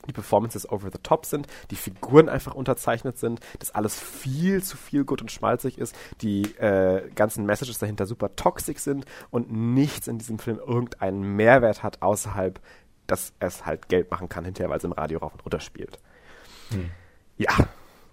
die 0.06 0.12
Performances 0.12 0.70
over 0.70 0.88
the 0.90 0.98
top 1.02 1.26
sind, 1.26 1.46
die 1.70 1.76
Figuren 1.76 2.28
einfach 2.28 2.54
unterzeichnet 2.54 3.18
sind, 3.18 3.40
dass 3.58 3.74
alles 3.74 3.98
viel 3.98 4.62
zu 4.62 4.76
viel 4.76 5.04
gut 5.04 5.20
und 5.20 5.30
schmalzig 5.30 5.78
ist, 5.78 5.94
die 6.22 6.42
äh, 6.58 7.10
ganzen 7.14 7.44
Messages 7.44 7.78
dahinter 7.78 8.06
super 8.06 8.34
toxisch 8.36 8.78
sind 8.78 9.04
und 9.30 9.52
nichts 9.52 10.08
in 10.08 10.18
diesem 10.18 10.38
Film 10.38 10.58
irgendeinen 10.58 11.36
Mehrwert 11.36 11.82
hat, 11.82 12.02
außerhalb, 12.02 12.60
dass 13.08 13.32
es 13.40 13.66
halt 13.66 13.88
Geld 13.88 14.10
machen 14.10 14.28
kann 14.28 14.44
hinterher, 14.44 14.70
weil 14.70 14.78
es 14.78 14.84
im 14.84 14.92
Radio 14.92 15.18
rauf 15.18 15.34
und 15.34 15.44
runter 15.44 15.60
spielt. 15.60 15.98
Hm. 16.70 16.90
Ja, 17.36 17.50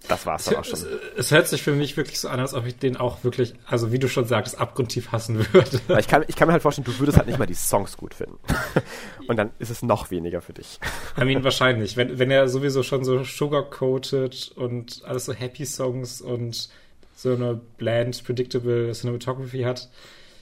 das 0.07 0.25
war's 0.25 0.45
dann 0.45 0.55
auch 0.55 0.65
schon. 0.65 0.79
Es, 0.79 0.87
es, 1.17 1.31
hört 1.31 1.47
sich 1.47 1.61
für 1.61 1.73
mich 1.73 1.97
wirklich 1.97 2.19
so 2.19 2.29
an, 2.29 2.39
als 2.39 2.53
ob 2.53 2.65
ich 2.65 2.77
den 2.77 2.97
auch 2.97 3.23
wirklich, 3.23 3.53
also 3.65 3.91
wie 3.91 3.99
du 3.99 4.07
schon 4.07 4.25
sagtest, 4.25 4.59
abgrundtief 4.59 5.11
hassen 5.11 5.37
würde. 5.53 5.79
Ich 5.99 6.07
kann, 6.07 6.23
ich 6.27 6.35
kann 6.35 6.47
mir 6.47 6.53
halt 6.53 6.61
vorstellen, 6.61 6.85
du 6.85 6.99
würdest 6.99 7.17
halt 7.17 7.27
nicht 7.27 7.39
mal 7.39 7.45
die 7.45 7.53
Songs 7.53 7.97
gut 7.97 8.13
finden. 8.13 8.37
Und 9.27 9.37
dann 9.37 9.51
ist 9.59 9.69
es 9.69 9.83
noch 9.83 10.11
weniger 10.11 10.41
für 10.41 10.53
dich. 10.53 10.79
I 11.19 11.25
mean, 11.25 11.43
wahrscheinlich. 11.43 11.97
Wenn, 11.97 12.19
wenn 12.19 12.31
er 12.31 12.47
sowieso 12.47 12.83
schon 12.83 13.03
so 13.03 13.23
sugarcoated 13.23 14.53
und 14.55 15.01
alles 15.05 15.25
so 15.25 15.33
happy 15.33 15.65
Songs 15.65 16.21
und 16.21 16.69
so 17.15 17.33
eine 17.33 17.59
bland, 17.77 18.23
predictable 18.23 18.91
Cinematography 18.93 19.63
hat, 19.63 19.89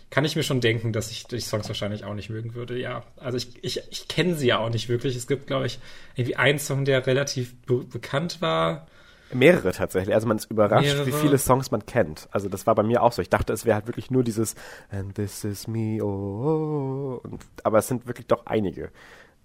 kann 0.10 0.24
ich 0.24 0.36
mir 0.36 0.44
schon 0.44 0.62
denken, 0.62 0.94
dass 0.94 1.10
ich 1.10 1.26
die 1.26 1.40
Songs 1.40 1.68
wahrscheinlich 1.68 2.04
auch 2.04 2.14
nicht 2.14 2.30
mögen 2.30 2.54
würde. 2.54 2.78
Ja, 2.78 3.04
also 3.18 3.38
ich, 3.38 3.64
ich, 3.64 3.82
ich 3.90 4.08
kenne 4.08 4.36
sie 4.36 4.48
ja 4.48 4.60
auch 4.60 4.70
nicht 4.70 4.88
wirklich. 4.88 5.16
Es 5.16 5.28
gibt, 5.28 5.48
glaube 5.48 5.66
ich, 5.66 5.80
irgendwie 6.16 6.36
einen 6.36 6.60
Song, 6.60 6.86
der 6.86 7.06
relativ 7.08 7.56
be 7.64 7.84
bekannt 7.84 8.42
war 8.42 8.88
Mehrere 9.34 9.72
tatsächlich. 9.72 10.14
Also 10.14 10.28
man 10.28 10.38
ist 10.38 10.50
überrascht, 10.52 10.86
Mehrere. 10.86 11.06
wie 11.08 11.12
viele 11.12 11.38
Songs 11.38 11.72
man 11.72 11.86
kennt. 11.86 12.28
Also 12.32 12.50
das 12.50 12.68
war 12.68 12.76
bei 12.76 12.84
mir 12.84 13.02
auch 13.02 13.12
so. 13.12 13.22
Ich 13.22 13.30
dachte, 13.30 13.54
es 13.54 13.66
wäre 13.66 13.76
halt 13.76 13.88
wirklich 13.88 14.12
nur 14.12 14.24
dieses 14.24 14.56
And 14.90 15.16
this 15.16 15.44
is 15.44 15.68
me, 15.68 16.00
oh. 16.02 16.08
oh. 16.08 17.22
Und, 17.24 17.44
aber 17.64 17.80
es 17.80 17.88
sind 17.88 18.08
wirklich 18.08 18.28
doch 18.28 18.46
einige. 18.46 18.92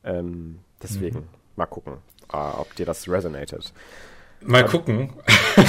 Ähm, 0.04 0.60
deswegen, 0.82 1.20
mhm. 1.20 1.28
mal 1.56 1.66
gucken, 1.66 1.94
uh, 2.32 2.60
ob 2.60 2.74
dir 2.76 2.86
das 2.86 3.08
resonated. 3.08 3.72
Mal 4.42 4.64
um, 4.64 4.70
gucken. 4.70 5.12
du 5.56 5.62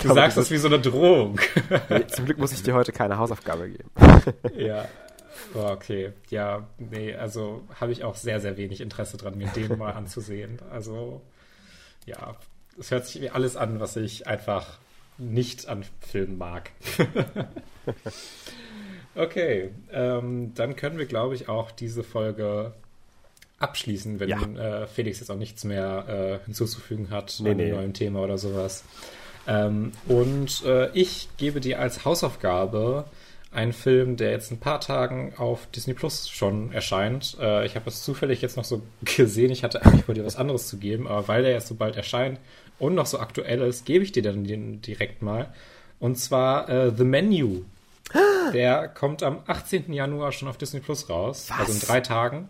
glaub, 0.00 0.14
sagst 0.14 0.36
das 0.36 0.50
wie 0.50 0.56
so 0.56 0.68
eine 0.68 0.80
Drohung. 0.80 1.38
Zum 2.08 2.24
Glück 2.24 2.38
muss 2.38 2.52
ich 2.52 2.62
dir 2.62 2.74
heute 2.74 2.92
keine 2.92 3.18
Hausaufgabe 3.18 3.68
geben. 3.68 3.90
ja. 4.56 4.86
Oh, 5.54 5.66
okay. 5.70 6.12
Ja, 6.28 6.68
nee, 6.78 7.14
also 7.14 7.62
habe 7.80 7.92
ich 7.92 8.04
auch 8.04 8.14
sehr, 8.14 8.40
sehr 8.40 8.56
wenig 8.56 8.80
Interesse 8.80 9.16
dran, 9.16 9.36
mir 9.36 9.48
den 9.48 9.78
mal 9.78 9.92
anzusehen. 9.92 10.60
Also, 10.70 11.22
ja, 12.06 12.36
es 12.78 12.90
hört 12.90 13.06
sich 13.06 13.20
wie 13.20 13.30
alles 13.30 13.56
an, 13.56 13.80
was 13.80 13.96
ich 13.96 14.26
einfach 14.26 14.78
nicht 15.18 15.68
an 15.68 15.84
Filmen 16.00 16.38
mag. 16.38 16.70
okay, 19.14 19.70
ähm, 19.92 20.52
dann 20.54 20.76
können 20.76 20.98
wir, 20.98 21.06
glaube 21.06 21.34
ich, 21.34 21.48
auch 21.48 21.70
diese 21.70 22.02
Folge 22.02 22.72
abschließen, 23.58 24.20
wenn 24.20 24.28
ja. 24.28 24.82
äh, 24.82 24.86
Felix 24.86 25.20
jetzt 25.20 25.30
auch 25.30 25.36
nichts 25.36 25.64
mehr 25.64 26.40
äh, 26.40 26.44
hinzuzufügen 26.46 27.10
hat 27.10 27.36
nee, 27.40 27.54
nee. 27.54 27.64
einem 27.64 27.76
neuen 27.76 27.94
Thema 27.94 28.20
oder 28.20 28.38
sowas. 28.38 28.84
Ähm, 29.46 29.92
und 30.08 30.64
äh, 30.64 30.90
ich 30.92 31.28
gebe 31.36 31.60
dir 31.60 31.78
als 31.78 32.04
Hausaufgabe 32.04 33.04
einen 33.52 33.72
Film, 33.72 34.16
der 34.16 34.30
jetzt 34.30 34.52
ein 34.52 34.60
paar 34.60 34.80
Tagen 34.80 35.32
auf 35.36 35.66
Disney 35.66 35.94
Plus 35.94 36.28
schon 36.28 36.72
erscheint. 36.72 37.36
Äh, 37.40 37.66
ich 37.66 37.74
habe 37.74 37.90
es 37.90 38.04
zufällig 38.04 38.42
jetzt 38.42 38.56
noch 38.56 38.64
so 38.64 38.82
gesehen. 39.16 39.50
Ich 39.50 39.64
hatte 39.64 39.84
eigentlich 39.84 40.04
vor 40.04 40.14
dir 40.14 40.24
was 40.24 40.36
anderes 40.36 40.68
zu 40.68 40.78
geben, 40.78 41.08
aber 41.08 41.26
weil 41.28 41.42
der 41.42 41.52
jetzt 41.52 41.68
so 41.68 41.74
bald 41.74 41.96
erscheint 41.96 42.38
und 42.78 42.94
noch 42.94 43.06
so 43.06 43.18
aktuell 43.18 43.60
ist, 43.62 43.84
gebe 43.84 44.04
ich 44.04 44.12
dir 44.12 44.22
dann 44.22 44.44
den 44.44 44.80
direkt 44.82 45.22
mal. 45.22 45.52
Und 45.98 46.16
zwar 46.16 46.68
äh, 46.68 46.92
The 46.96 47.04
Menu. 47.04 47.62
Der 48.52 48.88
kommt 48.88 49.22
am 49.22 49.42
18. 49.46 49.92
Januar 49.92 50.32
schon 50.32 50.48
auf 50.48 50.56
Disney 50.56 50.80
Plus 50.80 51.08
raus. 51.08 51.46
Was? 51.50 51.60
Also 51.60 51.72
in 51.72 51.80
drei 51.80 52.00
Tagen. 52.00 52.48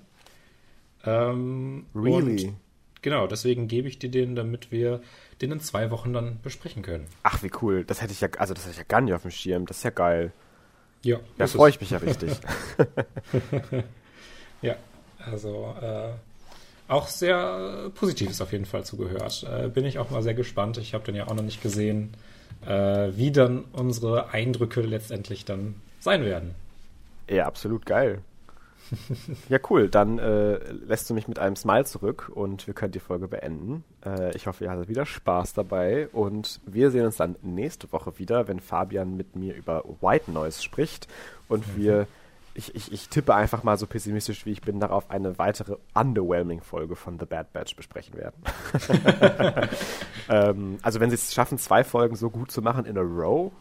Ähm, 1.05 1.87
really? 1.95 2.55
genau, 3.03 3.27
deswegen 3.27 3.69
gebe 3.69 3.89
ich 3.89 3.99
dir 3.99 4.11
den, 4.11 4.35
damit 4.37 4.71
wir 4.71 5.01
den 5.41 5.53
in 5.53 5.61
zwei 5.61 5.91
Wochen 5.91 6.13
dann 6.13 6.41
besprechen 6.43 6.83
können. 6.83 7.07
Ach, 7.23 7.43
wie 7.43 7.51
cool. 7.63 7.85
Das 7.85 8.03
hätte 8.03 8.13
ich 8.13 8.21
ja, 8.21 8.29
also 8.39 8.55
das 8.55 8.65
hätte 8.65 8.73
ich 8.73 8.79
ja 8.79 8.85
gar 8.87 9.01
nicht 9.01 9.15
auf 9.15 9.23
dem 9.23 9.31
Schirm. 9.31 9.67
Das 9.67 9.79
ist 9.79 9.83
ja 9.83 9.91
geil. 9.91 10.33
Ja. 11.03 11.19
Da 11.39 11.47
freue 11.47 11.71
ich 11.71 11.81
mich 11.81 11.91
ja 11.91 11.99
richtig. 11.99 12.33
ja, 14.63 14.77
also 15.19 15.75
äh, 15.81 16.11
auch 16.89 17.09
sehr 17.09 17.91
Positives 17.95 18.41
auf 18.41 18.53
jeden 18.53 18.67
Fall 18.67 18.85
zugehört. 18.85 19.47
Äh, 19.51 19.69
bin 19.69 19.85
ich 19.85 19.99
auch 19.99 20.11
mal 20.11 20.23
sehr 20.23 20.35
gespannt. 20.35 20.77
Ich 20.79 20.93
habe 20.93 21.05
den 21.05 21.15
ja 21.15 21.27
auch 21.29 21.35
noch 21.35 21.43
nicht 21.43 21.63
gesehen, 21.63 22.13
äh, 22.67 23.09
wie 23.15 23.33
dann 23.33 23.65
unsere 23.73 24.31
Eindrücke 24.31 24.83
letztendlich 24.83 25.45
dann 25.45 25.77
sein 26.01 26.25
werden. 26.25 26.55
Ja, 27.29 27.47
absolut 27.47 27.87
geil. 27.87 28.23
Ja, 29.49 29.59
cool. 29.69 29.89
Dann 29.89 30.19
äh, 30.19 30.57
lässt 30.73 31.09
du 31.11 31.15
mich 31.15 31.29
mit 31.29 31.39
einem 31.39 31.57
Smile 31.57 31.85
zurück 31.85 32.31
und 32.35 32.67
wir 32.67 32.75
können 32.75 32.93
die 32.93 33.01
Folge 33.01 33.29
beenden. 33.29 33.85
Äh, 34.05 34.35
ich 34.37 34.47
hoffe, 34.47 34.65
ihr 34.65 34.71
hattet 34.71 34.89
wieder 34.89 35.07
Spaß 35.07 35.55
dabei 35.55 36.09
und 36.13 36.61
wir 36.67 36.91
sehen 36.91 37.07
uns 37.07 37.17
dann 37.17 37.37
nächste 37.43 37.93
Woche 37.93 38.19
wieder, 38.19 38.49
wenn 38.49 38.61
Fabian 38.61 39.17
mit 39.17 39.37
mir 39.37 39.55
über 39.55 39.85
White 40.01 40.31
Noise 40.31 40.63
spricht 40.63 41.09
und 41.49 41.67
mhm. 41.69 41.81
wir, 41.81 42.07
ich, 42.55 42.75
ich, 42.75 42.93
ich 42.93 43.09
tippe 43.09 43.35
einfach 43.35 43.63
mal 43.63 43.79
so 43.79 43.87
pessimistisch 43.87 44.47
wie 44.47 44.53
ich 44.53 44.63
bin, 44.63 44.81
darauf 44.81 45.11
eine 45.11 45.39
weitere 45.39 45.77
underwhelming 45.95 46.61
Folge 46.61 46.97
von 46.97 47.19
The 47.19 47.27
Bad 47.27 47.53
Batch 47.53 47.77
besprechen 47.77 48.15
werden. 48.17 48.37
ähm, 50.29 50.79
also 50.83 51.01
wenn 51.01 51.11
sie 51.11 51.15
es 51.15 51.33
schaffen, 51.33 51.59
zwei 51.59 51.85
Folgen 51.85 52.17
so 52.17 52.31
gut 52.31 52.51
zu 52.51 52.63
machen 52.63 52.87
in 52.87 52.99
a 52.99 53.03
row, 53.03 53.53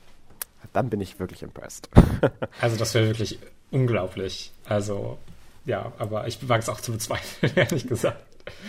dann 0.74 0.90
bin 0.90 1.02
ich 1.02 1.20
wirklich 1.20 1.44
impressed. 1.44 1.90
also 2.62 2.78
das 2.78 2.94
wäre 2.94 3.08
wirklich 3.08 3.40
unglaublich. 3.72 4.52
Also 4.66 5.18
ja, 5.66 5.92
aber 5.98 6.28
ich 6.28 6.48
wage 6.48 6.62
es 6.62 6.70
auch 6.70 6.82
zu 6.82 6.92
bezweifeln, 6.92 7.52
ehrlich 7.56 7.88
gesagt. 7.88 8.24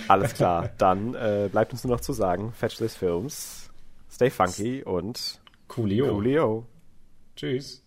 Alles 0.09 0.35
klar, 0.35 0.71
dann 0.79 1.15
äh, 1.15 1.49
bleibt 1.51 1.73
uns 1.73 1.85
nur 1.85 1.97
noch 1.97 2.01
zu 2.01 2.13
sagen, 2.13 2.53
Fetch 2.53 2.77
this 2.77 2.97
Films, 2.97 3.71
stay 4.11 4.31
funky 4.31 4.83
und 4.83 5.41
Coolio. 5.69 6.09
Coolio. 6.09 6.67
Tschüss. 7.37 7.83